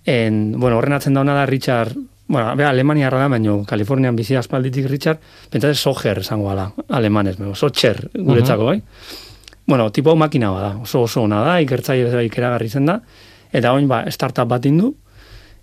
en, 0.09 0.39
bueno, 0.57 0.79
horren 0.79 0.97
atzen 0.97 1.15
dauna 1.15 1.35
da 1.37 1.45
Richard, 1.47 1.97
bueno, 2.31 2.55
be, 2.57 2.65
Alemania 2.65 3.11
da, 3.11 3.29
baina 3.29 3.59
Kalifornian 3.69 4.17
bizi 4.17 4.37
aspalditik 4.41 4.89
Richard, 4.89 5.21
pentsate 5.51 5.75
soger 5.75 6.23
esango 6.25 6.49
ala, 6.51 6.71
alemanes, 6.89 7.39
mego, 7.39 7.55
socher 7.55 8.07
guretzako, 8.15 8.71
bai? 8.73 8.81
Bueno, 9.67 9.91
tipo 9.93 10.17
makina 10.17 10.51
bada, 10.51 10.77
oso 10.81 11.03
oso 11.03 11.23
ona 11.23 11.45
da, 11.45 11.61
ikertzaile 11.61 12.25
ikeragarri 12.25 12.71
zen 12.71 12.89
da, 12.89 13.03
eta 13.53 13.73
oin 13.73 13.89
ba, 13.89 14.05
startup 14.11 14.49
bat 14.49 14.67
indu, 14.67 14.95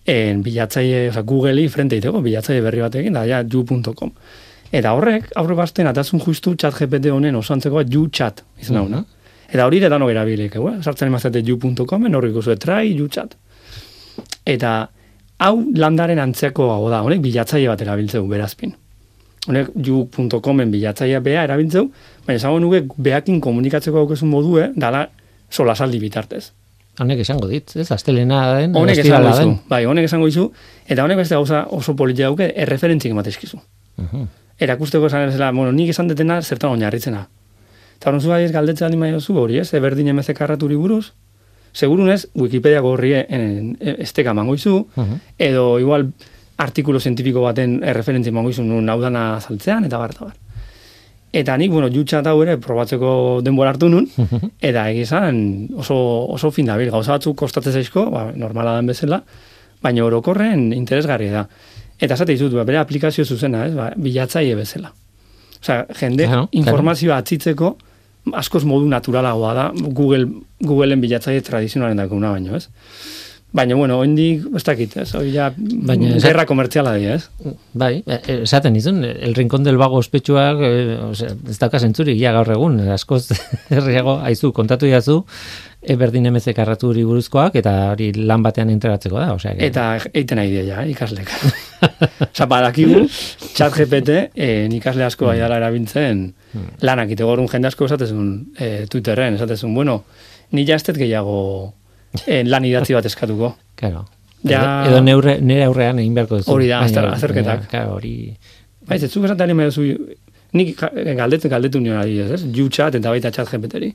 en 0.07 0.41
bilatzaile, 0.43 1.09
oza, 1.09 1.21
Google-i 1.27 1.67
frente 1.69 1.97
iteko, 1.99 2.21
bilatzaile 2.23 2.61
berri 2.63 2.81
batekin, 2.81 3.13
da, 3.13 3.25
ja, 3.27 3.43
you.com. 3.43 4.11
Eta 4.71 4.91
horrek, 4.95 5.29
aurre 5.39 5.55
bazten, 5.55 5.87
atazun 5.87 6.21
justu 6.23 6.55
chat 6.59 6.75
GPT 6.75 7.11
honen 7.11 7.35
osantzeko 7.39 7.83
you 7.87 8.09
chat, 8.11 8.43
izan 8.59 8.77
mm 8.77 8.93
-hmm. 8.93 9.05
Eta 9.47 9.65
hori 9.65 9.77
ere 9.77 9.89
dano 9.89 10.09
erabilek, 10.09 10.55
eh? 10.55 10.81
sartzen 10.81 11.07
emazate 11.07 11.41
you.com, 11.45 12.15
horrik 12.15 12.35
usu, 12.35 12.55
try 12.55 12.91
you 12.97 13.07
chat. 13.07 13.35
Eta 14.45 14.89
hau 15.39 15.63
landaren 15.75 16.19
antzeko 16.19 16.71
hau 16.71 16.89
da, 16.89 17.01
honek 17.01 17.21
bilatzaile 17.21 17.67
bat 17.67 17.81
erabiltzeu 17.81 18.27
berazpin. 18.27 18.73
Honek 19.47 19.67
you.comen 19.85 20.71
bilatzaile 20.71 21.19
bea 21.19 21.43
erabiltzeu, 21.43 21.89
baina 22.25 22.37
esango 22.37 22.59
nuke 22.59 22.83
beakin 22.97 23.41
komunikatzeko 23.41 23.97
haukezun 23.97 24.29
modue, 24.29 24.71
dala 24.75 25.07
solasaldi 25.49 25.99
bitartez. 25.99 26.51
Honek 26.99 27.19
esango 27.21 27.47
dit, 27.47 27.75
ez? 27.77 27.87
Astelena 27.93 28.41
den, 28.57 28.75
honek 28.75 28.97
esango 29.03 29.29
dizu. 29.29 29.53
Bai, 29.69 29.83
honek 29.85 30.07
esango 30.09 30.29
dizu 30.29 30.47
eta 30.87 31.03
honek 31.03 31.19
beste 31.21 31.37
gauza 31.37 31.65
oso 31.77 31.93
politia 31.95 32.31
dauke 32.31 32.49
erreferentzik 32.55 33.13
ematezkizu. 33.13 33.59
Uh 33.97 34.05
-huh. 34.05 34.27
Erakusteko 34.59 35.05
esan 35.05 35.27
ezela, 35.29 35.51
bueno, 35.51 35.71
nik 35.71 35.89
esan 35.89 36.07
detena 36.07 36.41
zertan 36.41 36.71
oinarritzena. 36.71 37.27
Eta 37.97 38.09
horren 38.09 38.21
zua 38.21 38.39
galdetze 38.39 38.85
aldi 38.85 38.97
maio 38.97 39.19
zu, 39.19 39.37
hori 39.37 39.59
ez, 39.59 39.73
eberdin 39.73 40.07
emeze 40.07 40.33
karraturi 40.33 40.75
buruz, 40.75 41.13
segurunez, 41.73 42.27
Wikipedia 42.35 42.81
gorri 42.81 43.13
esteka 43.13 44.33
mango 44.33 44.55
izu, 44.55 44.87
edo 45.37 45.79
igual 45.79 46.11
artikulo 46.57 46.99
zientifiko 46.99 47.41
baten 47.41 47.83
erreferentzi 47.83 48.31
mango 48.31 48.49
izu, 48.49 48.63
nun 48.63 48.89
hau 48.89 48.99
dana 49.01 49.39
saltzean, 49.39 49.85
eta 49.85 49.97
bar, 49.97 50.09
eta 50.11 50.25
bar. 50.25 50.46
Eta 51.35 51.57
nik, 51.59 51.71
bueno, 51.71 51.89
jutsa 51.91 52.21
eta 52.23 52.31
ere 52.41 52.55
probatzeko 52.63 53.41
denbora 53.43 53.73
hartu 53.73 53.89
nun, 53.91 54.07
eta 54.69 54.85
egizan 54.93 55.67
oso, 55.75 55.97
oso 56.33 56.51
fin 56.55 56.69
dabil, 56.71 56.89
gauza 56.93 57.17
batzuk 57.17 57.35
kostatzen 57.37 57.75
zaizko, 57.75 58.05
ba, 58.13 58.29
normala 58.35 58.77
den 58.77 58.87
bezala, 58.87 59.19
baina 59.83 60.05
orokorren 60.05 60.71
interesgarri 60.73 61.27
da. 61.33 61.43
Eta 61.99 62.15
zate 62.15 62.33
izut, 62.33 62.55
ba, 62.55 62.63
bere 62.63 62.79
aplikazio 62.79 63.25
zuzena, 63.25 63.65
ez, 63.67 63.75
ba, 63.75 63.91
bilatzaile 63.97 64.55
bezala. 64.55 64.93
Osea, 65.59 65.83
jende 65.99 66.29
claro, 66.29 66.47
informazioa 66.55 67.19
atzitzeko, 67.19 67.75
askoz 68.37 68.63
modu 68.67 68.87
naturalagoa 68.91 69.53
da, 69.57 69.69
Google, 69.75 70.29
Googleen 70.63 71.03
bilatzaile 71.03 71.43
tradizionalen 71.43 71.99
dako 71.99 72.15
una 72.15 72.31
baino, 72.31 72.55
ez? 72.55 72.69
Baina, 73.55 73.75
bueno, 73.79 73.95
oindik, 74.03 74.43
ez 74.59 74.63
dakit, 74.67 74.97
ez? 74.99 75.07
Hoi 75.15 75.29
ja, 75.31 75.47
Baina, 75.55 76.09
esat... 76.17 76.25
guerra 76.27 76.43
komertziala 76.49 76.91
dira, 76.99 77.15
ez? 77.15 77.53
Bai, 77.79 78.01
e, 78.03 78.17
esaten 78.41 78.75
izun, 78.75 78.99
el 79.07 79.37
rincón 79.37 79.63
del 79.63 79.79
vago 79.79 80.01
ospetsuak, 80.01 80.59
e, 80.67 80.97
o 81.05 81.13
sea, 81.15 81.31
ez 81.31 81.55
dauka 81.57 81.79
ja 81.79 82.33
gaur 82.35 82.51
egun, 82.51 82.81
askoz, 82.91 83.31
herriago, 83.69 84.17
aizu, 84.19 84.51
kontatu 84.51 84.89
jazu, 84.91 85.23
eberdin 85.81 86.25
emeze 86.25 86.53
karraturi 86.53 87.05
buruzkoak, 87.07 87.55
eta 87.55 87.93
hori 87.93 88.11
lan 88.19 88.43
batean 88.43 88.69
entregatzeko 88.69 89.17
da, 89.17 89.31
osea. 89.33 89.55
Eta 89.57 89.87
eiten 90.13 90.41
nahi 90.41 90.67
ja, 90.67 90.83
ikaslek. 90.83 91.31
Osa, 92.27 92.45
badakigu, 92.51 93.05
txat 93.55 93.79
GPT, 93.79 94.21
eh, 94.35 94.67
ikasle 94.75 95.07
asko 95.07 95.25
mm. 95.25 95.33
aidala 95.37 95.63
erabiltzen, 95.63 96.23
mm. 96.51 96.69
lanak, 96.83 97.15
ite 97.15 97.23
gorun 97.23 97.47
jende 97.47 97.71
asko 97.71 97.87
esatezun 97.87 98.31
eh, 98.59 98.85
Twitterren, 98.91 99.39
esatezun, 99.39 99.73
bueno, 99.77 100.01
ni 100.51 100.67
jaztet 100.67 100.99
gehiago 100.99 101.37
lan 102.25 102.65
idatzi 102.65 102.95
bat 102.97 103.05
eskatuko. 103.05 103.55
Claro. 103.75 104.05
Ja, 104.47 104.61
edo 104.87 105.01
neure, 105.01 105.39
nire 105.41 105.65
aurrean 105.65 105.99
egin 105.99 106.13
beharko 106.15 106.39
duzu. 106.39 106.51
Hori 106.53 106.69
da, 106.69 106.83
azterketak. 106.85 107.67
Claro, 107.71 107.97
hori... 107.97 108.13
Baiz, 108.87 109.01
ez 109.03 109.11
zuk 109.11 109.25
esaten 109.27 109.57
duzu, 109.57 109.87
nik 110.55 110.77
galdetzen 111.17 111.51
galdetu 111.51 111.81
nion 111.83 111.97
ari 111.99 112.19
ez, 112.23 112.43
ju 112.53 112.69
chat 112.69 112.95
eta 112.95 113.11
baita 113.13 113.31
chat 113.31 113.49
gpt 113.51 113.93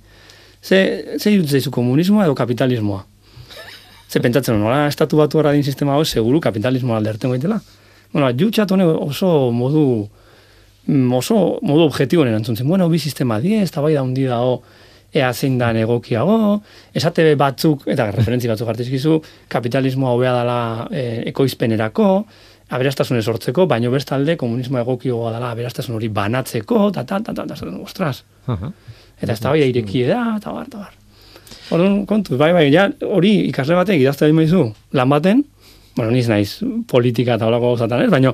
Ze, 0.63 0.79
ze 1.19 1.31
zaizu 1.43 1.71
komunismoa 1.75 2.25
edo 2.25 2.35
kapitalismoa? 2.39 3.01
Ze 4.09 4.21
pentsatzen, 4.21 4.61
nola 4.61 4.87
estatu 4.87 5.17
batu 5.17 5.43
din 5.43 5.65
sistema 5.65 5.95
hau, 5.95 6.05
seguru 6.05 6.41
kapitalismoa 6.41 6.97
alderten 6.99 7.31
goitela. 7.31 7.61
Bueno, 8.13 8.31
ju 8.31 8.51
chat 8.51 8.71
hone 8.71 8.85
oso 8.85 9.51
modu 9.51 10.09
mm, 10.87 11.13
oso 11.13 11.59
modu 11.63 11.89
objektibo 11.89 12.25
erantzun 12.25 12.57
zen. 12.57 12.69
Bueno, 12.69 12.89
bi 12.89 12.99
sistema 12.99 13.41
die, 13.41 13.63
ez 13.63 13.71
da 13.73 13.81
bai 13.81 13.95
da 13.95 14.03
hundi 14.03 14.25
da, 14.25 14.39
ea 15.13 15.33
zein 15.33 15.59
da 15.61 15.71
egokiago, 15.77 16.63
esate 16.95 17.35
batzuk, 17.37 17.85
eta 17.93 18.09
referentzi 18.15 18.49
batzuk 18.49 18.71
hartizkizu, 18.73 19.19
kapitalismoa 19.53 20.15
hobea 20.17 20.33
dela 20.39 20.59
e, 20.91 21.05
ekoizpenerako, 21.33 22.09
aberastasun 22.73 23.21
sortzeko, 23.21 23.67
baino 23.69 23.93
bestalde 23.93 24.39
komunismo 24.41 24.81
egokioa 24.81 25.35
dela 25.35 25.53
aberastasun 25.53 25.99
hori 25.99 26.09
banatzeko, 26.09 26.89
eta 26.89 27.05
ta, 27.05 27.21
ta, 27.21 27.35
ta, 27.35 27.47
ta, 27.47 27.71
ostras. 27.83 28.25
Eta 29.21 29.33
ez 29.33 29.41
da 29.41 29.53
bai 29.53 29.63
ireki 29.69 30.07
da, 30.09 30.25
eta 30.41 30.53
bar, 30.55 30.67
eta 30.71 30.87
bar. 30.87 30.99
Orduan, 31.73 32.03
kontu, 32.09 32.37
bai, 32.41 32.53
bai, 32.57 32.67
ja, 32.73 32.89
hori 33.05 33.35
ikasle 33.51 33.77
batek 33.77 34.01
idazte 34.01 34.31
maizu, 34.33 34.65
lan 34.97 35.13
baten, 35.13 35.45
bueno, 35.97 36.11
niz 36.11 36.27
naiz 36.29 36.63
politika 36.89 37.37
eta 37.37 37.49
holako 37.49 37.75
gauzatan 37.75 38.07
ez, 38.07 38.11
baino, 38.13 38.33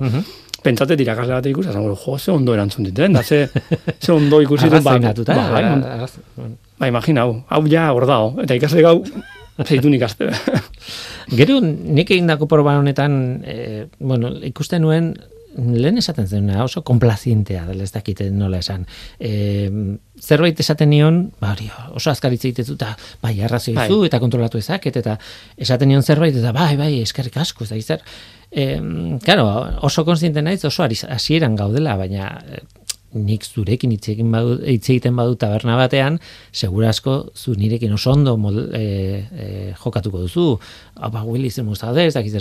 pentsate 0.65 0.97
irakasle 0.99 1.37
bat 1.39 1.49
ikusi, 1.51 1.71
esan, 1.73 1.87
jo, 1.87 2.19
ze 2.19 2.33
ondo 2.33 2.55
erantzun 2.55 2.89
dituen, 2.89 3.17
da, 3.17 3.23
ze, 3.23 3.47
ze 4.05 4.13
ondo 4.13 4.41
ikusi 4.43 4.71
dut, 4.73 4.85
ba, 4.85 4.99
ba, 4.99 6.09
ba, 6.79 6.91
imagina, 6.91 7.27
hau, 7.27 7.41
hau 7.49 7.63
ja 7.71 7.89
hor 7.93 8.07
dao, 8.11 8.33
eta 8.43 8.59
ikasle 8.59 8.85
gau, 8.85 8.97
zeitu 9.65 9.91
nik 9.91 10.05
azte. 10.07 10.31
Gero, 11.39 11.59
nik 11.63 12.11
egin 12.11 12.31
proba 12.49 12.79
honetan, 12.79 13.43
e, 13.45 13.87
bueno, 13.99 14.33
ikusten 14.49 14.83
nuen, 14.83 15.13
lehen 15.57 15.99
esaten 15.99 16.29
zen, 16.29 16.51
oso 16.63 16.83
komplazientea, 16.87 17.65
dela 17.69 17.85
ez 17.85 17.93
dakite 17.93 18.29
nola 18.31 18.61
esan. 18.63 18.85
E, 19.19 19.71
zerbait 20.21 20.61
esaten 20.61 20.91
nion, 20.93 21.21
ba, 21.41 21.53
hori, 21.55 21.69
oso 21.97 22.13
azkaritza 22.13 22.49
egitezu, 22.51 22.77
eta 22.79 22.93
bai, 23.23 23.35
arrazio 23.43 23.75
bai. 23.75 23.89
eta 24.07 24.21
kontrolatu 24.21 24.59
ezaket, 24.59 25.01
eta 25.03 25.19
esaten 25.57 25.89
nion 25.89 26.03
zerbait, 26.03 26.37
eta 26.37 26.53
bai, 26.53 26.75
bai, 26.77 26.93
eskerrik 27.03 27.37
asko, 27.41 27.65
ez 27.65 27.71
da, 27.73 27.81
izar. 27.81 28.05
E, 28.51 28.69
claro, 29.25 29.49
oso 29.89 30.05
konstiente 30.05 30.43
naiz, 30.43 30.65
oso 30.65 30.85
hasieran 30.85 31.57
gaudela, 31.57 31.97
baina 31.97 32.31
nik 33.15 33.45
zurekin 33.45 33.93
hitz 33.93 34.11
egiten 34.11 35.17
badu 35.17 35.37
taberna 35.41 35.77
batean, 35.79 36.19
segura 36.53 36.91
asko 36.93 37.31
zu 37.35 37.55
nirekin 37.57 37.93
oso 37.97 38.13
ondo 38.13 38.35
e, 38.77 38.83
e, 38.83 39.47
jokatuko 39.81 40.21
duzu. 40.27 40.47
Aba 40.97 41.23
Willy 41.25 41.51
zen 41.51 41.69
dakiz 41.69 42.35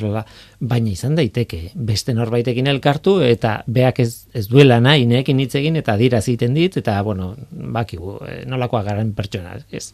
baina 0.60 0.90
izan 0.90 1.16
daiteke 1.16 1.72
beste 1.76 2.14
norbaitekin 2.14 2.68
elkartu 2.68 3.22
eta 3.22 3.64
beak 3.68 4.00
ez, 4.00 4.28
ez 4.34 4.48
duela 4.48 4.80
nahi 4.80 5.06
neekin 5.06 5.40
hitz 5.40 5.56
egin 5.56 5.76
eta 5.76 5.98
dira 5.98 6.20
egiten 6.20 6.54
dit 6.54 6.78
eta 6.78 7.02
bueno, 7.04 7.36
bakigu 7.52 8.20
e, 8.26 8.44
nolakoa 8.46 8.84
garen 8.84 9.14
pertsona, 9.14 9.58
ez. 9.72 9.94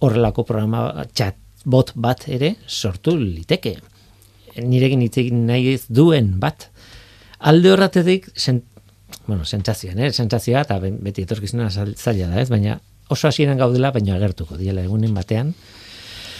Horrelako 0.00 0.44
programa 0.44 1.06
chat 1.14 1.36
bot 1.64 1.94
bat 1.96 2.28
ere 2.28 2.56
sortu 2.66 3.16
liteke. 3.16 3.78
Nirekin 4.60 5.00
hitz 5.02 5.16
egin 5.18 5.46
nahi 5.48 5.74
ez 5.74 5.86
duen 5.88 6.38
bat. 6.40 6.68
Alde 7.40 7.72
horratetik, 7.72 8.28
bueno, 9.26 9.44
sentsazioa, 9.44 9.94
eh? 9.96 10.12
sentsazioa 10.12 10.64
eta 10.66 10.78
beti 10.82 11.24
etorkizuna 11.24 11.70
zaila 11.70 12.28
da, 12.28 12.42
ez? 12.42 12.48
Baina 12.52 12.78
oso 13.08 13.28
hasieran 13.28 13.58
gaudela, 13.60 13.92
baina 13.94 14.16
agertuko 14.16 14.58
diela 14.60 14.84
egunen 14.84 15.14
batean. 15.14 15.54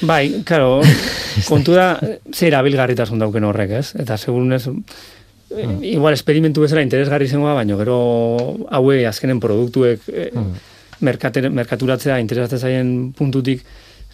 Bai, 0.04 0.42
claro, 0.44 0.80
kontu 1.50 1.76
da 1.76 1.94
zer 2.00 2.50
erabilgarritasun 2.50 3.22
dauken 3.22 3.48
horrek, 3.48 3.76
ez? 3.80 3.86
Eta 4.00 4.18
segurun 4.18 4.56
ez, 4.56 4.66
mm. 4.68 5.80
igual 5.94 6.16
esperimentu 6.16 6.64
bezala 6.64 6.84
interesgarri 6.84 7.28
zengoa, 7.28 7.54
baina 7.60 7.78
gero 7.80 7.98
haue 8.70 9.04
azkenen 9.08 9.40
produktuek 9.42 10.04
mm. 10.10 10.52
merkaturatzea 11.04 12.20
interesatzen 12.22 12.62
zaien 12.62 12.94
puntutik 13.16 13.64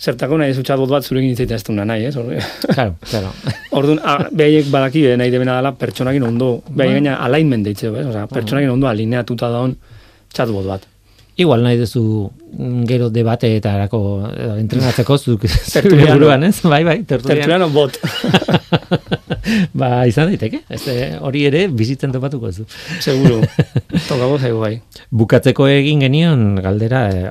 zertako 0.00 0.38
nahi 0.40 0.50
ez 0.54 0.62
chatbot 0.64 0.88
bat 0.88 1.04
zurekin 1.04 1.30
hitzaita 1.34 1.54
ez 1.58 1.64
duna 1.66 1.84
nahi, 1.84 2.06
ez? 2.08 2.14
Ordu- 2.16 2.40
Claro, 2.74 2.94
claro. 3.10 3.32
Orduan, 3.78 4.00
behaiek 4.32 4.70
badaki 4.72 5.04
eh, 5.12 5.16
nahi 5.20 5.30
debena 5.30 5.56
dela 5.58 5.72
pertsonakin 5.76 6.22
ondo, 6.24 6.62
behai 6.68 6.88
Bai. 6.88 6.94
gaina 7.00 7.16
alignment 7.26 7.64
deitzeo, 7.68 7.94
ez? 8.00 8.06
Osea, 8.06 8.26
pertsonakin 8.26 8.70
ondo 8.76 8.88
alineatuta 8.88 9.50
daun 9.52 9.76
chatbot 10.32 10.66
bat. 10.66 10.86
Igual 11.40 11.62
nahi 11.64 11.78
duzu 11.80 12.02
mm, 12.52 12.82
gero 12.90 13.06
debateetarako 13.14 14.00
edo 14.34 14.56
entrenatzeko 14.60 15.16
zuk 15.16 15.46
zure 15.48 15.70
Tertuliano. 15.72 16.18
buruan, 16.18 16.44
ez? 16.44 16.56
Bai, 16.68 16.82
bai, 16.84 16.98
tertuliano. 17.08 17.70
Bot. 17.72 17.96
ba, 19.80 20.04
izan 20.10 20.28
daiteke. 20.30 20.60
Ez, 20.68 20.82
eh, 20.92 21.16
hori 21.24 21.44
ere 21.48 21.62
bizitzen 21.72 22.12
topatuko 22.12 22.50
zu. 22.52 22.66
Seguro. 23.00 23.40
Tokako 24.08 24.36
zaigu 24.38 24.60
bai. 24.60 24.72
Bukatzeko 25.10 25.68
egin 25.70 26.02
genion 26.04 26.44
galdera 26.62 27.02
eh, 27.14 27.30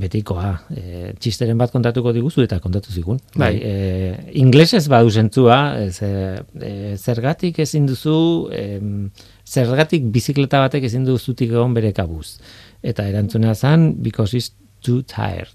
betikoa. 0.00 0.52
Eh, 0.76 1.12
txisteren 1.20 1.58
bat 1.60 1.72
kontatuko 1.74 2.14
diguzu 2.16 2.46
eta 2.46 2.60
kontatu 2.64 2.94
zigun. 2.94 3.20
Bai. 3.36 3.52
eh, 3.60 4.14
inglesez 4.40 4.86
badu 4.88 5.10
zentzua, 5.10 5.60
ez, 5.84 5.98
eh, 6.06 6.40
eh, 6.62 6.94
zergatik 6.96 7.60
ezin 7.66 7.86
duzu, 7.90 8.16
em, 8.56 9.10
zergatik 9.50 10.04
bizikleta 10.14 10.60
batek 10.64 10.84
ezin 10.88 11.04
duzutik 11.04 11.50
egon 11.50 11.74
bere 11.76 11.92
kabuz. 11.92 12.38
Eta 12.82 13.06
erantzuna 13.08 13.54
zen, 13.54 13.94
because 14.02 14.36
it's 14.36 14.52
too 14.82 15.02
tired. 15.02 15.52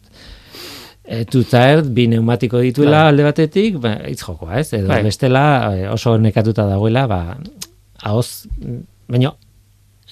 E, 1.03 1.23
too 1.25 1.43
tired, 1.43 1.89
bi 1.93 2.07
neumatiko 2.09 2.61
dituela 2.63 3.07
alde 3.09 3.25
batetik, 3.25 3.79
ba, 3.81 3.95
hitz 4.09 4.21
jokoa, 4.23 4.59
ez? 4.61 4.71
Edo 4.73 4.89
Bai. 4.89 5.01
bestela 5.05 5.45
eh, 5.73 5.87
oso 5.91 6.15
nekatuta 6.17 6.65
dagoela, 6.69 7.05
ba, 7.09 7.19
ahoz, 8.09 8.45
baina, 9.09 9.33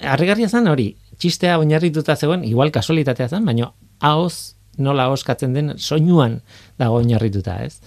harrigarria 0.00 0.48
zen 0.48 0.70
hori, 0.70 0.92
txistea 1.18 1.58
oinarrituta 1.58 2.16
zegoen, 2.16 2.44
igual 2.46 2.70
kasualitatea 2.74 3.28
zen, 3.30 3.46
baina 3.46 3.72
ahoz 4.04 4.54
nola 4.78 5.08
oskatzen 5.14 5.54
den 5.54 5.74
soinuan 5.78 6.40
dago 6.78 6.98
oinarrituta, 7.02 7.60
ez? 7.62 7.78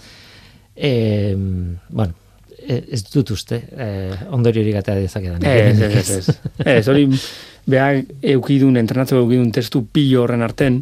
E, 0.76 1.34
bueno, 1.88 2.14
ez 2.68 3.02
dut 3.08 3.30
uste, 3.32 3.62
e, 3.72 3.88
ondoriorik 4.34 4.76
atea 4.80 4.98
dezakedan. 5.00 5.44
Ez, 5.44 5.80
ez, 5.80 5.92
ez, 5.96 6.10
ez. 6.18 6.36
Ez, 6.64 6.88
hori 6.88 7.06
behar 7.68 8.02
eukidun, 8.22 8.76
entrenatzeko 8.80 9.20
eukidun 9.26 9.52
testu 9.52 9.84
pilo 9.92 10.22
horren 10.24 10.42
arten, 10.42 10.80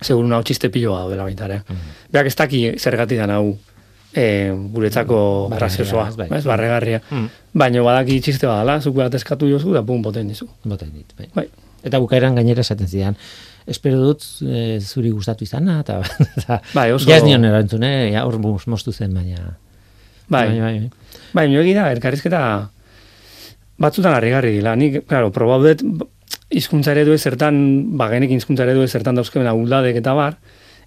seguru 0.00 0.32
hau 0.36 0.42
txiste 0.44 0.70
piloa 0.72 1.02
daudela 1.04 1.26
baita 1.28 1.46
ere. 1.48 1.60
Beak 2.12 2.30
ez 2.30 2.36
daki 2.36 2.62
zergatik 2.80 3.18
dan 3.20 3.32
hau 3.34 3.44
e, 4.14 4.24
guretzako 4.72 5.48
Barregarria, 5.50 5.58
graziosoa, 5.58 6.08
ez, 6.08 6.16
bai. 6.16 6.40
barregarria. 6.44 7.00
Mm. 7.10 7.26
Baina 7.52 7.82
badaki 7.84 8.20
txiste 8.20 8.48
badala, 8.48 8.78
zuk 8.80 8.96
bat 8.96 9.14
eskatu 9.14 9.48
jozu, 9.50 9.72
da 9.76 9.82
pum, 9.86 10.02
boten 10.02 10.28
dizu. 10.28 10.48
Boten 10.64 10.92
dit, 10.94 11.12
bai. 11.18 11.28
Bai. 11.34 11.46
Eta 11.84 12.00
bukaeran 12.00 12.34
gainera 12.36 12.60
esaten 12.60 12.88
zidan, 12.88 13.16
espero 13.66 14.00
dut 14.02 14.24
e, 14.44 14.80
zuri 14.80 15.10
gustatu 15.14 15.44
izana, 15.44 15.78
eta, 15.80 16.00
eta 16.36 16.60
Bai, 16.74 16.90
oso- 16.92 17.08
ja 17.08 17.16
ez 17.16 17.24
nion 17.24 17.44
erantzune, 17.44 18.10
ja, 18.12 18.24
hor 18.28 18.36
moztu 18.40 18.92
zen, 18.92 19.14
baina... 19.16 19.56
Bai, 20.30 20.46
bai, 20.48 20.60
bai, 20.60 20.74
bai. 20.78 20.90
bai, 21.34 21.46
egira, 21.60 21.88
elkarrizketa 21.92 22.42
batzutan 23.80 24.14
harrigarri 24.14 24.52
dila. 24.58 24.76
Nik, 24.76 25.02
claro, 25.08 25.30
probaudet 25.34 25.82
hizkuntza 26.50 26.92
eredu 26.92 27.16
zertan, 27.18 27.56
bagenek 27.98 28.30
hizkuntza 28.36 28.66
eredu 28.66 28.86
zertan 28.88 29.16
dauzkemen 29.18 29.48
ahuldadek 29.50 29.96
eta 30.02 30.14
bar, 30.18 30.36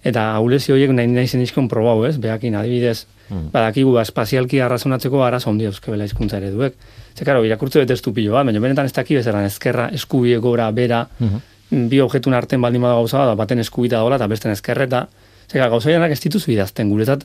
eta 0.04 0.34
ahulezi 0.36 0.72
horiek 0.74 0.92
nahi 0.92 1.08
nahi 1.08 1.28
zen 1.28 1.42
izkon 1.42 1.68
probau, 1.68 2.04
ez? 2.06 2.16
Beakin, 2.20 2.54
adibidez, 2.60 3.06
Mm. 3.30 3.46
badakigu, 3.54 3.92
ba, 3.94 4.02
espazialki 4.04 4.58
arrazonatzeko 4.60 5.22
arazo 5.24 5.48
handi 5.48 5.64
euskebela 5.64 6.04
hizkuntza 6.04 6.36
ereduek. 6.36 6.74
Ze, 7.16 7.24
karo, 7.24 7.40
irakurtze 7.46 7.80
bete 7.80 7.94
estupilo 7.96 8.34
bat, 8.34 8.44
baina 8.44 8.60
benetan 8.60 8.84
ez 8.84 8.92
daki 8.92 9.14
bezeran 9.16 9.46
ezkerra, 9.48 9.86
eskubie 9.96 10.36
gora, 10.44 10.70
bera, 10.70 11.06
Mhm. 11.20 11.88
bi 11.88 12.00
objektun 12.04 12.34
arten 12.34 12.60
baldin 12.60 12.82
bada 12.82 12.94
gauza 13.00 13.24
bat, 13.24 13.36
baten 13.38 13.58
eskubita 13.60 13.96
dagoela 13.96 14.16
eta 14.16 14.26
besten 14.28 14.52
ezkerreta. 14.52 15.08
Ze, 15.48 15.58
gauza 15.58 15.88
horienak 15.88 16.12
ez 16.12 16.20
dituzu 16.20 16.50
idazten, 16.52 16.90
guretzat, 16.90 17.24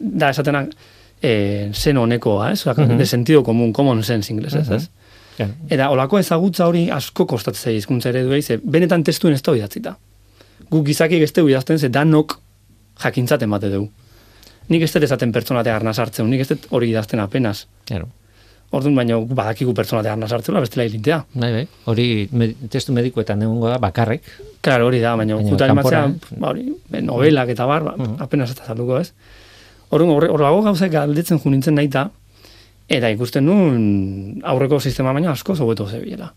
da 0.00 0.30
esatenak, 0.30 0.70
eh, 1.22 1.70
zen 1.72 1.96
honekoa, 1.96 2.50
ez? 2.52 2.66
Osa, 2.66 2.74
Mhm. 2.82 2.98
De 2.98 3.06
sentido 3.06 3.42
común, 3.42 3.72
common 3.72 4.02
sense 4.02 4.32
inglesez, 4.32 4.70
ez? 4.70 4.90
Ja. 5.38 5.48
Eta 5.68 5.90
olako 5.90 6.18
ezagutza 6.18 6.66
hori 6.66 6.90
asko 6.90 7.26
kostatzea 7.26 7.72
hizkuntza 7.72 8.08
ereduei, 8.08 8.42
ze 8.42 8.58
benetan 8.62 9.02
testuen 9.04 9.34
ez 9.34 9.42
da 9.42 9.54
idatzita. 9.56 9.96
Guk 10.70 10.86
gizakik 10.86 11.22
ez 11.22 11.32
dugu 11.32 11.48
idazten, 11.50 11.78
ze 11.78 11.88
danok 11.88 12.38
jakintzaten 13.04 13.50
bate 13.50 13.68
dugu. 13.70 13.90
Nik 14.68 14.82
ez 14.82 14.92
dut 14.92 15.02
esaten 15.02 15.32
pertsonatea 15.32 15.76
arnaz 15.76 15.98
hartzen, 15.98 16.28
nik 16.30 16.40
ez 16.40 16.48
dut 16.48 16.66
hori 16.70 16.88
idazten 16.90 17.20
apenas. 17.20 17.66
Claro. 17.86 18.08
Orduan, 18.72 18.96
baina 18.96 19.14
guk 19.16 19.28
badakigu 19.34 19.74
pertsonatea 19.74 20.12
arnaz 20.12 20.32
hartzela, 20.32 20.60
bestela 20.60 20.84
hilintea. 20.84 21.24
Bai, 21.34 21.52
bai. 21.52 21.68
Hori 21.84 22.28
med, 22.32 22.56
testu 22.70 22.92
medikuetan 22.92 23.42
egongo 23.42 23.68
da 23.68 23.78
bakarrik. 23.78 24.22
Claro, 24.60 24.86
hori 24.88 24.98
da, 25.00 25.14
baina 25.16 25.36
Baina 25.36 25.50
jutaren 25.50 25.76
batzea, 25.76 26.02
kanpora, 26.02 26.40
ba, 26.40 26.48
hori, 26.48 26.72
be, 26.90 27.02
novelak 27.02 27.48
eta 27.54 27.66
bar, 27.66 27.84
ba, 27.84 27.94
Mhm. 27.96 28.16
apenas 28.22 28.50
ez 28.50 28.56
da 28.56 28.64
salduko, 28.66 28.98
ez? 28.98 29.12
Orduan, 29.90 30.10
horre- 30.16 30.30
horrelago 30.32 30.62
gauzak 30.66 30.90
galdetzen 30.92 31.38
jo 31.42 31.50
nintzen 31.50 31.74
naita, 31.78 32.08
eta 32.88 33.10
ikusten 33.10 33.44
nun 33.46 34.40
aurreko 34.44 34.80
sistema 34.80 35.12
baina 35.12 35.30
asko 35.32 35.54
hobeto 35.54 35.86
zebilela. 35.88 36.32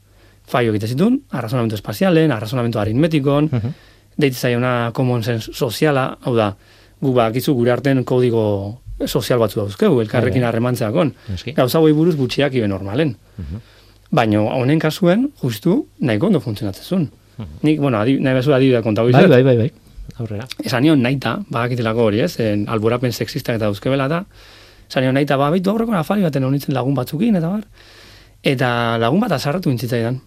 Faio 0.49 0.71
egite 0.73 0.87
zitun, 0.87 1.19
arrazonamentu 1.31 1.75
espazialen, 1.75 2.31
arrazonamentu 2.31 2.79
aritmetikon, 2.79 3.49
Mhm. 3.51 3.73
deitze 4.17 4.39
zaiona 4.39 4.91
common 4.93 5.23
sense 5.23 5.51
soziala, 5.53 6.17
hau 6.21 6.35
da, 6.35 6.55
gu 7.01 7.13
bakizu 7.13 7.53
gure 7.55 7.71
arten 7.71 8.03
kodigo 8.03 8.79
sozial 9.05 9.39
batzu 9.39 9.59
dauzkegu, 9.61 10.01
elkarrekin 10.01 10.41
Bai, 10.41 10.41
bai. 10.41 10.47
harremantzeakon. 10.49 11.13
Noski. 11.29 11.53
Gauza 11.53 11.79
hoi 11.79 11.93
buruz 11.93 12.15
gutxiak 12.17 12.53
ibe 12.53 12.67
normalen. 12.67 13.15
Mhm. 13.37 13.61
Baina 14.11 14.41
honen 14.41 14.79
kasuen, 14.79 15.29
justu, 15.41 15.85
nahiko 15.99 16.27
ondo 16.27 16.39
funtzionatzen 16.39 16.83
zuen. 16.83 17.09
Nik, 17.61 17.79
bueno, 17.79 17.97
adi, 18.01 18.19
nahi 18.19 18.35
bezu 18.35 18.51
adibidea 18.53 18.81
kontago 18.81 19.09
Bai, 19.11 19.27
bai, 19.27 19.43
bai, 19.43 19.57
bai. 19.57 19.71
Aurrera. 20.17 20.47
Esan 20.63 20.83
nion 20.83 21.01
naita, 21.01 21.37
badakitelako 21.49 22.09
hori, 22.09 22.23
ez? 22.25 22.39
En, 22.43 22.65
alborapen 22.69 23.13
sexistak 23.13 23.59
eta 23.59 23.67
dauzkebela 23.67 24.07
da. 24.11 24.23
Esan 24.89 25.05
nion 25.05 25.13
naita, 25.13 25.37
ba, 25.37 25.49
baitu 25.53 25.69
aurreko 25.69 25.93
nafari 25.93 26.25
baten 26.25 26.43
honitzen 26.43 26.73
lagun 26.73 26.95
batzukin, 26.97 27.37
eta 27.39 27.49
bar. 27.49 27.63
Eta 28.43 28.71
lagun 29.01 29.21
bat 29.21 29.35
azarratu 29.37 29.71
intzitzaidan. 29.71 30.19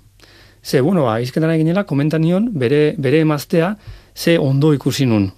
Ze, 0.62 0.80
bueno, 0.80 1.05
ba, 1.09 1.18
izketan 1.20 1.51
nahi 1.51 1.59
ginela, 1.64 1.85
komentan 1.85 2.22
nion, 2.22 2.49
bere, 2.55 2.95
bere 2.99 3.20
emaztea, 3.24 3.74
ze 4.14 4.39
ondo 4.39 4.72
ikusi 4.72 5.07
nun. 5.07 5.33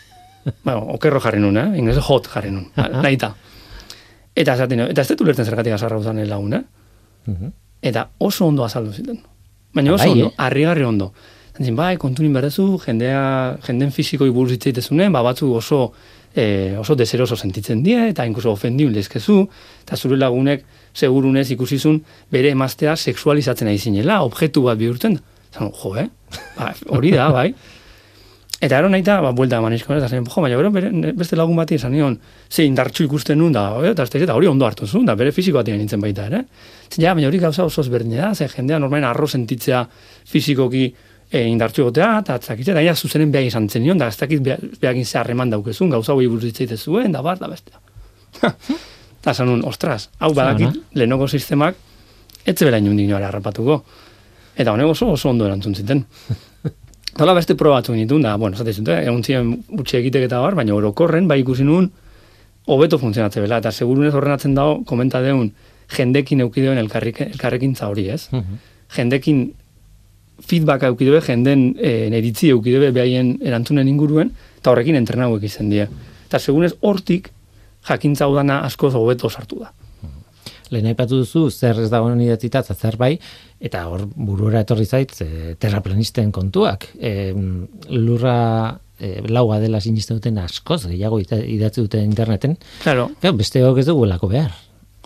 bueno, 0.64 0.80
okerro 0.96 1.20
jarri 1.22 1.40
nun, 1.40 1.56
eh? 1.56 1.68
Inglese 1.78 2.02
hot 2.02 2.26
jarri 2.32 2.50
nun, 2.50 2.66
Aha. 2.74 3.02
naita. 3.04 3.34
Eta 4.34 4.56
esaten 4.58 4.80
nion, 4.80 4.90
eta 4.90 5.04
ez 5.04 5.12
dut 5.12 5.22
ulertzen 5.22 5.46
zergatik 5.46 5.76
azarra 5.76 6.00
uzan 6.00 6.18
lagun, 6.28 6.58
eh? 6.58 6.64
Mhm. 7.30 7.54
Eta 7.84 8.08
oso 8.18 8.46
ondo 8.48 8.64
azaldu 8.64 8.92
ziten. 8.92 9.20
Baina 9.74 9.92
oso 9.94 10.04
Bai, 10.04 10.12
ondo, 10.12 10.26
eh? 10.32 10.34
harrigarri 10.38 10.84
ondo. 10.84 11.12
Zantzin, 11.54 11.76
bai, 11.78 11.94
kontunin 12.02 12.32
berdezu, 12.34 12.64
jendea, 12.82 13.18
jenden 13.62 13.92
fizikoi 13.94 14.26
buruz 14.34 14.56
hitz 14.56 14.64
egitezunen, 14.66 15.12
ba, 15.14 15.20
batzu 15.22 15.52
oso, 15.54 15.92
eh, 16.34 16.74
oso 16.80 16.96
deseroso 16.98 17.36
sentitzen 17.36 17.84
die, 17.84 18.08
eta 18.10 18.24
inkluso 18.26 18.50
ofendiun 18.56 18.90
lezkezu, 18.96 19.36
eta 19.84 19.94
zure 19.94 20.18
lagunek 20.18 20.64
segurunez 20.92 21.46
ikusizun 21.54 22.00
bere 22.34 22.50
emaztea 22.50 22.96
sexualizatzen 22.96 23.70
ari 23.70 23.78
zinela, 23.78 24.18
objektu 24.26 24.64
bat 24.66 24.82
bihurtzen. 24.82 25.20
Zan, 25.54 25.70
jo, 25.78 25.94
eh? 25.94 26.08
Ba, 26.58 26.72
hori 26.90 27.14
da, 27.14 27.30
bai. 27.30 27.52
Eta 28.64 28.80
ero 28.80 28.90
nahi 28.90 29.06
ba, 29.06 29.30
buelta 29.30 29.62
eman 29.62 29.78
izko, 29.78 29.94
eta 29.94 30.08
zen, 30.08 30.26
jo, 30.26 30.42
baina 30.42 30.58
bero, 30.58 30.74
bere, 30.74 30.90
beste 31.14 31.38
lagun 31.38 31.54
bati 31.54 31.78
esan 31.78 31.92
nion, 31.94 32.18
ze 32.50 32.66
indartxu 32.66 33.04
ikusten 33.04 33.38
nun, 33.38 33.52
da, 33.52 33.68
e, 33.78 33.94
eta, 33.94 34.02
ez 34.02 34.28
hori 34.30 34.50
ondo 34.50 34.66
hartu 34.66 34.88
zuen, 34.88 35.06
da, 35.06 35.14
bere 35.14 35.30
fiziko 35.30 35.62
bat 35.62 35.70
nintzen 35.70 36.00
baita, 36.02 36.26
ere? 36.26 36.44
Zen, 36.90 37.02
ja, 37.04 37.14
baina 37.14 37.28
hori 37.28 37.38
gauza 37.38 37.62
oso 37.62 37.82
ezberdina 37.82 38.30
da, 38.30 38.34
ze 38.34 38.48
jendea 38.48 38.80
normalen 38.80 39.04
arro 39.04 39.28
sentitzea 39.28 39.86
fizikoki 40.26 40.88
e, 41.34 41.42
indartxu 41.50 41.82
egotea, 41.84 42.10
eta 42.22 42.38
atzakitze, 42.38 42.74
da, 42.76 42.82
ja, 42.84 42.94
zuzenen 42.94 43.32
behar 43.34 43.48
izan 43.48 43.66
zen 43.68 43.82
nion, 43.84 43.98
da, 43.98 44.08
ez 44.12 44.18
dakit 44.20 44.42
behagin 44.80 45.04
ze 45.04 45.18
harreman 45.18 45.50
daukezun, 45.50 45.90
gauza 45.90 46.14
hori 46.14 46.28
buruz 46.30 46.46
hitzaite 46.50 46.78
zuen, 46.78 47.10
da, 47.14 47.22
bar, 47.26 47.40
da, 47.40 47.50
bestea. 47.50 47.80
Eta 48.44 49.34
nun, 49.48 49.64
ostras, 49.66 50.08
hau 50.22 50.30
badakit, 50.36 50.78
lehenoko 50.94 51.28
sistemak, 51.28 51.78
etze 52.44 52.68
bela 52.68 52.78
inundik 52.78 53.08
nioara 53.08 53.30
harrapatuko. 53.32 53.80
Eta 54.54 54.70
honek 54.70 54.92
oso 54.92 55.08
oso 55.10 55.32
ondo 55.32 55.48
erantzun 55.48 55.74
ziten. 55.74 56.04
Tola 57.18 57.34
beste 57.34 57.56
proba 57.58 57.80
batzuk 57.80 57.96
nituen, 57.98 58.22
da, 58.26 58.36
bueno, 58.38 58.58
esate 58.58 58.74
zuten, 58.74 59.02
egun 59.02 59.22
ziren 59.22 59.50
utxe 59.80 59.98
egitek 59.98 60.28
eta 60.28 60.40
bar, 60.42 60.54
baina 60.58 60.74
orokorren, 60.76 61.26
bai 61.30 61.40
ikusi 61.42 61.66
nun, 61.66 61.90
hobeto 62.70 62.98
funtzionatze 62.98 63.42
bela, 63.42 63.58
eta 63.62 63.74
segurunez 63.74 64.14
horrenatzen 64.14 64.54
dago, 64.54 64.80
komenta 64.86 65.22
deun, 65.22 65.50
jendekin 65.94 66.46
eukideuen 66.46 66.78
elkarrik, 66.80 67.20
elkarrekintza 67.26 67.90
hori, 67.90 68.08
ez? 68.14 68.28
Mhm. 68.32 68.62
Jendekin 68.94 69.44
feedback 70.42 70.82
eukideue, 70.88 71.20
jenden 71.24 71.70
e, 71.78 72.10
neritzi 72.12 72.50
eukideue 72.54 72.90
behaien 72.94 73.36
erantzunen 73.44 73.88
inguruen, 73.88 74.32
eta 74.58 74.72
horrekin 74.72 74.98
entrenauek 74.98 75.46
izan 75.46 75.70
die. 75.72 75.86
Eta 76.26 76.40
segunez 76.40 76.74
hortik, 76.80 77.30
jakintza 77.88 78.28
udana 78.30 78.62
askoz 78.66 78.94
hobeto 78.98 79.30
sartu 79.30 79.62
da. 79.62 79.72
Lehen 80.72 80.88
aipatu 80.90 81.20
duzu, 81.20 81.50
zer 81.52 81.78
ez 81.84 81.90
dagoen 81.92 82.20
idatzita, 82.24 82.64
eta 82.64 82.74
zer 82.74 82.96
bai, 82.98 83.12
eta 83.60 83.84
hor 83.90 84.06
buruera 84.14 84.64
etorri 84.64 84.86
zait, 84.88 85.12
e, 85.20 85.54
terraplanisten 85.60 86.32
kontuak. 86.34 86.88
E, 86.98 87.32
lurra 87.92 88.38
e, 88.98 89.20
laua 89.28 89.60
dela 89.62 89.80
sinisten 89.84 90.18
duten 90.18 90.40
askoz, 90.42 90.86
gehiago 90.88 91.20
idatzi 91.20 91.84
dute 91.84 92.02
interneten, 92.02 92.56
Claro, 92.82 93.10
Claro, 93.20 93.36
beste 93.36 93.60
ez 93.60 93.86
duguelako 93.86 94.28
behar. 94.32 94.54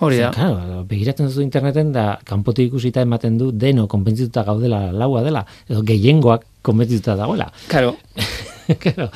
Hori 0.01 0.19
da. 0.21 0.31
Claro, 0.35 0.85
begiratzen 0.89 1.27
duzu 1.27 1.43
interneten 1.43 1.93
da 1.93 2.19
kanpotik 2.25 2.69
ikusita 2.71 3.03
ematen 3.03 3.39
du 3.39 3.51
deno 3.53 3.87
konbentzituta 3.91 4.45
gaudela 4.47 4.93
laua 4.93 5.23
dela 5.27 5.45
edo 5.69 5.83
gehiengoak 5.83 6.45
konbentzituta 6.63 7.17
dagoela. 7.19 7.51
Claro, 7.69 7.97
claro. 8.85 9.09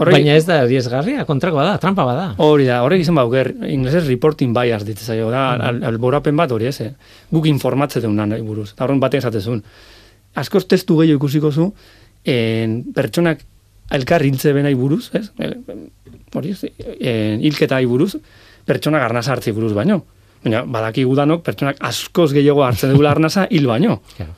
Horrek- 0.00 0.14
Baina 0.16 0.34
ez 0.38 0.46
da 0.48 0.62
riesgarria, 0.64 1.26
kontrakoa 1.28 1.66
da, 1.66 1.72
trampa 1.78 2.04
bada. 2.08 2.30
Hori 2.40 2.64
da, 2.64 2.78
horrek 2.82 3.02
izan 3.04 3.18
bauker, 3.18 3.50
inglesez 3.68 4.06
reporting 4.06 4.54
bias 4.56 4.86
ditzen 4.88 5.10
zaio, 5.12 5.26
da, 5.30 5.42
al, 5.68 5.82
alborapen 5.84 6.36
bat 6.38 6.50
hori 6.56 6.70
ez, 6.70 6.78
eh? 6.80 6.94
guk 7.30 7.44
informatze 7.50 8.00
deun 8.00 8.16
nahi 8.16 8.40
buruz. 8.40 8.70
Eta 8.72 8.86
horren 8.86 9.02
batean 9.02 9.20
esatezun. 9.20 9.60
Askoz 10.40 10.64
testu 10.64 10.96
gehiago 11.02 11.20
ikusiko 11.20 11.50
zu, 11.52 11.66
en, 12.24 12.78
pertsonak 12.96 13.44
elkar 13.92 14.24
hiltze 14.24 14.54
benai 14.56 14.72
buruz, 14.74 15.10
ez? 15.18 15.26
El- 15.38 15.58
Hori 16.32 16.54
ez, 16.56 16.62
en, 16.96 17.42
hilketai 17.44 17.84
buruz, 17.84 18.14
pertsonak 18.66 19.02
arnasa 19.02 19.32
hartzi 19.32 19.52
buruz 19.52 19.72
baino. 19.76 20.02
Baina, 20.42 20.64
badaki 20.66 21.04
gudanok, 21.06 21.42
pertsonak 21.46 21.76
askoz 21.86 22.32
gehiago 22.34 22.64
hartzen 22.66 22.90
dugula 22.90 23.12
arnasa 23.14 23.46
hil 23.50 23.66
baino. 23.70 24.00
Claro. 24.16 24.34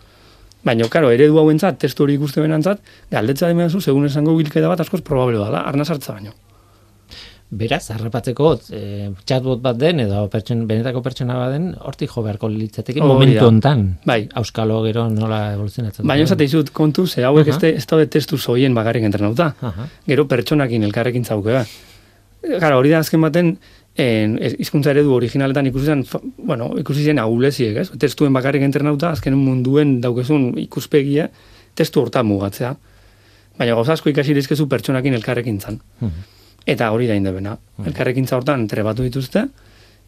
Baina, 0.64 0.88
karo, 0.88 1.10
eredu 1.12 1.36
hauentzat, 1.40 1.78
testu 1.80 2.04
hori 2.06 2.14
ikuste 2.16 2.40
benantzat, 2.40 2.80
galdetza 3.12 3.48
demen 3.50 3.68
zu, 3.70 3.80
segun 3.84 4.06
esango 4.08 4.36
hilketa 4.40 4.68
bat 4.68 4.80
askoz 4.80 5.02
probable 5.04 5.36
dela, 5.40 5.60
arnasa 5.68 5.92
hartza 5.96 6.16
baino. 6.16 6.32
Beraz, 7.54 7.84
harrapatzeko 7.92 8.54
e, 8.72 9.10
chatbot 9.28 9.60
bat 9.62 9.76
den 9.78 10.00
edo 10.02 10.24
pertsen, 10.32 10.64
benetako 10.66 11.02
pertsona 11.04 11.36
bat 11.38 11.52
den, 11.52 11.68
hortik 11.86 12.10
jo 12.10 12.24
beharko 12.24 12.48
litzateke 12.50 13.02
Hori 13.02 13.10
momentu 13.12 13.36
da. 13.36 13.44
hontan. 13.46 13.84
Bai. 14.08 14.24
Auskalo 14.40 14.80
gero 14.86 15.04
nola 15.12 15.52
evoluzionatzen. 15.52 16.08
Baina 16.08 16.24
esate 16.26 16.48
izut 16.48 16.72
kontu, 16.74 17.06
ze 17.06 17.22
hauek 17.22 17.46
Aha. 17.52 17.60
ez, 17.60 17.76
ez 17.78 17.86
daude 17.86 18.08
testu 18.10 18.40
zoien 18.40 18.74
bakarrik 18.74 19.04
entrenauta. 19.06 19.52
Aha. 19.60 19.86
Gero 20.08 20.24
pertsonakin 20.26 20.88
elkarrekin 20.88 21.28
zauke 21.28 21.54
ba. 21.54 21.62
Gara, 22.58 22.74
hori 22.80 22.90
da 22.90 23.04
azken 23.04 23.22
baten, 23.22 23.54
en, 23.96 24.38
hizkuntza 24.58 24.90
eredu 24.90 25.12
originaletan 25.14 25.66
ikusi 25.70 25.86
zen, 25.86 26.04
bueno, 26.38 26.72
ikusi 26.80 27.04
zen 27.04 27.18
aguleziek, 27.22 27.76
ez? 27.76 27.90
Testuen 27.98 28.32
bakarrik 28.34 28.62
entrenauta, 28.66 29.10
azken 29.14 29.36
munduen 29.38 30.00
daukezun 30.02 30.52
ikuspegia, 30.58 31.28
testu 31.74 32.00
horta 32.02 32.22
mugatzea. 32.26 32.74
Baina 33.58 33.74
gauza 33.78 33.92
asko 33.94 34.10
ikasi 34.10 34.34
dizkezu 34.34 34.66
pertsonakin 34.68 35.14
elkarrekin 35.14 35.60
zan. 35.60 35.80
Mhm. 36.00 36.24
Eta 36.66 36.90
hori 36.90 37.06
da 37.06 37.14
indebena. 37.14 37.58
Elkarrekintza 37.86 38.36
hortan 38.36 38.66
trebatu 38.66 39.02
dituzte, 39.04 39.44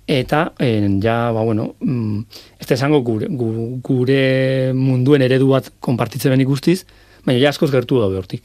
eta 0.09 0.53
en, 0.59 1.01
ja, 1.03 1.31
ba, 1.35 1.43
bueno, 1.45 1.75
mm, 1.81 2.21
ez 2.61 2.71
esango 2.73 3.03
gure, 3.03 3.29
gu- 3.29 3.81
gure 3.83 4.73
munduen 4.75 5.23
eredu 5.23 5.49
bat 5.51 5.71
konpartitze 5.81 6.31
ben 6.31 6.41
ikustiz, 6.41 6.85
baina 7.27 7.41
ja 7.43 7.49
askoz 7.51 7.71
gertu 7.71 7.99
daude 8.01 8.17
hortik. 8.19 8.43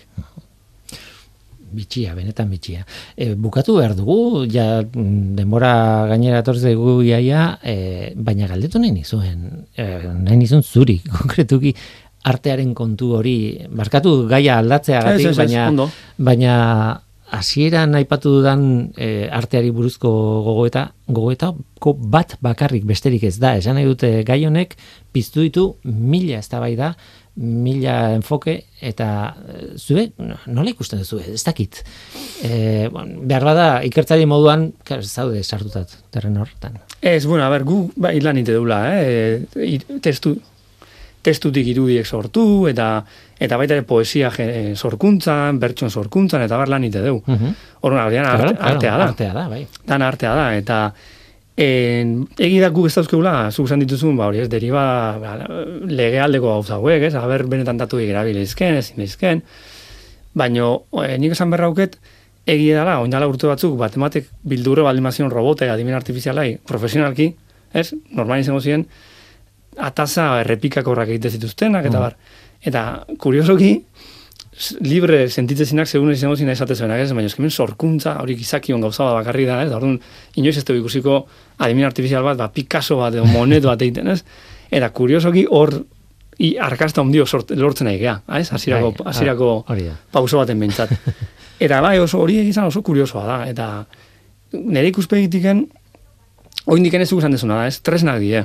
Bitxia, 1.72 2.16
benetan 2.18 2.50
bitxia. 2.52 2.86
E, 3.16 3.34
bukatu 3.36 3.78
behar 3.80 3.96
dugu, 3.98 4.46
ja 4.52 4.82
mm, 4.84 5.36
denbora 5.40 5.74
gainera 6.12 6.42
etorri 6.44 6.64
zaigu 6.72 7.00
iaia, 7.08 7.58
e, 7.64 7.76
baina 8.16 8.50
galdetu 8.52 8.82
nahi 8.82 8.94
nizuen, 8.96 9.68
e, 9.76 9.88
nahi 10.26 10.40
nizun 10.42 10.64
zuri, 10.64 11.00
konkretuki 11.18 11.76
artearen 12.32 12.76
kontu 12.78 13.16
hori, 13.18 13.38
barkatu 13.70 14.28
gaia 14.30 14.60
ez, 14.62 15.26
ez, 15.26 15.38
baina, 15.38 15.70
ondo. 15.70 15.90
baina 16.18 16.58
hasieran 17.32 17.96
aipatu 17.96 18.34
dudan 18.38 18.92
e, 19.00 19.28
arteari 19.32 19.72
buruzko 19.72 20.10
gogoeta, 20.44 20.90
gogoetako 21.08 21.94
bat 22.12 22.36
bakarrik 22.44 22.84
besterik 22.86 23.24
ez 23.24 23.38
da. 23.40 23.56
Esan 23.58 23.80
nahi 23.80 23.88
dute 23.88 24.12
gai 24.28 24.44
honek 24.46 24.76
piztu 25.16 25.46
ditu 25.46 25.66
mila 25.84 26.42
eztabaida, 26.44 26.92
mila 27.38 28.12
enfoke 28.14 28.58
eta 28.84 29.08
e, 29.48 29.78
zue 29.80 30.10
nola 30.52 30.70
ikusten 30.74 31.00
duzu 31.00 31.22
ez 31.24 31.44
dakit. 31.48 31.80
E, 32.44 32.90
behar 32.92 33.46
bada 33.48 33.68
ikertzari 33.88 34.26
moduan 34.28 34.72
zaude 35.02 35.44
sartutat 35.44 35.96
terren 36.12 36.38
horretan. 36.38 36.80
Ez, 37.02 37.26
bueno, 37.26 37.46
a 37.46 37.50
ber, 37.50 37.64
gu 37.66 37.92
bai 37.96 38.20
lan 38.22 38.38
ite 38.38 38.52
deula, 38.54 38.82
eh? 39.00 39.40
E, 39.56 39.80
testu, 40.04 40.36
testutik 41.22 41.68
irudiek 41.72 42.06
sortu, 42.06 42.68
eta 42.70 43.04
eta 43.42 43.58
baita 43.58 43.74
ere 43.74 43.84
poesia 43.90 44.30
ge- 44.34 44.76
sorkuntzan, 44.78 45.58
bertson 45.62 45.90
sorkuntzan, 45.90 46.44
eta 46.46 46.58
bar 46.62 46.70
lan 46.70 46.84
ite 46.86 47.02
deu. 47.02 47.24
Mhm. 47.26 47.56
Horren, 47.82 48.00
artean, 48.04 48.26
Claro, 48.26 48.44
arte, 48.44 48.58
claro, 48.58 48.76
artea 48.76 48.98
da. 48.98 49.08
Artea 49.08 49.34
da, 49.34 49.48
bai. 49.50 49.64
dan 49.88 50.02
artea 50.06 50.34
da, 50.36 50.46
eta 50.58 50.94
en, 51.58 52.14
egi 52.40 52.60
da 52.62 52.70
guk 52.74 52.88
ez 52.88 52.96
dauzkeula, 52.96 53.36
zuk 53.52 53.68
esan 53.68 53.84
dituzun, 53.84 54.16
ba, 54.18 54.30
hori 54.32 54.42
ez, 54.44 54.48
deriba 54.52 54.84
ba, 55.22 55.36
legealdeko 55.90 56.48
gauza 56.48 56.78
hauek, 56.80 57.08
ez, 57.10 57.14
haber 57.20 57.46
benetan 57.52 57.80
datu 57.82 58.00
erabilezken, 58.02 58.80
ezin 58.80 59.04
ezken, 59.06 59.44
baino, 60.38 60.72
e, 61.04 61.18
nik 61.22 61.36
esan 61.36 61.52
berrauket, 61.54 61.98
egi 62.50 62.72
dala, 62.74 63.00
oindala 63.04 63.28
urte 63.30 63.50
batzuk, 63.50 63.76
bat 63.80 63.96
ematek 64.00 64.30
bildurre 64.48 64.86
baldin 64.88 65.06
mazion 65.06 65.32
robote, 65.32 65.70
adimen 65.70 65.98
artifizialai, 65.98 66.56
profesionalki, 66.68 67.32
ez, 67.74 67.92
normal 68.16 68.42
izango 68.42 68.62
ziren, 68.64 68.88
ataza 69.78 70.42
errepikakorrak 70.42 71.14
egite 71.14 71.32
zituztenak, 71.32 71.86
eta 71.88 72.02
bar. 72.02 72.18
Eta, 72.62 72.82
kuriosoki, 73.22 73.72
libre 74.84 75.30
sentitzezinak 75.30 75.88
segun 75.88 76.12
izango 76.12 76.36
zina 76.36 76.52
esate 76.52 76.76
zuenak, 76.76 77.00
ez? 77.00 77.14
Baina 77.16 77.30
eskemen 77.32 77.52
sorkuntza, 77.52 78.18
hori 78.22 78.36
gizakion 78.36 78.82
gauza 78.84 79.06
bat 79.08 79.22
bakarri 79.22 79.46
da, 79.48 79.62
ez? 79.64 79.72
Orduan, 79.72 79.96
inoiz 80.36 80.58
ez 80.60 80.66
dugu 80.68 80.82
ikusiko 80.84 81.22
adimen 81.64 81.88
artifizial 81.88 82.24
bat, 82.28 82.38
ba, 82.38 82.50
Picasso 82.52 82.98
bat, 83.00 83.16
edo 83.16 83.26
Monet 83.32 83.64
bat 83.64 83.82
egiten, 83.82 84.12
ez? 84.12 84.22
Eta 84.72 84.90
kuriosoki 84.96 85.46
hor, 85.50 85.78
i, 86.40 86.56
arkasta 86.60 87.02
ondio 87.02 87.26
sort, 87.26 87.54
lortzen 87.56 87.88
nahi 87.88 88.00
gea, 88.02 88.18
ez? 88.38 88.50
Hasierako, 88.52 88.92
Bai, 89.00 89.10
hasierako 89.14 89.52
hori 89.72 89.88
da. 89.88 89.96
pauso 90.12 90.42
baten 90.42 90.60
behintzat. 90.60 90.92
Eta 91.62 91.78
bai, 91.86 92.00
oso 92.02 92.20
hori 92.20 92.40
izan 92.50 92.66
oso 92.72 92.82
kuriosoa 92.82 93.24
da, 93.28 93.36
eta 93.46 93.66
nire 94.58 94.90
ikuspegitiken, 94.90 95.60
oindiken 96.74 97.04
ez 97.04 97.10
dugu 97.12 97.22
esan 97.22 97.36
dezuna 97.38 97.60
da, 97.62 97.68
ez? 97.70 97.78
Tresnak 97.86 98.18
die. 98.20 98.42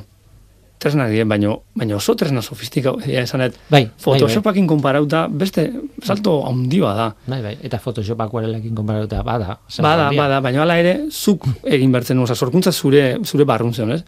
Tresnak 0.79 1.09
die, 1.09 1.25
baino, 1.25 1.63
baino 1.75 1.97
oso 1.97 2.13
tresna 2.21 2.43
sofistikau, 2.45 2.99
ja, 3.01 3.23
esanet, 3.23 3.55
Bai, 3.71 3.87
bai, 3.87 3.93
Photoshopakin 4.03 4.67
konparauta 4.69 5.23
beste 5.33 5.71
salto 6.05 6.35
handia 6.45 6.93
da. 6.93 7.07
Bai, 7.27 7.41
bai, 7.43 7.55
eta 7.65 7.79
Photoshop 7.81 8.21
akuarelekin 8.27 8.75
konparatuta 8.77 9.23
bada. 9.25 9.57
Bada, 9.81 10.09
handia. 10.11 10.21
bada, 10.21 10.41
baina 10.45 10.63
hala 10.67 10.77
ere, 10.83 10.97
zuk 11.11 11.47
egin 11.65 11.95
bertzen, 11.97 12.21
oza, 12.21 12.37
sorkuntza 12.37 12.73
zure, 12.73 13.07
zure 13.25 13.49
barrun 13.49 13.73
zen, 13.73 13.95
ez? 13.97 14.03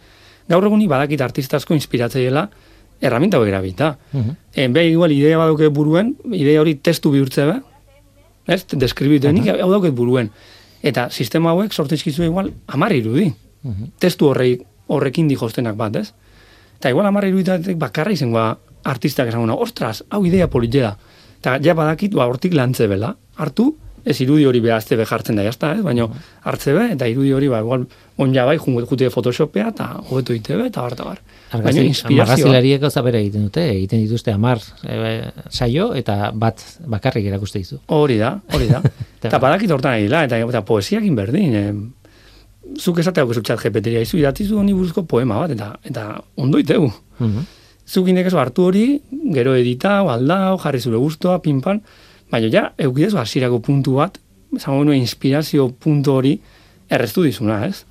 Gaur 0.48 0.68
eguni 0.68 0.86
badakit 0.88 1.24
artista 1.24 1.56
asko 1.56 1.72
inspiratzeiela, 1.76 2.44
erraminta 3.00 3.40
hori 3.40 3.50
erabita. 3.50 3.96
Mhm. 4.12 4.36
En 4.54 4.72
beha 4.72 4.84
igual 4.84 5.12
idea 5.12 5.38
baduke 5.38 5.68
buruen, 5.68 6.16
idea 6.32 6.60
hori 6.60 6.74
testu 6.74 7.10
bihurtze 7.10 7.46
be, 7.46 7.58
ez? 8.46 8.64
Deskribitu, 8.66 9.32
nik 9.32 9.48
hau 9.56 9.70
dauket 9.70 9.94
buruen. 9.94 10.30
Eta 10.82 11.08
sistema 11.10 11.50
hauek 11.50 11.72
sortizkizu 11.72 12.22
igual 12.24 12.52
amar 12.66 12.92
irudi. 12.92 13.32
Mhm. 13.62 13.92
Testu 13.98 14.28
horrei, 14.28 14.58
horrekin 14.86 15.28
dijostenak 15.28 15.76
bat, 15.76 15.96
ez? 15.96 16.12
Eta 16.78 16.92
igual 16.94 17.08
amar 17.10 17.26
iruditatek 17.26 17.78
bakarra 17.78 18.14
izangoa 18.14 18.52
artistak 18.88 19.28
esango 19.32 19.58
ostras, 19.58 20.04
hau 20.10 20.24
idea 20.26 20.48
politia 20.48 20.90
da. 20.90 21.18
Eta 21.38 21.58
ja 21.62 21.74
badakit, 21.74 22.14
ba, 22.14 22.26
hortik 22.30 22.54
lantze 22.54 22.86
bela. 22.90 23.12
Hartu, 23.38 23.72
ez 24.08 24.16
irudi 24.22 24.46
hori 24.48 24.60
behazte 24.62 24.96
be 24.98 25.06
jartzen 25.06 25.38
da, 25.38 25.44
jazta, 25.46 25.72
ez? 25.76 25.82
Baina 25.84 26.06
hartze 26.48 26.74
be, 26.74 26.86
eta 26.94 27.08
irudi 27.10 27.32
hori, 27.34 27.50
ba, 27.50 27.60
igual, 27.64 27.84
onja 28.18 28.44
bai, 28.48 28.56
jungo 28.62 28.84
jute 28.88 29.10
Photoshopea, 29.12 29.68
eta 29.74 29.88
hobetu 30.08 30.36
ite 30.38 30.56
be, 30.56 30.68
eta 30.70 30.84
bar, 30.86 30.96
eta 30.96 31.08
bar. 31.10 31.20
Baina 31.64 31.84
inspirazioa. 31.86 32.60
gauza 32.82 33.02
bere 33.02 33.20
egiten 33.24 33.46
dute, 33.48 33.64
egiten 33.72 34.02
dituzte 34.04 34.32
amar 34.32 34.60
e, 34.84 35.30
saio 35.48 35.94
eta 35.96 36.30
bat 36.34 36.60
bakarrik 36.86 37.24
erakuste 37.30 37.62
dizu. 37.62 37.80
Hori 37.86 38.18
da, 38.20 38.34
hori 38.52 38.68
da. 38.68 38.82
eta 39.22 39.38
badakit 39.40 39.70
hortan 39.72 39.96
ari 39.96 40.10
eta, 40.10 40.38
eta 40.38 40.64
poesiakin 40.68 41.16
berdin. 41.16 41.54
Eh, 41.54 41.72
zuk 42.76 42.98
esatea 43.00 43.24
hau 43.24 43.32
txat 43.32 43.62
jepeteria 43.64 44.02
izu, 44.04 44.18
idatzizu 44.18 44.58
honi 44.58 44.74
buruzko 44.76 45.04
poema 45.08 45.38
bat, 45.40 45.50
eta, 45.56 45.72
eta 45.84 46.04
ondo 46.36 46.58
iteu. 46.58 46.90
Zuk 47.88 48.08
indekezu 48.12 48.36
hartu 48.38 48.66
hori, 48.68 49.00
gero 49.32 49.54
editau, 49.56 50.10
aldau, 50.12 50.58
jarri 50.60 50.80
zure 50.80 50.98
gustoa, 51.00 51.38
pinpan, 51.40 51.80
baina 52.30 52.50
ja, 52.52 52.64
eukidezu 52.78 53.16
hasierako 53.18 53.60
puntu 53.64 53.94
bat, 53.96 54.18
zango 54.58 54.84
nuen 54.84 55.00
inspirazio 55.00 55.68
puntu 55.70 56.12
hori 56.18 56.34
erreztu 56.90 57.22
dizuna, 57.24 57.62
ez? 57.66 57.84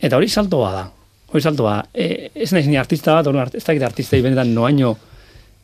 Eta 0.00 0.16
hori 0.16 0.28
saltoa 0.28 0.70
da. 0.72 0.84
Hori 1.32 1.42
saltoa. 1.42 1.80
E, 1.94 2.30
ez 2.34 2.52
naiz 2.52 2.66
ni 2.70 2.76
artista 2.78 3.14
bat, 3.14 3.26
art- 3.26 3.54
ez 3.58 3.64
dakit 3.64 3.82
artistei 3.82 4.22
benetan 4.22 4.54
noaino 4.54 4.96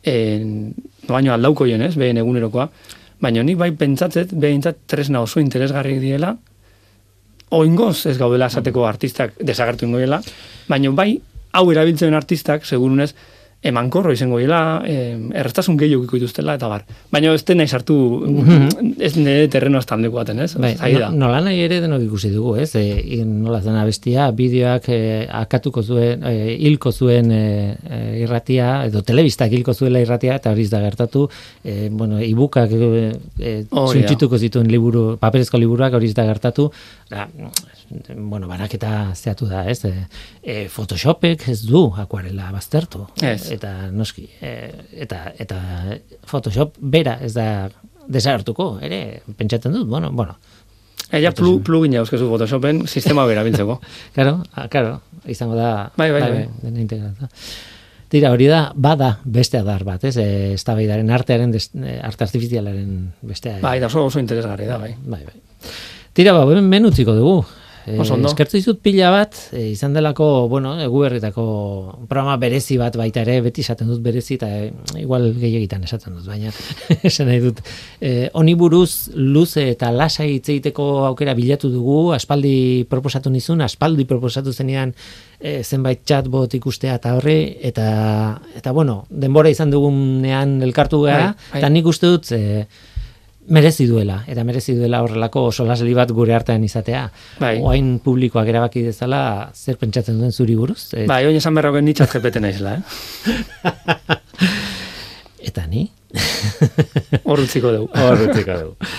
en, 0.03 0.73
noaino 1.07 1.33
aldauko 1.33 1.65
jen, 1.67 1.81
ez, 1.81 1.95
behen 1.95 2.17
egunerokoa. 2.17 2.67
Baina 3.21 3.43
nik 3.43 3.57
bai 3.57 3.71
pentsatzet, 3.77 4.33
behintzat 4.33 4.79
tresna 4.87 5.21
oso 5.21 5.39
interesgarri 5.39 5.99
diela, 5.99 6.35
oingoz 7.51 8.05
ez 8.07 8.17
gaudela 8.17 8.47
esateko 8.51 8.85
artistak 8.87 9.35
desagertu 9.39 9.85
ingo 9.85 9.99
diela, 10.01 10.21
baina 10.71 10.91
bai 10.95 11.11
hau 11.51 11.65
erabiltzen 11.71 12.15
artistak, 12.15 12.65
segurunez, 12.65 13.11
emankorro 13.61 14.11
izango 14.11 14.39
dela, 14.41 14.81
eh, 14.89 15.13
errestasun 15.37 15.77
gehiago 15.77 16.05
iko 16.07 16.17
dituztela, 16.17 16.55
eta 16.57 16.67
bar. 16.67 16.81
Baina 17.13 17.33
ez 17.35 17.43
den 17.45 17.59
nahi 17.61 17.69
sartu, 17.69 17.95
ez 18.97 19.11
nire 19.17 19.47
terreno 19.53 19.77
aztandeko 19.77 20.17
baten, 20.17 20.39
ez? 20.41 20.55
Bai, 20.57 20.73
no, 20.97 21.11
nola 21.25 21.43
nahi 21.45 21.59
ere 21.67 21.77
denok 21.83 22.07
ikusi 22.07 22.31
dugu, 22.33 22.55
ez? 22.63 22.71
E, 22.79 23.21
nola 23.27 23.61
zen 23.61 23.77
abestia, 23.77 24.31
bideoak 24.33 24.89
e, 24.89 24.99
akatuko 25.41 25.83
zuen, 25.83 26.25
e, 26.25 26.55
hilko 26.57 26.91
zuen 26.91 27.29
e, 27.35 27.43
e, 27.85 28.01
irratia, 28.23 28.71
edo 28.89 29.03
telebistak 29.05 29.53
hilko 29.53 29.77
zuela 29.77 30.01
irratia, 30.01 30.39
eta 30.41 30.55
hori 30.55 30.65
da 30.71 30.81
gertatu, 30.81 31.27
e, 31.63 31.89
bueno, 31.91 32.17
ibukak 32.21 32.73
e, 32.73 33.11
e, 33.37 33.53
suntsituko 33.69 34.41
zituen 34.41 34.73
liburu, 34.73 35.05
paperezko 35.21 35.61
liburuak 35.61 35.99
hori 36.01 36.09
da 36.17 36.25
gertatu, 36.25 36.71
da, 37.13 37.27
bueno, 38.15 38.47
baraketa 38.47 39.11
zeatu 39.15 39.47
da, 39.49 39.65
ez? 39.69 39.83
E, 39.85 40.07
e, 40.43 40.55
Photoshopek 40.69 41.47
ez 41.51 41.61
du 41.67 41.87
akuarela 41.97 42.51
baztertu. 42.51 43.05
Ez. 43.21 43.51
Eta 43.51 43.91
noski, 43.91 44.27
e, 44.41 44.53
eta, 45.05 45.25
eta 45.39 45.59
Photoshop 46.27 46.77
bera 46.81 47.17
ez 47.21 47.33
da 47.37 47.69
desagertuko, 48.11 48.73
ere, 48.83 49.21
pentsatzen 49.37 49.73
dut, 49.75 49.87
bueno, 49.87 50.11
bueno. 50.11 50.37
Ella 51.11 51.33
plu, 51.35 51.57
plugin 51.65 51.91
jauzkezu 51.97 52.29
Photoshopen 52.29 52.85
sistema 52.87 53.25
bera 53.27 53.43
biltzeko. 53.43 53.81
Claro, 54.15 54.41
ah, 54.55 54.67
claro, 54.71 55.01
izango 55.27 55.57
da... 55.59 55.91
Bai, 55.97 56.09
bai, 56.11 56.21
bai. 56.21 56.47
dena 56.63 56.79
integrata. 56.79 57.27
Tira, 58.11 58.31
hori 58.35 58.47
da, 58.51 58.73
bada 58.75 59.13
beste 59.23 59.59
adar 59.59 59.85
bat, 59.87 60.03
ez? 60.03 60.17
Eh, 60.19 60.53
eztabaidaren 60.57 61.11
artearen, 61.15 61.51
des- 61.51 61.69
eh, 61.79 61.99
arte 62.03 62.25
artifizialaren 62.27 63.13
bestea. 63.23 63.59
Bai, 63.63 63.77
da 63.79 63.87
oso, 63.87 64.03
oso 64.09 64.19
interesgarri 64.19 64.67
da, 64.67 64.77
bai. 64.81 64.95
bai, 64.99 65.21
bai. 65.27 65.71
Tira, 66.13 66.33
ba, 66.35 66.43
hemen 66.43 66.67
men 66.67 66.89
utziko 66.89 67.15
dugu. 67.15 67.37
E, 67.87 67.97
ondo. 67.97 68.29
eskertu 68.29 68.57
dizut 68.59 68.81
pila 68.83 69.09
bat, 69.13 69.35
e, 69.51 69.71
izan 69.71 69.95
delako, 69.95 70.47
bueno, 70.51 70.75
egu 70.83 71.01
berritako 71.01 71.45
programa 72.09 72.35
berezi 72.41 72.77
bat 72.77 72.95
baita 72.99 73.23
ere, 73.23 73.39
beti 73.41 73.63
esaten 73.65 73.89
dut 73.89 74.01
berezi, 74.05 74.37
eta 74.37 74.49
e, 74.61 74.69
igual 75.01 75.31
gehiagitan 75.33 75.83
esaten 75.87 76.19
dut, 76.19 76.27
baina 76.29 76.51
esan 77.09 77.31
nahi 77.31 77.41
dut. 77.43 77.63
E, 77.99 78.29
honi 78.37 78.53
buruz 78.59 79.09
luze 79.15 79.67
eta 79.71 79.91
lasai 79.95 80.29
hitz 80.35 80.47
egiteko 80.53 81.07
aukera 81.09 81.33
bilatu 81.37 81.71
dugu, 81.73 82.11
aspaldi 82.13 82.85
proposatu 82.91 83.33
nizun, 83.33 83.65
aspaldi 83.65 84.05
proposatu 84.09 84.53
zenean 84.53 84.93
e, 85.39 85.61
zenbait 85.63 86.05
chatbot 86.05 86.53
ikustea 86.59 86.99
eta 87.01 87.15
horre, 87.17 87.39
eta, 87.71 87.89
eta 88.57 88.71
bueno, 88.77 89.01
denbora 89.09 89.49
izan 89.49 89.73
dugunean 89.73 90.59
elkartu 90.61 91.01
gara, 91.07 91.31
Bai, 91.33 91.51
bai. 91.51 91.61
eta 91.63 91.73
nik 91.73 91.89
uste 91.89 92.13
dut, 92.13 92.31
e, 92.37 92.67
merezi 93.51 93.85
duela, 93.89 94.21
eta 94.31 94.43
merezi 94.47 94.75
duela 94.77 95.01
horrelako 95.03 95.49
solasli 95.51 95.93
bat 95.97 96.11
gure 96.15 96.35
artean 96.35 96.63
izatea. 96.63 97.05
Bai. 97.41 97.57
Oain 97.61 97.93
publikoak 98.03 98.47
erabaki 98.47 98.85
dezala 98.87 99.51
zer 99.53 99.77
pentsatzen 99.81 100.19
duen 100.19 100.31
zuri 100.31 100.55
buruz. 100.55 100.93
Et, 100.95 101.07
Bai, 101.11 101.25
oin 101.29 101.37
esan 101.37 101.55
berroken 101.57 101.85
nitxat 101.85 102.17
gepete 102.17 102.43
naizela, 102.43 102.77
eh? 102.79 104.19
Eta 105.51 105.65
ni? 105.67 105.89
Hor 107.27 107.41
utziko 107.41 107.71
dugu. 107.73 107.87
Horretziko 107.97 108.57
dugu. 108.59 108.91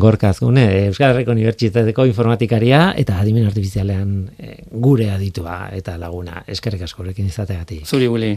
Gorka 0.00 0.30
Azkune, 0.30 0.64
Euskal 0.86 1.14
Herriko 1.14 1.32
Unibertsitateko 1.34 2.04
informatikaria 2.08 2.90
eta 3.00 3.18
adimen 3.20 3.48
artifizialean 3.48 4.12
eh, 4.38 4.58
gure 4.70 5.10
aditua 5.10 5.70
eta 5.76 5.96
laguna. 6.00 6.44
Eskerrik 6.46 6.84
asko 6.86 7.02
horrekin 7.02 7.30
izateagatik. 7.30 7.86
Zuri, 7.88 8.08
Willy. 8.12 8.36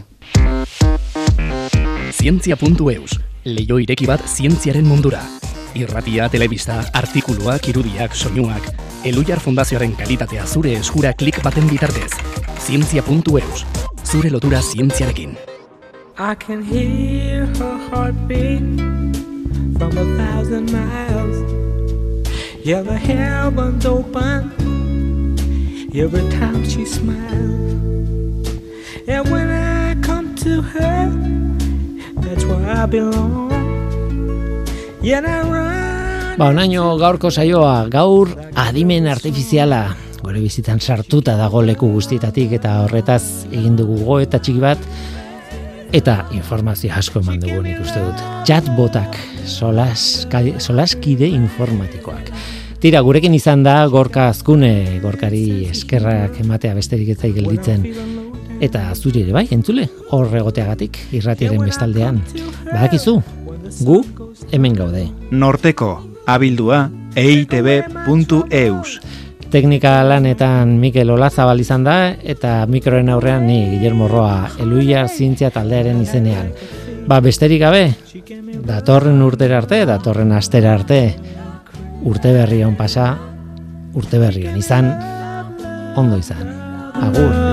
Zientzia.eus, 2.14 3.20
leio 3.44 3.78
ireki 3.80 4.08
bat 4.08 4.24
zientziaren 4.28 4.86
mundura. 4.88 5.22
Irratia, 5.76 6.30
telebista, 6.30 6.80
artikuluak, 6.94 7.68
irudiak, 7.68 8.16
soinuak, 8.16 8.70
Elujar 9.04 9.42
Fundazioaren 9.44 9.96
kalitatea 10.00 10.46
zure 10.48 10.78
eskura 10.80 11.12
klik 11.14 11.42
baten 11.44 11.68
bitartez. 11.68 12.14
Zientzia.eus, 12.64 13.66
zure 14.06 14.30
lotura 14.32 14.62
zientziarekin. 14.62 15.36
I 16.18 16.36
can 16.36 16.64
hear 16.64 17.48
her 17.58 17.78
heartbeat 17.90 18.64
from 19.78 19.98
a 19.98 20.06
thousand 20.16 20.72
miles. 20.72 21.42
Yeah, 22.64 22.82
the 22.82 22.96
heavens 22.96 23.86
open 23.86 24.52
every 25.94 26.30
time 26.30 26.64
she 26.64 26.86
smiles. 26.86 27.74
And 29.06 29.30
when 29.30 29.50
I 29.50 29.96
come 30.02 30.34
to 30.36 30.62
her, 30.62 31.12
that's 32.34 32.46
where 32.46 32.66
I 32.66 32.86
belong. 32.86 33.52
Yet 35.02 35.26
I. 35.26 35.44
Ba, 36.38 36.50
onaino 36.50 36.96
gaurko 36.98 37.30
saioa, 37.30 37.86
gaur 37.94 38.32
adimen 38.58 39.06
artifiziala, 39.08 39.84
gure 40.24 40.40
bizitan 40.42 40.80
sartuta 40.82 41.36
dago 41.38 41.62
leku 41.62 41.92
guztietatik 41.94 42.56
eta 42.58 42.80
horretaz 42.88 43.46
egin 43.52 43.76
dugu 43.78 44.00
go 44.08 44.18
eta 44.24 44.40
txiki 44.42 44.64
bat, 44.64 44.82
eta 45.94 46.24
informazio 46.34 46.90
asko 46.98 47.22
eman 47.22 47.38
dugu 47.44 47.62
nik 47.62 47.84
uste 47.86 48.02
dut. 48.02 48.26
Chatbotak, 48.50 49.20
solas, 49.46 50.26
solaskide 50.58 51.30
informatikoak. 51.30 52.34
Tira, 52.82 53.06
gurekin 53.06 53.38
izan 53.38 53.62
da 53.64 53.78
gorka 53.88 54.32
azkune, 54.34 55.00
gorkari 55.06 55.70
eskerrak 55.70 56.42
ematea 56.42 56.74
besterik 56.82 57.14
ez 57.14 57.22
gelditzen. 57.22 58.23
Eta 58.64 58.86
zuri 58.96 59.26
ere 59.26 59.34
bai, 59.36 59.48
entzule, 59.52 59.90
hor 60.16 60.32
egoteagatik, 60.40 60.98
irratiaren 61.18 61.66
bestaldean. 61.68 62.22
Badakizu, 62.70 63.18
gu 63.84 63.98
hemen 64.56 64.78
gaude. 64.78 65.04
Norteko, 65.32 65.90
abildua, 66.32 66.86
eitb.eus. 67.20 69.00
Teknika 69.54 70.00
lanetan 70.08 70.80
Mikel 70.82 71.12
Olazabal 71.14 71.60
izan 71.62 71.84
da 71.86 71.98
eta 72.16 72.64
mikroen 72.66 73.12
aurrean 73.14 73.46
ni 73.46 73.60
Guillermo 73.76 74.08
Roa 74.10 74.48
Eluia 74.64 75.04
zientzia 75.08 75.52
taldearen 75.54 76.02
izenean. 76.02 76.50
Ba 77.06 77.20
besterik 77.22 77.62
gabe, 77.62 77.84
datorren 78.66 79.22
urtera 79.22 79.60
arte, 79.60 79.84
datorren 79.86 80.32
astera 80.34 80.74
arte, 80.74 81.02
urte 82.02 82.34
berrion 82.34 82.78
pasa, 82.80 83.12
urte 83.94 84.24
berrion 84.24 84.58
izan, 84.58 84.94
ondo 86.00 86.18
izan. 86.18 86.48
Agur. 87.04 87.53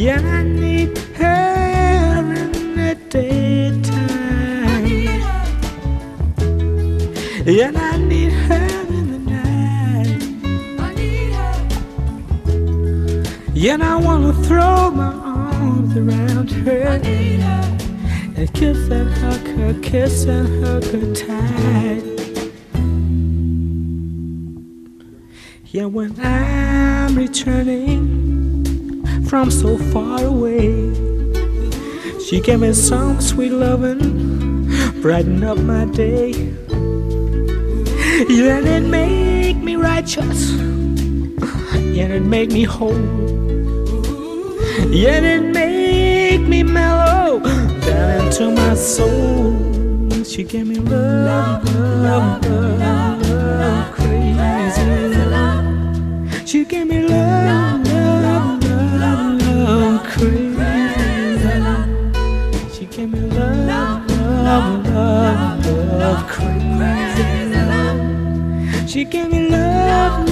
Yeah, 0.00 0.18
I 0.18 0.42
need 0.44 0.96
her 0.96 2.32
in 2.34 2.74
the 2.74 2.94
daytime. 3.10 4.86
Yeah, 7.44 7.70
I 7.74 7.98
need 7.98 8.32
her 8.32 8.68
in 8.88 9.06
the 9.12 9.18
night. 9.30 10.22
I 10.80 10.94
need 10.94 11.34
her. 11.34 11.52
Yeah, 13.52 13.76
I 13.78 13.96
wanna 13.96 14.32
throw 14.44 14.90
my 14.90 15.12
arms 15.12 15.94
around 15.94 16.50
her 16.50 16.88
I 16.88 16.96
need 16.96 17.40
her 17.40 17.78
and 18.36 18.54
kiss 18.54 18.78
and 18.88 19.10
hug 19.20 19.46
her, 19.58 19.74
kiss 19.82 20.24
and 20.24 20.64
hug 20.64 20.84
her 20.94 21.14
tight. 21.14 22.04
Yeah, 25.66 25.84
when 25.84 26.18
I'm 26.18 27.16
returning 27.16 28.29
from 29.30 29.48
so 29.48 29.78
far 29.92 30.24
away, 30.24 30.92
she 32.26 32.40
gave 32.40 32.58
me 32.58 32.72
some 32.72 33.20
sweet 33.20 33.52
loving, 33.52 34.66
brighten 35.00 35.44
up 35.44 35.56
my 35.56 35.84
day. 35.84 36.32
Yeah, 38.28 38.58
and 38.58 38.66
it 38.66 38.82
make 38.88 39.56
me 39.58 39.76
righteous, 39.76 40.50
yeah, 41.94 42.06
and 42.06 42.12
it 42.12 42.24
make 42.24 42.50
me 42.50 42.64
whole. 42.64 42.90
Yeah, 44.90 45.18
and 45.18 45.26
it 45.26 45.42
make 45.54 46.40
me 46.48 46.64
mellow 46.64 47.38
down 47.86 48.26
into 48.26 48.50
my 48.50 48.74
soul. 48.74 49.54
She 50.24 50.42
gave 50.42 50.66
me 50.66 50.74
love, 50.74 51.64
love, 51.76 52.44
love, 52.44 53.28
love, 53.30 53.92
crazy 53.94 55.14
love. 55.36 56.48
She 56.48 56.64
gave 56.64 56.88
me 56.88 57.02
love, 57.06 57.46
love, 57.46 57.79
love, 64.92 65.66
love, 65.66 66.26
crazy 66.28 67.44
love. 67.54 68.88
She 68.88 69.04
gave 69.04 69.30
me 69.30 69.48
love. 69.48 70.29